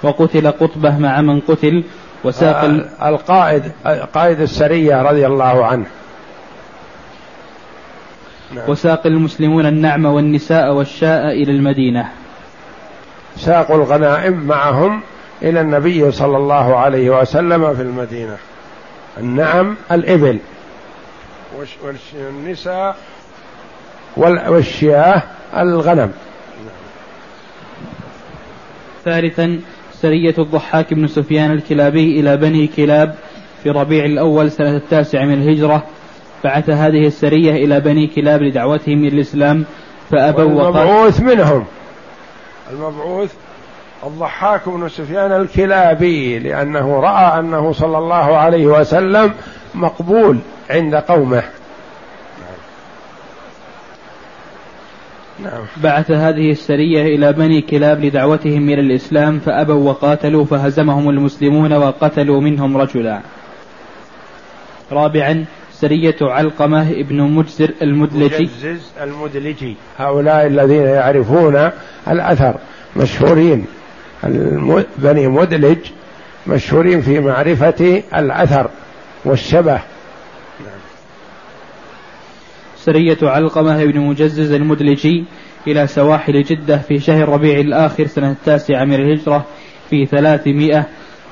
وقتل 0.03 0.51
قطبة 0.51 0.97
مع 0.97 1.21
من 1.21 1.39
قتل 1.39 1.83
وساق 2.23 2.55
آه، 2.55 3.09
القائد 3.09 3.71
قائد 4.13 4.41
السرية 4.41 5.01
رضي 5.01 5.27
الله 5.27 5.65
عنه. 5.65 5.85
نعم. 8.55 8.69
وساق 8.69 9.07
المسلمون 9.07 9.65
النعم 9.65 10.05
والنساء 10.05 10.73
والشاء 10.73 11.31
إلى 11.31 11.51
المدينة. 11.51 12.09
ساقوا 13.37 13.75
الغنائم 13.75 14.33
معهم 14.33 15.01
إلى 15.41 15.61
النبي 15.61 16.11
صلى 16.11 16.37
الله 16.37 16.75
عليه 16.75 17.09
وسلم 17.09 17.75
في 17.75 17.81
المدينة. 17.81 18.37
النعم 19.17 19.75
الإبل. 19.91 20.39
والنساء 22.13 22.95
والشياه 24.19 25.23
الغنم. 25.57 26.11
ثالثا 29.05 29.59
سرية 29.93 30.35
الضحاك 30.37 30.93
بن 30.93 31.07
سفيان 31.07 31.51
الكلابي 31.51 32.19
إلى 32.19 32.37
بني 32.37 32.67
كلاب 32.67 33.15
في 33.63 33.69
ربيع 33.69 34.05
الأول 34.05 34.51
سنة 34.51 34.75
التاسع 34.75 35.25
من 35.25 35.33
الهجرة. 35.33 35.83
بعث 36.43 36.69
هذه 36.69 37.07
السرية 37.07 37.65
إلى 37.65 37.79
بني 37.79 38.07
كلاب 38.07 38.41
لدعوتهم 38.41 39.05
إلى 39.05 39.15
الإسلام 39.15 39.65
فأبوا 40.11 40.43
المبعوث 40.43 41.21
منهم. 41.21 41.65
المبعوث 42.71 43.33
الضحاك 44.03 44.69
بن 44.69 44.89
سفيان 44.89 45.31
الكلابي 45.31 46.39
لأنه 46.39 46.99
رأى 46.99 47.39
أنه 47.39 47.71
صلى 47.71 47.97
الله 47.97 48.37
عليه 48.37 48.65
وسلم 48.65 49.33
مقبول 49.75 50.39
عند 50.69 50.95
قومه. 50.95 51.43
نعم. 55.43 55.61
بعث 55.83 56.11
هذه 56.11 56.51
السرية 56.51 57.15
إلى 57.15 57.33
بني 57.33 57.61
كلاب 57.61 58.05
لدعوتهم 58.05 58.69
إلى 58.69 58.81
الإسلام 58.81 59.39
فأبوا 59.39 59.89
وقاتلوا 59.89 60.45
فهزمهم 60.45 61.09
المسلمون 61.09 61.73
وقتلوا 61.73 62.41
منهم 62.41 62.77
رجلا. 62.77 63.19
رابعا 64.91 65.45
سرية 65.73 66.15
علقمة 66.21 66.91
ابن 66.91 67.21
مجزر 67.21 67.71
المدلجي. 67.81 68.43
مجزز 68.43 68.91
المدلجي. 69.01 69.75
هؤلاء 69.97 70.47
الذين 70.47 70.83
يعرفون 70.83 71.69
الأثر. 72.07 72.55
مشهورين. 72.95 73.65
بني 74.97 75.27
مدلج 75.27 75.77
مشهورين 76.47 77.01
في 77.01 77.19
معرفة 77.19 78.03
الأثر 78.15 78.69
والشبه. 79.25 79.79
سرية 82.85 83.17
علقمة 83.21 83.85
بن 83.85 83.99
مجزز 83.99 84.51
المدلجي 84.51 85.25
إلى 85.67 85.87
سواحل 85.87 86.43
جدة 86.43 86.77
في 86.77 86.99
شهر 86.99 87.29
ربيع 87.29 87.59
الآخر 87.59 88.07
سنة 88.07 88.31
التاسعة 88.31 88.83
من 88.83 88.93
الهجرة 88.93 89.45
في 89.89 90.05
ثلاثمائة. 90.05 90.85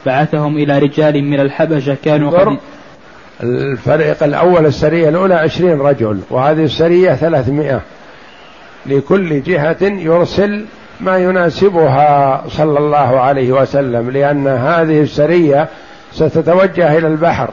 بعثهم 0.06 0.58
إلى 0.58 0.80
رجال 0.80 1.24
من 1.24 1.40
الحبشة 1.40 1.98
كانوا 2.06 2.32
قد 2.32 2.58
الفريق 3.44 4.24
الأول 4.24 4.66
السرية 4.66 5.10
الأولى 5.10 5.34
عشرين 5.34 5.80
رجل 5.80 6.20
وهذه 6.30 6.64
السرية 6.64 7.16
ثلاثمائة. 7.16 7.82
لكل 8.86 9.44
جهة 9.44 9.78
يرسل 9.82 10.66
ما 11.02 11.18
يناسبها 11.18 12.44
صلى 12.48 12.80
الله 12.80 13.20
عليه 13.20 13.52
وسلم 13.52 14.10
لأن 14.10 14.48
هذه 14.48 15.02
السرية 15.02 15.68
ستتوجه 16.14 16.98
إلى 16.98 17.08
البحر. 17.08 17.50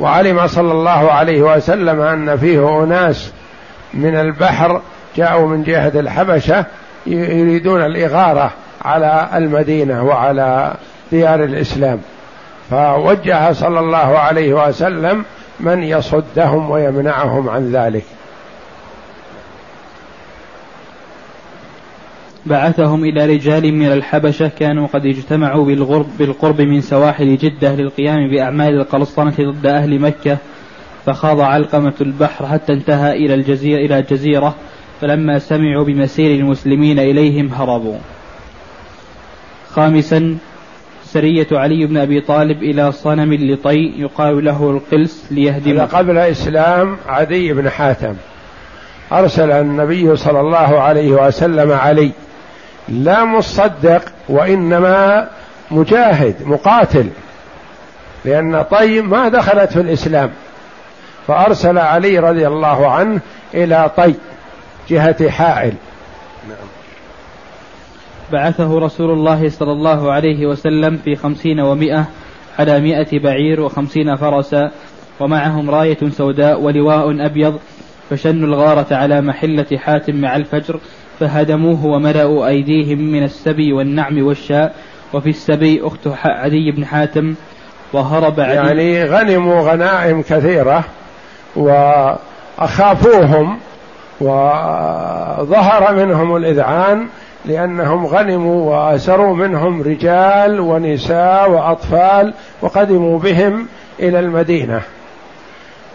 وعلم 0.00 0.46
صلى 0.46 0.72
الله 0.72 1.12
عليه 1.12 1.42
وسلم 1.42 2.00
أن 2.00 2.36
فيه 2.36 2.84
أناس 2.84 3.32
من 3.94 4.16
البحر 4.16 4.80
جاءوا 5.16 5.48
من 5.48 5.62
جهة 5.62 5.92
الحبشة 5.94 6.64
يريدون 7.06 7.82
الإغارة 7.82 8.50
على 8.82 9.28
المدينة 9.34 10.04
وعلى 10.04 10.74
ديار 11.12 11.44
الإسلام. 11.44 12.00
فوجه 12.70 13.52
صلى 13.52 13.80
الله 13.80 14.18
عليه 14.18 14.68
وسلم 14.68 15.24
من 15.60 15.82
يصدهم 15.82 16.70
ويمنعهم 16.70 17.48
عن 17.48 17.72
ذلك. 17.72 18.04
بعثهم 22.46 23.04
إلى 23.04 23.26
رجال 23.26 23.74
من 23.74 23.92
الحبشة 23.92 24.50
كانوا 24.58 24.86
قد 24.86 25.06
اجتمعوا 25.06 25.64
بالغرب 25.64 26.06
بالقرب 26.18 26.60
من 26.60 26.80
سواحل 26.80 27.36
جدة 27.36 27.74
للقيام 27.74 28.30
بأعمال 28.30 28.80
القلصنة 28.80 29.34
ضد 29.40 29.66
أهل 29.66 29.98
مكة 30.00 30.38
فخاض 31.06 31.40
علقمة 31.40 31.94
البحر 32.00 32.46
حتى 32.46 32.72
انتهى 32.72 33.12
إلى 33.12 33.34
الجزيرة 33.34 33.78
إلى 33.78 33.98
الجزيرة 33.98 34.54
فلما 35.00 35.38
سمعوا 35.38 35.84
بمسير 35.84 36.40
المسلمين 36.40 36.98
إليهم 36.98 37.52
هربوا. 37.54 37.98
خامسا 39.70 40.36
سرية 41.04 41.46
علي 41.52 41.86
بن 41.86 41.96
أبي 41.96 42.20
طالب 42.20 42.62
إلى 42.62 42.92
صنم 42.92 43.34
لطي 43.34 43.92
يقال 43.96 44.44
له 44.44 44.70
القلس 44.70 45.26
ليهدم 45.30 45.80
قبل 45.80 46.18
إسلام 46.18 46.96
عدي 47.06 47.52
بن 47.52 47.70
حاتم 47.70 48.14
أرسل 49.12 49.50
النبي 49.50 50.16
صلى 50.16 50.40
الله 50.40 50.80
عليه 50.80 51.10
وسلم 51.10 51.72
علي 51.72 52.12
لا 52.90 53.24
مصدق 53.24 54.02
وإنما 54.28 55.28
مجاهد 55.70 56.34
مقاتل. 56.44 57.08
لأن 58.24 58.62
طي 58.62 59.00
ما 59.00 59.28
دخلت 59.28 59.72
في 59.72 59.80
الإسلام. 59.80 60.30
فأرسل 61.26 61.78
علي 61.78 62.18
رضي 62.18 62.46
الله 62.46 62.90
عنه 62.90 63.20
إلى 63.54 63.90
طي 63.96 64.14
جهة 64.88 65.30
حائل. 65.30 65.72
نعم. 66.48 66.68
بعثه 68.32 68.78
رسول 68.78 69.10
الله 69.10 69.48
صلى 69.48 69.72
الله 69.72 70.12
عليه 70.12 70.46
وسلم 70.46 70.96
في 71.04 71.16
خمسين 71.16 71.60
ومائة 71.60 72.06
على 72.58 72.80
مائة 72.80 73.18
بعير 73.18 73.60
وخمسين 73.60 74.16
فرسا 74.16 74.70
ومعهم 75.20 75.70
راية 75.70 75.98
سوداء 76.10 76.60
ولواء 76.60 77.26
أبيض 77.26 77.58
فشنوا 78.10 78.48
الغارة 78.48 78.94
على 78.94 79.20
محلة 79.20 79.66
حاتم 79.76 80.14
مع 80.14 80.36
الفجر 80.36 80.80
فهدموه 81.20 81.86
وملأوا 81.86 82.46
أيديهم 82.46 82.98
من 82.98 83.24
السبي 83.24 83.72
والنعم 83.72 84.26
والشاء. 84.26 84.74
وفي 85.12 85.30
السبي 85.30 85.80
أخت 85.84 86.08
عدي 86.24 86.70
بن 86.70 86.86
حاتم 86.86 87.34
وهرب 87.92 88.40
عدي. 88.40 88.52
يعني 88.52 89.04
غنموا 89.04 89.72
غنائم 89.72 90.22
كثيرة 90.22 90.84
وأخافوهم 91.56 93.58
وظهر 94.20 95.94
منهم 95.94 96.36
الإذعان 96.36 97.06
لأنهم 97.44 98.06
غنموا 98.06 98.70
وأسروا 98.70 99.36
منهم 99.36 99.82
رجال 99.82 100.60
ونساء 100.60 101.50
وأطفال 101.50 102.34
وقدموا 102.62 103.18
بهم 103.18 103.66
إلى 104.00 104.20
المدينة. 104.20 104.80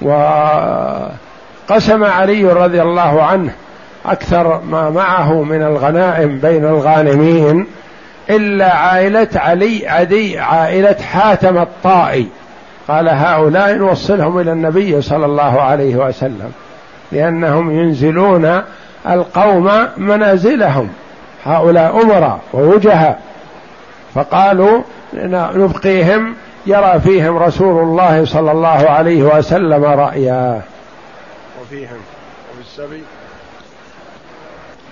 وقسم 0.02 1.14
علي 2.04 2.44
رضي 2.44 2.82
الله 2.82 3.24
عنه 3.24 3.54
أكثر 4.12 4.62
ما 4.62 4.90
معه 4.90 5.44
من 5.44 5.62
الغنائم 5.62 6.40
بين 6.40 6.66
الغانمين 6.66 7.68
إلا 8.30 8.74
عائلة 8.74 9.28
علي 9.36 9.88
عدي 9.88 10.40
عائلة 10.40 10.96
حاتم 11.12 11.58
الطائي. 11.58 12.28
قال 12.88 13.10
هؤلاء 13.10 13.76
نوصلهم 13.76 14.40
إلى 14.40 14.52
النبي 14.52 15.02
صلى 15.02 15.26
الله 15.26 15.62
عليه 15.62 15.96
وسلم 15.96 16.52
لأنهم 17.12 17.80
ينزلون 17.80 18.62
القوم 19.10 19.72
منازلهم 19.98 20.90
هؤلاء 21.46 22.02
أمراء 22.02 22.40
ووجهاء. 22.54 23.20
فقالوا 24.16 24.82
نبقيهم 25.56 26.36
يرى 26.68 27.00
فيهم 27.00 27.38
رسول 27.38 27.84
الله 27.84 28.26
صلى 28.26 28.52
الله 28.52 28.90
عليه 28.90 29.24
وسلم 29.24 29.84
رأيا. 29.84 30.62
وفيهم 31.62 32.00
وفي 32.52 32.62
السبي. 32.62 33.04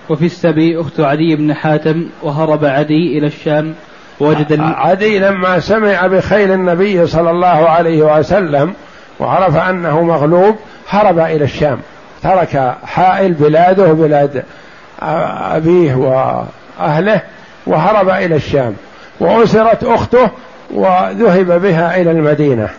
وفي 0.10 0.26
السبي 0.26 0.82
أخت 0.82 0.99
عدي 0.99 1.36
بن 1.36 1.54
حاتم 1.54 2.06
وهرب 2.22 2.66
عدي 2.66 3.18
إلى 3.18 3.28
الشام 3.28 3.74
وجد 4.20 4.60
عدي 4.62 5.20
لما 5.20 5.60
سمع 5.60 6.08
بخيل 6.08 6.51
النبي 6.51 7.08
صلى 7.08 7.32
الله 7.32 7.70
عليه 7.70 8.18
وسلم 8.20 8.74
وعرف 9.20 9.58
أنه 9.58 10.04
مغلوب 10.04 10.56
هرب 10.89 11.20
إلى 11.20 11.43
الشام. 11.43 11.80
ترك 12.24 12.76
حائل 12.86 13.34
بلاده 13.34 13.93
بلاد 13.93 14.43
أبيه 15.01 15.95
وأهله 15.95 17.22
وهرب 17.68 18.10
إلى 18.10 18.36
الشام. 18.36 18.76
وأسرت 19.20 19.84
أخته 19.84 20.30
وذهب 20.74 21.62
بها 21.62 22.01
إلى 22.01 22.12
المدينة. 22.12 22.70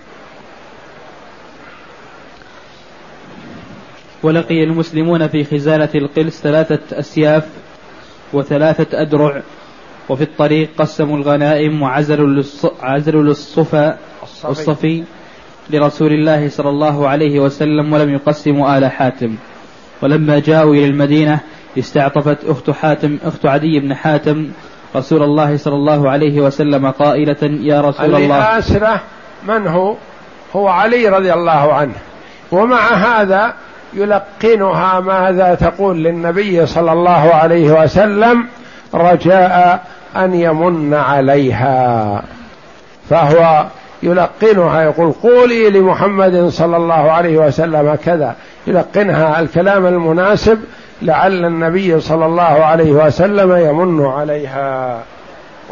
ولقي 4.24 4.64
المسلمون 4.64 5.28
في 5.28 5.44
خزانة 5.44 5.88
القلس 5.94 6.40
ثلاثة 6.42 6.98
أسياف 6.98 7.44
وثلاثة 8.32 9.02
أدرع 9.02 9.42
وفي 10.08 10.22
الطريق 10.22 10.68
قسموا 10.78 11.16
الغنائم 11.16 11.82
وعزلوا 11.82 12.42
عزلوا 12.82 13.22
للصفا 13.22 13.98
الصفي. 14.48 15.04
لرسول 15.70 16.12
الله 16.12 16.48
صلى 16.48 16.68
الله 16.68 17.08
عليه 17.08 17.40
وسلم 17.40 17.92
ولم 17.92 18.14
يقسموا 18.14 18.78
آل 18.78 18.84
حاتم. 18.90 19.36
ولما 20.02 20.38
جاءوا 20.38 20.74
إلى 20.74 20.84
المدينة 20.84 21.40
استعطفت 21.78 22.44
أخت 22.44 22.70
حاتم 22.70 23.18
أخت 23.24 23.46
عدي 23.46 23.80
بن 23.80 23.94
حاتم 23.94 24.50
رسول 24.96 25.22
الله 25.22 25.56
صلى 25.56 25.74
الله 25.74 26.10
عليه 26.10 26.40
وسلم 26.40 26.90
قائلة 26.90 27.42
يا 27.42 27.80
رسول 27.80 28.14
الله. 28.14 29.00
من 29.48 29.66
هو؟ 29.66 29.96
هو 30.56 30.68
علي 30.68 31.08
رضي 31.08 31.32
الله 31.32 31.72
عنه. 31.72 31.94
ومع 32.52 32.94
هذا 32.94 33.54
يلقنها 33.94 35.00
ماذا 35.00 35.54
تقول 35.54 36.04
للنبي 36.04 36.66
صلى 36.66 36.92
الله 36.92 37.34
عليه 37.34 37.82
وسلم 37.82 38.46
رجاء 38.94 39.84
أن 40.16 40.34
يمن 40.34 40.94
عليها. 40.94 42.22
فهو 43.10 43.66
يلقنها 44.02 44.82
يقول 44.82 45.12
قولي 45.12 45.70
لمحمد 45.70 46.48
صلى 46.48 46.76
الله 46.76 46.94
عليه 46.94 47.38
وسلم 47.38 47.94
كذا. 47.94 48.36
يلقنها 48.66 49.40
الكلام 49.40 49.86
المناسب 49.86 50.58
لعل 51.02 51.44
النبي 51.44 52.00
صلى 52.00 52.26
الله 52.26 52.42
عليه 52.42 52.92
وسلم 52.92 53.56
يمن 53.56 54.06
عليها. 54.06 55.02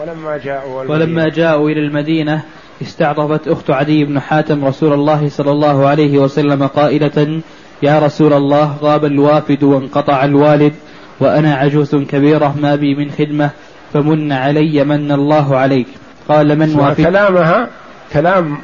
ولما 0.01 0.37
جاءوا 0.45 0.83
ولما 0.83 1.29
جاءوا 1.29 1.71
إلى 1.71 1.81
المدينة 1.81 2.43
استعطفت 2.83 3.49
أخت 3.49 3.71
عدي 3.71 4.05
بن 4.05 4.21
حاتم 4.21 4.65
رسول 4.65 4.93
الله 4.93 5.29
صلى 5.29 5.51
الله 5.51 5.89
عليه 5.89 6.19
وسلم 6.19 6.67
قائلة 6.67 7.41
يا 7.83 7.99
رسول 7.99 8.33
الله 8.33 8.77
غاب 8.83 9.05
الوافد 9.05 9.63
وانقطع 9.63 10.25
الوالد 10.25 10.75
وأنا 11.21 11.55
عجوز 11.55 11.95
كبيرة 11.95 12.55
ما 12.61 12.75
بي 12.75 12.95
من 12.95 13.11
خدمة 13.11 13.51
فمن 13.93 14.33
علي 14.33 14.85
من 14.85 15.13
الله 15.13 15.57
عليك. 15.57 15.87
قال 16.29 16.59
من 16.59 16.81
وافد؟ 16.81 17.05
كلامها 17.05 17.69
كلام 18.13 18.59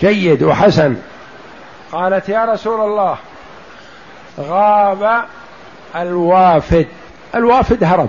جيد 0.00 0.42
وحسن. 0.42 0.96
قالت 1.92 2.28
يا 2.28 2.44
رسول 2.44 2.80
الله 2.80 3.16
غاب 4.40 5.24
الوافد. 5.96 6.86
الوافد 7.34 7.84
هرب. 7.84 8.08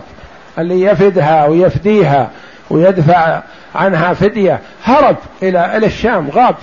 اللي 0.57 0.81
يفدها 0.81 1.45
ويفديها 1.45 2.31
ويدفع 2.69 3.41
عنها 3.75 4.13
فدية 4.13 4.59
هرب 4.83 5.17
إلى 5.43 5.77
إلى 5.77 5.85
الشام 5.85 6.29
غاب. 6.29 6.55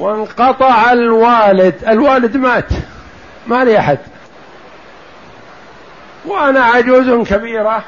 وانقطع 0.00 0.92
الوالد 0.92 1.74
الوالد 1.88 2.36
مات. 2.36 2.68
ما 3.46 3.64
لي 3.64 3.78
أحد. 3.78 3.98
وأنا 6.26 6.60
عجوز 6.60 7.26
كبيرة. 7.28 7.82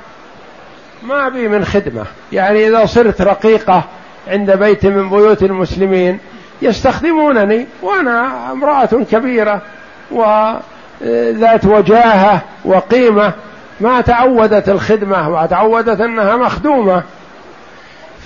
ما 1.02 1.28
بي 1.28 1.48
من 1.48 1.64
خدمة. 1.64 2.04
يعني 2.32 2.68
إذا 2.68 2.86
صرت 2.86 3.22
رقيقة 3.22 3.82
عند 4.28 4.50
بيت 4.50 4.86
من 4.86 5.10
بيوت 5.10 5.42
المسلمين 5.42 6.18
يستخدمونني. 6.62 7.66
وأنا 7.82 8.52
امرأة 8.52 9.04
كبيرة 9.12 9.62
وذات 10.10 11.64
وجاهة 11.64 12.40
وقيمة. 12.64 13.32
ما 13.80 14.00
تعودت 14.00 14.68
الخدمة 14.68 15.28
وتعودت 15.28 16.00
أنها 16.00 16.36
مخدومة. 16.36 17.02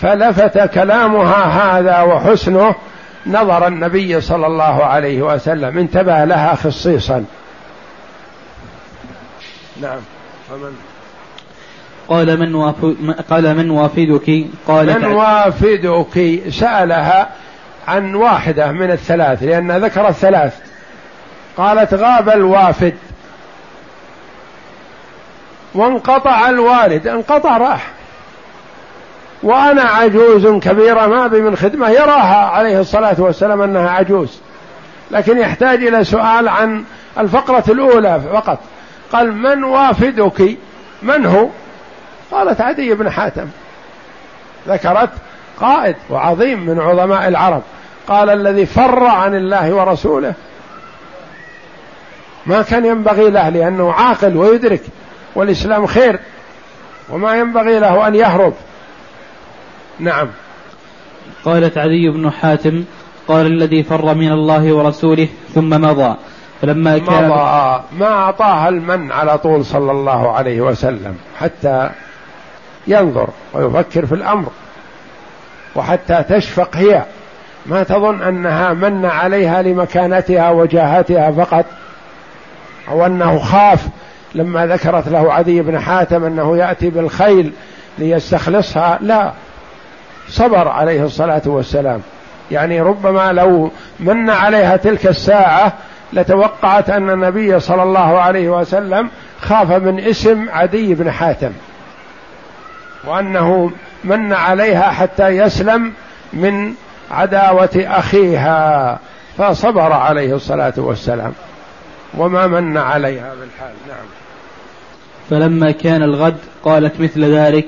فلفت 0.00 0.58
كلامها 0.74 1.44
هذا 1.44 2.00
وحسنه. 2.00 2.74
نظر 3.26 3.66
النبي 3.66 4.20
صلى 4.20 4.46
الله 4.46 4.84
عليه 4.84 5.22
وسلم 5.22 5.78
انتبه 5.78 6.24
لها 6.24 6.54
خصيصا. 6.54 7.24
نعم. 9.82 9.98
فمن؟ 10.50 10.76
قال 12.08 12.40
من 12.40 12.72
قال 13.12 13.56
من 13.56 13.70
وافدك؟ 13.70 14.46
قالت 14.68 14.96
من 14.96 15.04
وافدك؟ 15.04 16.42
سألها 16.50 17.30
عن 17.88 18.14
واحدة 18.14 18.72
من 18.72 18.90
الثلاث 18.90 19.42
لأن 19.42 19.72
ذكر 19.72 20.08
الثلاث. 20.08 20.54
قالت 21.56 21.94
غاب 21.94 22.28
الوافد. 22.28 22.94
وانقطع 25.74 26.48
الوالد 26.48 27.06
انقطع 27.06 27.56
راح. 27.56 27.95
وأنا 29.42 29.82
عجوز 29.82 30.46
كبيرة 30.46 31.06
ما 31.06 31.26
بي 31.26 31.40
من 31.40 31.56
خدمة. 31.56 31.90
يراها 31.90 32.46
عليه 32.46 32.80
الصلاة 32.80 33.16
والسلام 33.18 33.62
أنها 33.62 33.90
عجوز. 33.90 34.40
لكن 35.10 35.38
يحتاج 35.38 35.86
إلى 35.86 36.04
سؤال 36.04 36.48
عن 36.48 36.84
الفقرة 37.18 37.64
الأولى 37.68 38.20
فقط. 38.32 38.58
قال 39.12 39.32
من 39.32 39.64
وافدك؟ 39.64 40.56
من 41.02 41.26
هو؟ 41.26 41.48
قالت 42.30 42.60
عدي 42.60 42.94
بن 42.94 43.10
حاتم. 43.10 43.46
ذكرت 44.68 45.10
قائد 45.60 45.96
وعظيم 46.10 46.66
من 46.66 46.80
عظماء 46.80 47.28
العرب. 47.28 47.62
قال 48.08 48.30
الذي 48.30 48.66
فر 48.66 49.04
عن 49.04 49.34
الله 49.34 49.74
ورسوله. 49.74 50.34
ما 52.46 52.62
كان 52.62 52.84
ينبغي 52.84 53.30
له 53.30 53.48
لأنه 53.48 53.92
عاقل 53.92 54.36
ويدرك 54.36 54.82
والإسلام 55.34 55.86
خير. 55.86 56.18
وما 57.08 57.36
ينبغي 57.36 57.78
له 57.78 58.08
أن 58.08 58.14
يهرب. 58.14 58.54
نعم. 60.00 60.28
قالت 61.44 61.78
عدي 61.78 62.08
بن 62.10 62.30
حاتم 62.30 62.84
قال 63.28 63.46
الذي 63.46 63.82
فر 63.82 64.14
من 64.14 64.32
الله 64.32 64.72
ورسوله 64.72 65.28
ثم 65.54 65.70
مضى 65.70 66.16
فلما 66.62 66.98
كان 66.98 67.28
مضى 67.28 67.82
ما 67.98 68.06
أعطاها 68.06 68.68
المن 68.68 69.12
على 69.12 69.38
طول 69.38 69.64
صلى 69.64 69.92
الله 69.92 70.32
عليه 70.32 70.60
وسلم 70.60 71.16
حتى 71.38 71.90
ينظر 72.86 73.28
ويفكر 73.52 74.06
في 74.06 74.14
الأمر 74.14 74.48
وحتى 75.76 76.22
تشفق 76.28 76.76
هي. 76.76 77.04
ما 77.66 77.82
تظن 77.82 78.22
أنها 78.22 78.72
من 78.72 79.04
عليها 79.04 79.62
لمكانتها 79.62 80.50
وجاهتها 80.50 81.30
فقط 81.30 81.64
أو 82.88 83.06
أنه 83.06 83.38
خاف 83.38 83.86
لما 84.34 84.66
ذكرت 84.66 85.08
له 85.08 85.32
عدي 85.32 85.62
بن 85.62 85.78
حاتم 85.78 86.24
أنه 86.24 86.56
يأتي 86.56 86.90
بالخيل 86.90 87.52
ليستخلصها؟ 87.98 88.98
لا. 89.02 89.32
صبر 90.28 90.68
عليه 90.68 91.04
الصلاة 91.04 91.42
والسلام. 91.46 92.00
يعني 92.50 92.80
ربما 92.80 93.32
لو 93.32 93.70
من 94.00 94.30
عليها 94.30 94.76
تلك 94.76 95.06
الساعة 95.06 95.72
لتوقعت 96.12 96.90
أن 96.90 97.10
النبي 97.10 97.60
صلى 97.60 97.82
الله 97.82 98.18
عليه 98.18 98.48
وسلم 98.48 99.10
خاف 99.40 99.72
من 99.72 100.00
اسم 100.00 100.48
عدي 100.50 100.94
بن 100.94 101.10
حاتم. 101.10 101.52
وأنه 103.04 103.70
من 104.04 104.32
عليها 104.32 104.90
حتى 104.90 105.28
يسلم 105.28 105.92
من 106.32 106.72
عداوة 107.10 107.70
أخيها 107.76 108.98
فصبر 109.38 109.92
عليه 109.92 110.34
الصلاة 110.34 110.74
والسلام. 110.76 111.32
وما 112.18 112.46
من 112.46 112.76
عليها 112.76 113.34
بالحال. 113.40 113.74
نعم. 113.88 114.06
فلما 115.30 115.70
كان 115.70 116.02
الغد 116.02 116.36
قالت 116.64 117.00
مثل 117.00 117.24
ذلك 117.24 117.66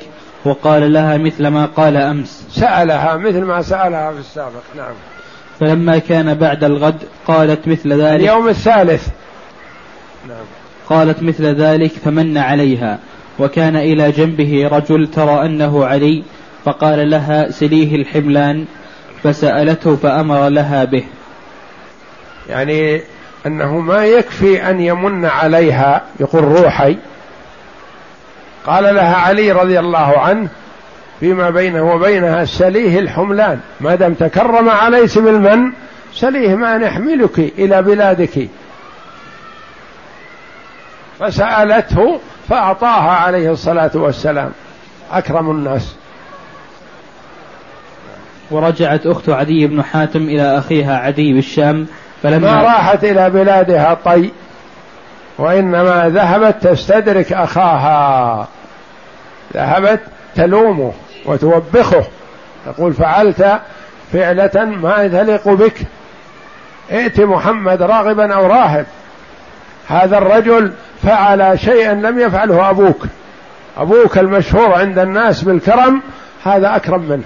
وقال 0.49 0.93
لها 0.93 1.17
مثل 1.17 1.47
ما 1.47 1.67
قال 1.67 1.97
أمس. 1.97 2.47
سألها 2.51 3.17
مثل 3.17 3.45
ما 3.45 3.63
سألها 3.63 4.13
في 4.13 4.19
السابق 4.19 4.63
نعم. 4.77 4.95
فلما 5.61 5.99
كان 5.99 6.35
بعد 6.35 6.65
الغد 6.65 7.03
قالت 7.27 7.69
مثل 7.69 7.93
ذلك. 7.93 8.21
اليوم 8.21 8.49
الثالث. 8.49 9.09
نعم. 10.29 10.45
قالت 10.89 11.23
مثل 11.23 11.45
ذلك 11.45 11.91
فمن 11.91 12.39
عليها. 12.39 12.99
وكان 13.39 13.77
إلى 13.77 14.11
جنبه 14.11 14.69
رجل 14.73 15.07
ترى 15.07 15.47
أنه 15.47 15.85
علي 15.85 16.23
فقال 16.65 17.11
لها 17.11 17.51
سليه 17.51 17.97
الحملان 17.97 18.65
فسألته 19.23 19.97
فأمر 19.97 20.49
لها 20.49 20.85
به. 20.85 21.05
يعني 22.49 23.01
أنه 23.47 23.79
ما 23.79 24.05
يكفي 24.05 24.71
أن 24.71 24.81
يمن 24.81 25.25
عليها 25.25 26.03
يقول 26.21 26.45
روحي 26.45 26.97
قال 28.67 28.95
لها 28.95 29.17
علي 29.17 29.53
رضي 29.53 29.79
الله 29.79 30.19
عنه 30.19 30.49
فيما 31.21 31.51
بينه 31.51 31.95
وبينها 31.95 32.45
سليه 32.45 32.99
الحملان. 32.99 33.61
ما 33.81 33.95
دام 33.95 34.15
تكرم 34.15 34.69
عليك 34.69 35.19
بالمن 35.19 35.73
سليه 36.15 36.55
ما 36.55 36.79
نحملك 36.79 37.39
إلى 37.39 37.83
بلادك. 37.83 38.49
فسألته 41.21 42.21
فأعطاها 42.49 43.11
عليه 43.11 43.51
الصلاة 43.51 43.91
والسلام. 43.95 44.53
أكرم 45.13 45.51
الناس. 45.51 45.95
ورجعت 48.51 49.07
أخت 49.07 49.29
عدي 49.29 49.67
بن 49.67 49.83
حاتم 49.83 50.23
إلى 50.23 50.59
أخيها 50.59 50.99
عدي 50.99 51.33
بالشام 51.33 51.87
فلما 52.23 52.55
ما 52.55 52.63
راحت 52.63 53.05
إلى 53.05 53.31
بلادها 53.31 53.95
طي 54.05 54.31
وإنما 55.39 56.09
ذهبت 56.09 56.67
تستدرك 56.67 57.33
أخاها. 57.33 58.49
ذهبت 59.55 60.01
تلومه 60.37 60.93
وتوبخه. 61.27 62.05
تقول 62.67 62.93
فعلت 62.93 63.61
فعلة 64.13 64.65
ما 64.65 65.09
تليق 65.09 65.49
بك. 65.49 65.77
ائت 66.93 67.21
محمد 67.21 67.83
راغبا 67.83 68.35
أو 68.35 68.47
راهب. 68.47 68.87
هذا 69.89 70.19
الرجل 70.19 70.73
فعل 71.03 71.59
شيئا 71.59 71.95
لم 71.95 72.19
يفعله 72.19 72.71
أبوك. 72.71 73.07
أبوك 73.79 74.19
المشهور 74.19 74.75
عند 74.75 74.99
الناس 74.99 75.43
بالكرم 75.43 76.03
هذا 76.45 76.77
أكرم 76.77 77.03
منه. 77.03 77.25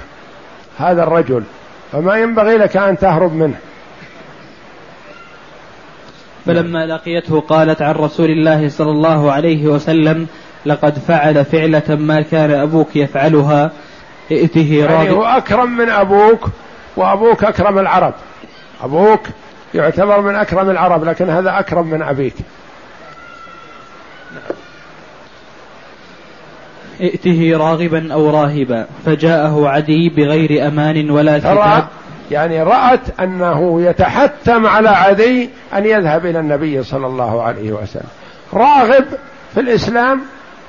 هذا 0.78 1.02
الرجل. 1.02 1.42
فما 1.92 2.16
ينبغي 2.16 2.56
لك 2.56 2.76
أن 2.76 2.98
تهرب 2.98 3.34
منه. 3.34 3.56
فلما 6.46 6.86
لقيته 6.86 7.40
قالت 7.40 7.82
عن 7.82 7.94
رسول 7.94 8.30
الله 8.30 8.68
صلى 8.68 8.90
الله 8.90 9.32
عليه 9.32 9.66
وسلم 9.66 10.26
لقد 10.66 10.98
فعل 10.98 11.44
فعلة 11.44 11.82
ما 11.88 12.22
كان 12.22 12.50
أبوك 12.50 12.96
يفعلها 12.96 13.70
ائته 14.32 14.86
راضي. 14.86 14.94
يعني 14.94 15.10
هو 15.10 15.24
أكرم 15.24 15.76
من 15.76 15.88
أبوك 15.88 16.48
وأبوك 16.96 17.44
أكرم 17.44 17.78
العرب. 17.78 18.14
أبوك 18.82 19.20
يعتبر 19.74 20.20
من 20.20 20.34
أكرم 20.34 20.70
العرب 20.70 21.04
لكن 21.04 21.30
هذا 21.30 21.58
أكرم 21.58 21.86
من 21.86 22.02
أبيك. 22.02 22.34
ائته 27.00 27.52
راغبا 27.56 28.12
أو 28.12 28.30
راهبا 28.30 28.86
فجاءه 29.06 29.68
عدي 29.68 30.08
بغير 30.08 30.68
أمان 30.68 31.10
ولا 31.10 31.38
كتاب. 31.38 31.86
يعني 32.32 32.62
رأت 32.62 33.20
أنه 33.20 33.82
يتحتم 33.82 34.66
على 34.66 34.88
عدي 34.88 35.50
أن 35.74 35.86
يذهب 35.86 36.26
إلى 36.26 36.38
النبي 36.40 36.82
صلى 36.82 37.06
الله 37.06 37.42
عليه 37.42 37.72
وسلم. 37.72 38.08
راغب 38.54 39.04
في 39.54 39.60
الإسلام 39.60 40.20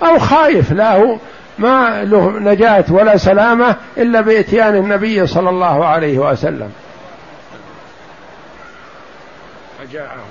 أو 0.04 0.20
خايف 0.20 0.72
له 0.72 1.20
ما 1.60 2.04
له 2.04 2.40
نجاة 2.40 2.86
ولا 2.90 3.18
سلامة 3.18 3.76
إلا 3.98 4.22
بإتيان 4.22 4.76
النبي 4.76 5.28
صلى 5.28 5.50
الله 5.50 5.86
عليه 5.86 6.20
وسلم. 6.20 6.70
فجاءه. 9.80 10.24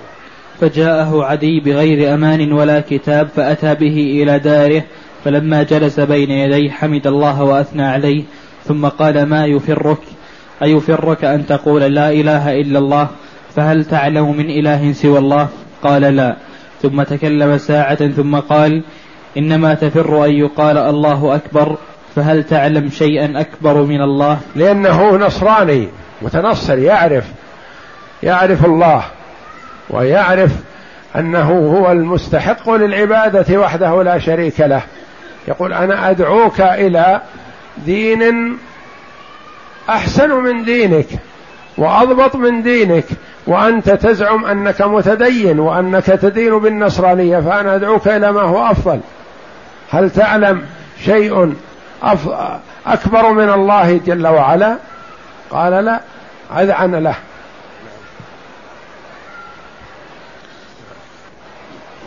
فجاءه 0.60 1.24
عدي 1.24 1.60
بغير 1.60 2.14
أمان 2.14 2.52
ولا 2.52 2.80
كتاب 2.90 3.28
فأتى 3.36 3.74
به 3.74 4.22
إلى 4.22 4.38
داره 4.38 4.82
فلما 5.24 5.62
جلس 5.62 6.00
بين 6.00 6.30
يديه 6.30 6.70
حمد 6.70 7.06
الله 7.06 7.42
وأثنى 7.42 7.82
عليه 7.82 8.24
ثم 8.64 8.86
قال 8.86 9.26
ما 9.26 9.46
يفرك؟ 9.46 9.98
أيفرك 10.62 11.24
أن 11.24 11.46
تقول 11.46 11.82
لا 11.82 12.10
إله 12.10 12.60
إلا 12.60 12.78
الله؟ 12.78 13.08
فهل 13.56 13.84
تعلم 13.84 14.36
من 14.36 14.50
إله 14.50 14.92
سوى 14.92 15.18
الله؟ 15.18 15.48
قال 15.82 16.02
لا. 16.02 16.36
ثم 16.82 17.02
تكلم 17.02 17.58
ساعة 17.58 18.08
ثم 18.08 18.36
قال 18.36 18.82
إنما 19.38 19.74
تفر 19.74 20.24
أن 20.24 20.30
يقال 20.30 20.78
الله 20.78 21.34
أكبر 21.34 21.76
فهل 22.16 22.44
تعلم 22.44 22.90
شيئا 22.90 23.40
أكبر 23.40 23.82
من 23.82 24.02
الله؟ 24.02 24.38
لأنه 24.56 25.16
نصراني 25.16 25.88
متنصر 26.22 26.78
يعرف 26.78 27.24
يعرف 28.22 28.64
الله 28.64 29.04
ويعرف 29.90 30.50
أنه 31.16 31.50
هو 31.50 31.92
المستحق 31.92 32.70
للعبادة 32.70 33.60
وحده 33.60 34.02
لا 34.02 34.18
شريك 34.18 34.60
له. 34.60 34.82
يقول 35.48 35.72
أنا 35.72 36.10
أدعوك 36.10 36.60
إلى 36.60 37.20
دين 37.86 38.22
أحسن 39.88 40.30
من 40.30 40.64
دينك 40.64 41.06
وأضبط 41.78 42.36
من 42.36 42.62
دينك 42.62 43.04
وأنت 43.46 43.90
تزعم 43.90 44.44
أنك 44.44 44.82
متدين 44.82 45.60
وأنك 45.60 46.04
تدين 46.04 46.58
بالنصرانية 46.58 47.40
فأنا 47.40 47.74
أدعوك 47.74 48.08
إلى 48.08 48.32
ما 48.32 48.40
هو 48.40 48.66
أفضل. 48.70 49.00
هل 49.90 50.10
تعلم 50.10 50.66
شيء 51.04 51.54
أكبر 52.86 53.32
من 53.32 53.50
الله 53.50 54.00
جل 54.06 54.26
وعلا؟ 54.26 54.76
قال 55.50 55.84
لا 55.84 56.00
أذعن 56.56 56.94
له. 56.94 57.14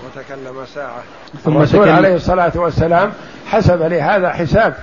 وتكلم 0.06 0.66
ساعة. 0.76 1.04
ثم 1.44 1.58
الرسول 1.58 1.90
عليه 1.90 2.16
الصلاة 2.16 2.52
والسلام 2.56 3.12
حسب 3.48 3.82
لهذا 3.82 4.30
حساب 4.30 4.74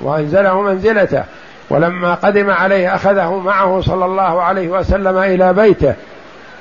وأنزله 0.00 0.62
منزلته. 0.62 1.24
ولما 1.70 2.14
قدم 2.14 2.50
عليه 2.50 2.94
أخذه 2.94 3.38
معه 3.38 3.80
صلى 3.80 4.04
الله 4.04 4.42
عليه 4.42 4.68
وسلم 4.68 5.18
إلى 5.18 5.52
بيته 5.52 5.94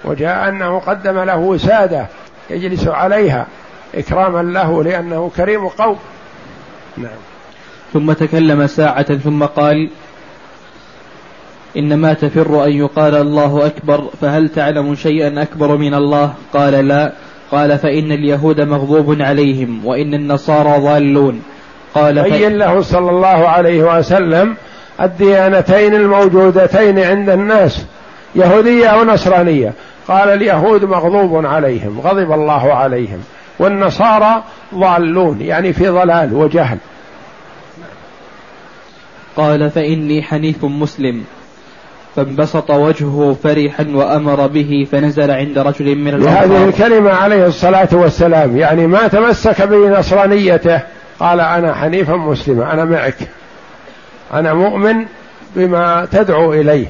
وجاء 0.06 0.50
أنه 0.50 0.80
قدم 0.80 1.20
له 1.20 1.38
وسادة 1.38 2.06
يجلس 2.50 2.88
عليها 2.88 3.48
إكراما 3.96 4.44
له 4.44 4.84
لأنه 4.84 5.32
كريم 5.38 5.68
قوم. 5.68 5.98
نعم. 6.98 7.12
ثم 7.94 8.12
تكلم 8.12 8.68
ساعة 8.68 9.18
ثم 9.18 9.44
قال 9.44 9.90
إنما 11.78 12.14
تفر 12.14 12.66
أن 12.66 12.72
يقال 12.72 13.16
الله 13.16 13.66
أكبر 13.66 14.10
فهل 14.22 14.50
تعلم 14.50 14.96
شيئا 14.96 15.42
أكبر 15.42 15.78
من 15.78 15.94
الله؟ 15.94 16.34
قال 16.54 16.88
لا. 16.88 17.14
قال 17.52 17.78
فإن 17.78 18.12
اليهود 18.12 18.62
مغضوب 18.62 19.22
عليهم 19.22 19.86
وإن 19.86 20.14
النصارى 20.14 20.80
ضالون. 20.80 21.42
قال 21.94 22.24
بين 22.24 22.58
له 22.58 22.82
صلى 22.82 23.10
الله 23.10 23.48
عليه 23.48 23.98
وسلم 23.98 24.56
الديانتين 25.02 25.96
الموجودتين 25.96 27.00
عند 27.00 27.30
الناس 27.30 27.86
يهودية 28.36 28.98
ونصرانية 28.98 29.74
قال 30.08 30.30
اليهود 30.30 30.84
مغضوب 30.84 31.46
عليهم 31.46 32.00
غضب 32.00 32.32
الله 32.32 32.74
عليهم 32.74 33.20
والنصارى 33.60 34.44
ضالون 34.76 35.42
يعني 35.42 35.74
في 35.74 35.88
ضلال 35.88 36.34
وجهل. 36.34 36.78
قال 39.38 39.70
فإني 39.72 40.24
حنيف 40.24 40.66
مسلم. 40.66 41.24
فانبسط 42.16 42.72
وجهه 42.72 43.38
فرحا 43.44 43.86
وأمر 43.94 44.48
به 44.48 44.88
فنزل 44.92 45.32
عند 45.32 45.58
رجل 45.58 45.96
من 45.96 46.08
الأنصار. 46.08 46.46
هذه 46.46 46.66
الكلمة 46.66 47.12
عليه 47.12 47.46
الصلاة 47.46 47.90
والسلام 47.92 48.58
يعني 48.58 48.88
ما 48.88 49.08
تمسك 49.08 49.62
بنصرانيته 49.62 50.82
قال 51.20 51.40
أنا 51.40 51.74
حنيفا 51.74 52.16
مسلما 52.16 52.74
أنا 52.74 52.86
معك. 52.86 53.18
أنا 54.34 54.54
مؤمن 54.54 55.06
بما 55.56 56.08
تدعو 56.12 56.54
إليه. 56.54 56.88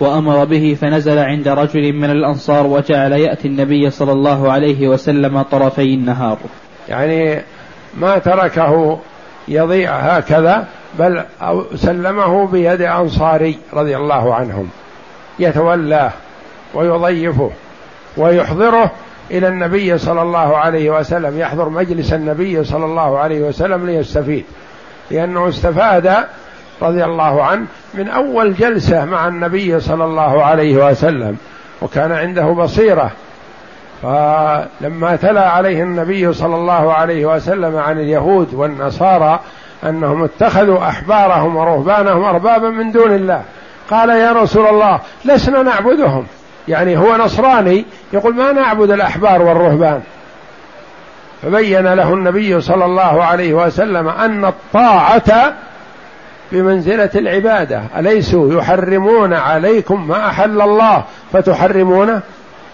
وأمر 0.00 0.44
به 0.44 0.76
فنزل 0.80 1.18
عند 1.18 1.48
رجل 1.48 1.92
من 1.92 2.10
الأنصار 2.10 2.66
وجعل 2.66 3.12
يأتي 3.12 3.48
النبي 3.48 3.90
صلى 3.90 4.12
الله 4.12 4.52
عليه 4.52 4.88
وسلم 4.88 5.42
طرفي 5.42 5.94
النهار. 5.94 6.38
يعني 6.88 7.42
ما 7.94 8.18
تركه 8.18 8.98
يضيع 9.48 9.96
هكذا 9.96 10.66
بل 10.98 11.24
سلمه 11.74 12.46
بيد 12.46 12.80
أنصاري 12.80 13.58
رضي 13.74 13.96
الله 13.96 14.34
عنهم. 14.34 14.70
يتولاه 15.38 16.12
ويضيفه 16.74 17.50
ويحضره 18.16 18.90
إلى 19.30 19.48
النبي 19.48 19.98
صلى 19.98 20.22
الله 20.22 20.56
عليه 20.56 20.90
وسلم. 20.90 21.38
يحضر 21.38 21.68
مجلس 21.68 22.12
النبي 22.12 22.64
صلى 22.64 22.84
الله 22.84 23.18
عليه 23.18 23.40
وسلم 23.40 23.86
ليستفيد. 23.86 24.44
لأنه 25.10 25.48
استفاد 25.48 26.14
رضي 26.82 27.04
الله 27.04 27.44
عنه 27.44 27.66
من 27.94 28.08
أول 28.08 28.54
جلسة 28.54 29.04
مع 29.04 29.28
النبي 29.28 29.80
صلى 29.80 30.04
الله 30.04 30.44
عليه 30.44 30.90
وسلم 30.90 31.36
وكان 31.82 32.12
عنده 32.12 32.44
بصيرة. 32.44 33.10
فلما 34.02 35.16
تلا 35.22 35.50
عليه 35.50 35.82
النبي 35.82 36.32
صلى 36.32 36.54
الله 36.54 36.92
عليه 36.92 37.26
وسلم 37.26 37.76
عن 37.76 37.98
اليهود 37.98 38.54
والنصارى 38.54 39.40
أنهم 39.84 40.24
اتخذوا 40.24 40.88
أحبارهم 40.88 41.56
ورهبانهم 41.56 42.24
أربابا 42.24 42.68
من 42.70 42.92
دون 42.92 43.12
الله 43.12 43.42
قال 43.90 44.08
يا 44.08 44.32
رسول 44.32 44.66
الله 44.66 45.00
لسنا 45.24 45.62
نعبدهم. 45.62 46.26
يعني 46.68 46.98
هو 46.98 47.16
نصراني 47.16 47.84
يقول 48.12 48.34
ما 48.34 48.52
نعبد 48.52 48.90
الأحبار 48.90 49.42
والرهبان؟ 49.42 50.02
فبين 51.42 51.94
له 51.94 52.14
النبي 52.14 52.60
صلى 52.60 52.84
الله 52.84 53.24
عليه 53.24 53.54
وسلم 53.54 54.08
أن 54.08 54.44
الطاعة 54.44 55.52
بمنزلة 56.52 57.10
العبادة. 57.14 57.82
أليسوا 57.98 58.54
يحرمون 58.54 59.34
عليكم 59.34 60.08
ما 60.08 60.26
أحل 60.26 60.60
الله؟ 60.60 61.04
فتحرمونه 61.32 62.20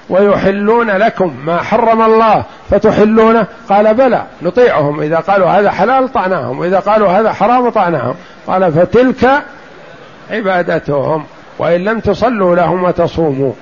ويحلون 0.08 0.90
لكم 0.90 1.36
ما 1.44 1.56
حرم 1.56 2.02
الله. 2.02 2.44
فتحلونه 2.70 3.46
قال 3.68 3.94
بلى 3.94 4.22
نطيعهم. 4.42 5.00
إذا 5.00 5.16
قالوا 5.16 5.48
هذا 5.48 5.70
حلال 5.70 6.12
طعناهم 6.12 6.58
وإذا 6.58 6.78
قالوا 6.78 7.08
هذا 7.08 7.32
حرام 7.32 7.70
طعناهم. 7.70 8.14
قال 8.46 8.72
فتلك 8.72 9.30
عبادتهم 10.30 11.24
وإن 11.58 11.84
لم 11.84 12.00
تصلوا 12.00 12.56
لهم 12.56 12.84
وتصوموا. 12.84 13.52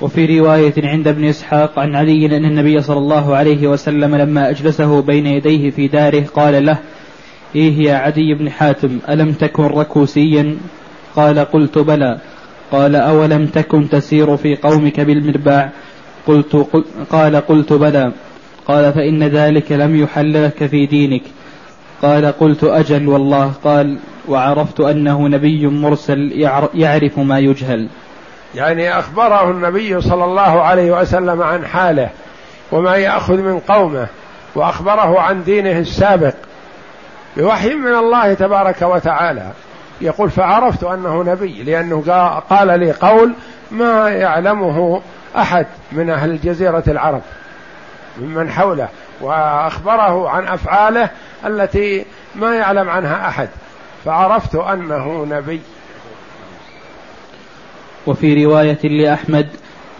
وفي 0.00 0.38
رواية 0.38 0.74
عند 0.78 1.08
ابن 1.08 1.24
إسحاق 1.24 1.78
عن 1.78 1.96
علي 1.96 2.26
أن 2.26 2.44
النبي 2.44 2.80
صلى 2.82 2.98
الله 2.98 3.36
عليه 3.36 3.66
وسلم 3.68 4.16
لما 4.16 4.50
أجلسه 4.50 5.02
بين 5.02 5.26
يديه 5.26 5.70
في 5.70 5.88
داره 5.88 6.24
قال 6.34 6.66
له 6.66 6.78
إيه 7.56 7.78
يا 7.78 7.94
عدي 7.94 8.34
بن 8.34 8.50
حاتم 8.50 8.98
ألم 9.08 9.32
تكن 9.32 9.62
ركوسيا؟ 9.62 10.56
قال 11.16 11.38
قلت 11.38 11.78
بلى. 11.78 12.18
قال 12.72 12.96
أولم 12.96 13.46
تكن 13.46 13.88
تسير 13.88 14.36
في 14.36 14.56
قومك 14.56 15.00
بالمرباع؟ 15.00 15.70
قلت 16.26 16.56
قل 16.56 16.84
قال 17.10 17.36
قلت 17.36 17.72
بلى. 17.72 18.12
قال 18.66 18.92
فإن 18.92 19.22
ذلك 19.22 19.72
لم 19.72 19.96
يحل 19.96 20.44
لك 20.44 20.66
في 20.66 20.86
دينك. 20.86 21.22
قال 22.02 22.26
قلت 22.26 22.64
أجل 22.64 23.08
والله. 23.08 23.52
قال 23.64 23.98
وعرفت 24.28 24.80
أنه 24.80 25.28
نبي 25.28 25.66
مرسل 25.66 26.32
يعرف 26.74 27.18
ما 27.18 27.38
يجهل. 27.38 27.88
يعني 28.54 28.98
أخبره 28.98 29.50
النبي 29.50 30.00
صلى 30.00 30.24
الله 30.24 30.62
عليه 30.62 31.00
وسلم 31.00 31.42
عن 31.42 31.66
حاله 31.66 32.08
وما 32.72 32.96
يأخذ 32.96 33.36
من 33.36 33.58
قومه 33.58 34.06
وأخبره 34.54 35.20
عن 35.20 35.44
دينه 35.44 35.78
السابق 35.78 36.34
بوحي 37.36 37.74
من 37.74 37.94
الله 37.94 38.34
تبارك 38.34 38.82
وتعالى. 38.82 39.50
يقول 40.00 40.30
فعرفت 40.30 40.84
أنه 40.84 41.22
نبي 41.22 41.62
لأنه 41.62 42.02
قال 42.50 42.80
لي 42.80 42.92
قول 42.92 43.34
ما 43.70 44.08
يعلمه 44.08 45.00
أحد 45.36 45.66
من 45.92 46.10
أهل 46.10 46.40
جزيرة 46.40 46.82
العرب 46.88 47.22
ممن 48.18 48.50
حوله 48.50 48.88
وأخبره 49.20 50.30
عن 50.30 50.48
أفعاله 50.48 51.10
التي 51.46 52.04
ما 52.34 52.54
يعلم 52.54 52.88
عنها 52.88 53.28
أحد. 53.28 53.48
فعرفت 54.04 54.54
أنه 54.54 55.26
نبي. 55.30 55.60
وفي 58.06 58.44
رواية 58.44 58.78
لأحمد 58.84 59.46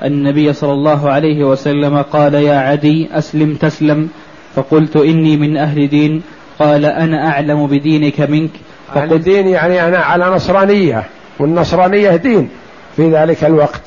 النبي 0.05 0.53
صلى 0.53 0.73
الله 0.73 1.11
عليه 1.11 1.45
وسلم 1.45 2.03
قال 2.03 2.35
يا 2.35 2.59
عدي 2.59 3.09
أسلم 3.13 3.55
تسلم 3.55 4.09
فقلت 4.57 4.97
إني 4.97 5.37
من 5.37 5.57
أهل 5.57 5.89
دين 5.89 6.23
قال 6.59 6.85
أنا 6.85 7.29
أعلم 7.29 7.67
بدينك 7.67 8.21
منك 8.21 8.51
أهل 8.97 9.23
دين 9.23 9.49
يعني 9.49 9.89
أنا 9.89 9.99
على 9.99 10.25
نصرانية 10.25 11.05
والنصرانية 11.39 12.17
دين 12.17 12.49
في 12.97 13.11
ذلك 13.11 13.45
الوقت. 13.45 13.81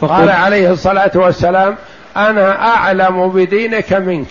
قال 0.00 0.28
عليه 0.30 0.72
الصلاة 0.72 1.10
والسلام 1.14 1.76
أنا 2.16 2.68
أعلم 2.68 3.28
بدينك 3.28 3.92
منك. 3.92 4.28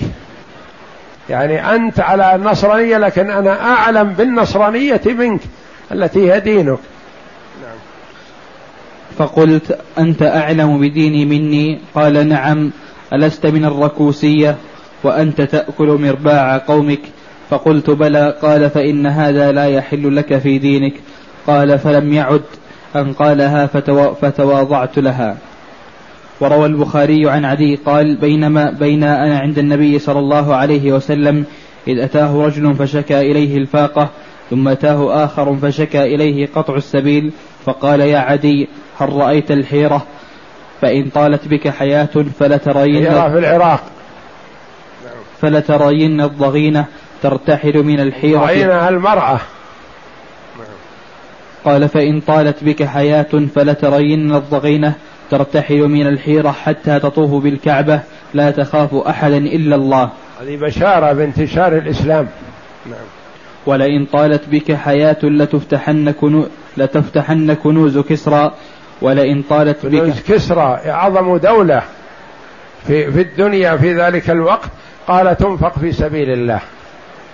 يعني 1.30 1.76
أنت 1.76 2.00
على 2.00 2.36
النصرانية 2.36 2.98
لكن 2.98 3.30
أنا 3.32 3.62
أعلم 3.74 4.10
بالنصرانية 4.10 5.02
منك 5.06 5.42
التي 5.92 6.34
هي 6.34 6.40
دينك. 6.40 6.80
فقلت 9.18 9.80
أنت 9.98 10.22
أعلم 10.22 10.80
بديني 10.80 11.26
مني؟ 11.26 11.80
قال 11.96 12.30
نعم. 12.30 12.72
ألست 13.14 13.46
من 13.46 13.66
الركوسية؟ 13.66 14.56
وأنت 15.04 15.42
تأكل 15.42 15.88
مرباع 15.88 16.58
قومك؟ 16.58 17.02
فقلت 17.50 17.90
بلى. 17.90 18.36
قال 18.42 18.70
فإن 18.70 19.06
هذا 19.06 19.52
لا 19.52 19.66
يحل 19.66 20.16
لك 20.16 20.38
في 20.38 20.58
دينك. 20.58 20.94
قال 21.48 21.80
فلم 21.80 22.14
يعد. 22.14 22.42
أن 22.96 23.14
قالها 23.14 23.66
فتوا 23.66 24.14
فتواضعت 24.14 25.00
لها. 25.00 25.38
وروى 26.40 26.66
البخاري 26.66 27.30
عن 27.30 27.46
عدي 27.46 27.76
قال 27.76 28.16
بينما 28.16 28.72
بين 28.72 29.04
أنا 29.04 29.40
عند 29.40 29.60
النبي 29.60 30.00
صلى 30.00 30.20
الله 30.20 30.56
عليه 30.56 30.94
وسلم 30.94 31.46
إذ 31.88 32.00
أتاه 32.00 32.46
رجل 32.46 32.76
فشكى 32.76 33.20
إليه 33.20 33.58
الفاقة 33.58 34.10
ثم 34.50 34.68
أتاه 34.68 35.26
آخر 35.26 35.56
فشكى 35.56 36.04
إليه 36.16 36.50
قطع 36.56 36.76
السبيل 36.76 37.32
فقال 37.66 38.02
يا 38.02 38.18
عدي 38.18 38.68
هل 39.04 39.14
رأيت 39.14 39.52
الحيرة 39.52 40.06
فإن 40.82 41.10
طالت 41.10 41.48
بك 41.48 41.68
حياة 41.68 42.10
فلترين 42.40 43.04
في 43.04 43.40
العراق. 43.40 43.84
فلترين 45.42 46.22
الظعينة 46.22 46.86
ترتحل 47.24 47.84
من 47.84 48.00
الحيرة. 48.00 48.40
ظعينة 48.40 48.90
المرأة. 48.90 49.40
قال 51.66 51.90
فإن 51.90 52.22
طالت 52.22 52.64
بك 52.64 52.84
حياة 52.84 53.48
فلترين 53.56 54.36
الظعينة 54.36 54.94
ترتحل 55.32 55.80
من 55.88 56.08
الحيرة 56.08 56.52
حتى 56.52 57.00
تطوف 57.00 57.44
بالكعبة. 57.44 58.00
لا 58.34 58.52
تخاف 58.52 58.96
أحدا 58.96 59.38
إلا 59.38 59.76
الله. 59.76 60.10
هذه 60.42 60.56
بشارة 60.56 61.14
بانتشار 61.14 61.78
الإسلام. 61.78 62.28
نعم 62.86 63.06
ولئن 63.66 64.06
طالت 64.06 64.50
بك 64.50 64.72
حياة 64.72 65.18
لتفتحن, 65.24 66.12
كنو 66.12 66.48
لتفتحن 66.78 67.54
كنوز 67.54 67.98
كسرى 67.98 68.54
ولئن 69.04 69.44
طالت 69.50 69.86
بك. 69.86 70.14
كسرى 70.28 70.80
أعظم 70.86 71.38
دولة 71.38 71.82
في, 72.88 73.12
في 73.12 73.22
الدنيا 73.22 73.78
في 73.78 73.94
ذلك 73.94 74.30
الوقت 74.30 74.70
قال 75.08 75.38
تنفق 75.38 75.80
في 75.80 75.92
سبيل 75.92 76.30
الله. 76.30 76.60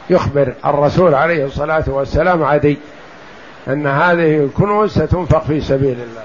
يخبر 0.09 0.53
الرسول 0.65 1.15
عليه 1.15 1.45
الصلاة 1.45 1.83
والسلام 1.87 2.43
عدي 2.43 2.77
أن 3.67 3.87
هذه 3.87 4.43
الكنوز 4.43 4.91
ستنفق 4.91 5.43
في 5.43 5.61
سبيل 5.61 5.97
الله. 5.97 6.23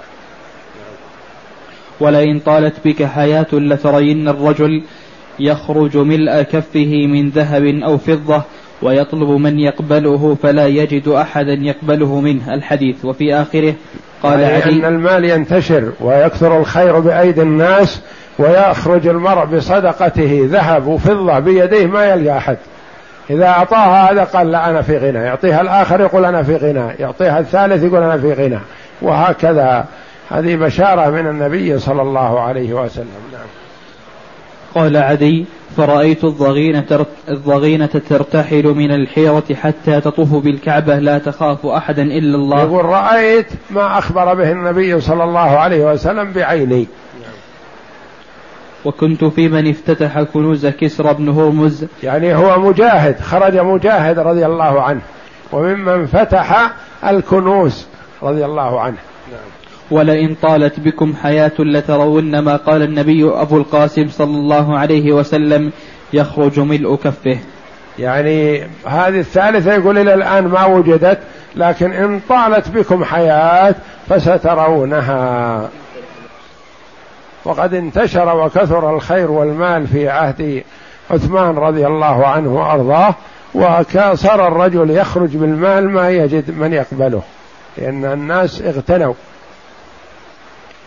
ولئن 2.01 2.39
طالت 2.39 2.75
بك 2.85 3.03
حياة 3.03 3.47
لترين 3.53 4.29
الرجل 4.29 4.83
يخرج 5.39 5.97
ملء 5.97 6.43
كفه 6.43 7.07
من 7.07 7.29
ذهب 7.29 7.65
أو 7.65 7.99
فضة 7.99 8.43
ويطلب 8.83 9.29
من 9.29 9.59
يقبله 9.59 10.37
فلا 10.43 10.67
يجد 10.67 11.09
أحدا 11.09 11.53
يقبله 11.53 12.21
منه. 12.21 12.55
الحديث. 12.55 13.05
وفي 13.05 13.35
آخره 13.35 13.75
قال 14.25 14.41
يعني 14.41 14.63
علي 14.63 14.75
أن 14.75 14.95
المال 14.95 15.25
ينتشر 15.25 15.93
ويكثر 16.01 16.59
الخير 16.59 16.99
بأيدي 16.99 17.43
الناس 17.43 18.01
ويخرج 18.39 19.07
المرء 19.07 19.45
بصدقته 19.45 20.49
ذهب 20.51 20.87
وفضة 20.87 21.39
بيديه 21.39 21.87
ما 21.87 22.05
يلقى 22.05 22.39
أحد. 22.39 22.57
إذا 23.31 23.47
أعطاها 23.47 24.13
هذا 24.13 24.25
قال 24.25 24.51
لا 24.53 24.71
أنا 24.71 24.83
في 24.83 24.99
غنى. 24.99 25.19
يعطيها 25.19 25.61
الآخر 25.61 26.01
يقول 26.01 26.25
أنا 26.25 26.43
في 26.43 26.57
غنى. 26.57 26.95
يعطيها 26.99 27.39
الثالث 27.39 27.85
يقول 27.85 28.03
أنا 28.03 28.19
في 28.19 28.33
غنى. 28.33 28.59
وهكذا. 29.03 29.85
هذه 30.31 30.57
بشارة 30.57 31.11
من 31.11 31.27
النبي 31.27 31.79
صلى 31.79 32.03
الله 32.03 32.41
عليه 32.41 32.73
وسلم. 32.73 33.07
نعم. 33.33 33.47
قال 34.75 34.97
عدي 34.97 35.47
فرأيت 35.77 36.25
الضغينة, 36.25 37.07
الضغينة 37.29 37.87
ترتحل 37.87 38.67
من 38.67 38.91
الحيرة 38.91 39.45
حتى 39.55 40.01
تطوف 40.01 40.35
بالكعبة 40.35 40.99
لا 40.99 41.19
تخاف 41.19 41.67
أحدا 41.67 42.03
إلا 42.03 42.37
الله. 42.37 42.63
يقول 42.63 42.85
رأيت 42.85 43.47
ما 43.71 43.99
أخبر 43.99 44.35
به 44.35 44.53
النبي 44.53 45.01
صلى 45.01 45.25
الله 45.25 45.41
عليه 45.41 45.93
وسلم 45.93 46.33
بعيني. 46.33 46.89
وكنت 48.85 49.25
في 49.25 49.49
من 49.49 49.71
افتتح 49.71 50.23
كنوز 50.23 50.67
كسرى 50.67 51.15
بن 51.15 51.29
هرمز. 51.29 51.87
يعني 52.03 52.35
هو 52.35 52.61
مجاهد 52.61 53.21
خرج 53.21 53.57
مجاهد 53.57 54.19
رضي 54.19 54.47
الله 54.47 54.83
عنه 54.83 55.01
وممن 55.53 56.07
فتح 56.07 56.73
الكنوز 57.09 57.87
رضي 58.23 58.45
الله 58.45 58.81
عنه. 58.81 58.99
ولئن 59.91 60.35
طالت 60.43 60.81
بكم 60.81 61.15
حياة 61.23 61.53
لترون 61.59 62.39
ما 62.39 62.57
قال 62.57 62.83
النبي 62.83 63.25
أبو 63.25 63.57
القاسم 63.57 64.09
صلى 64.09 64.37
الله 64.37 64.79
عليه 64.79 65.13
وسلم 65.13 65.73
يخرج 66.13 66.61
ملء 66.61 66.95
كفه 66.95 67.39
يعني 67.99 68.63
هذه 68.87 69.21
الثالثة 69.21 69.75
يقول 69.75 69.99
إلى 69.99 70.15
الآن 70.15 70.45
ما 70.45 70.65
وجدت 70.65 71.19
لكن 71.57 71.93
إن 71.93 72.21
طالت 72.29 72.69
بكم 72.69 73.05
حياة 73.05 73.75
فسترونها. 74.09 75.69
وقد 77.45 77.75
انتشر 77.75 78.37
وكثر 78.37 78.95
الخير 78.95 79.31
والمال 79.31 79.87
في 79.87 80.09
عهد 80.09 80.63
عثمان 81.11 81.57
رضي 81.57 81.87
الله 81.87 82.27
عنه 82.27 82.55
وأرضاه 82.55 83.15
وصار 83.55 84.49
الرجل 84.49 84.91
يخرج 84.91 85.37
بالمال 85.37 85.91
ما 85.91 86.11
يجد 86.11 86.59
من 86.59 86.73
يقبله 86.73 87.23
لأن 87.79 88.05
الناس 88.05 88.63
اغتنوا. 88.63 89.15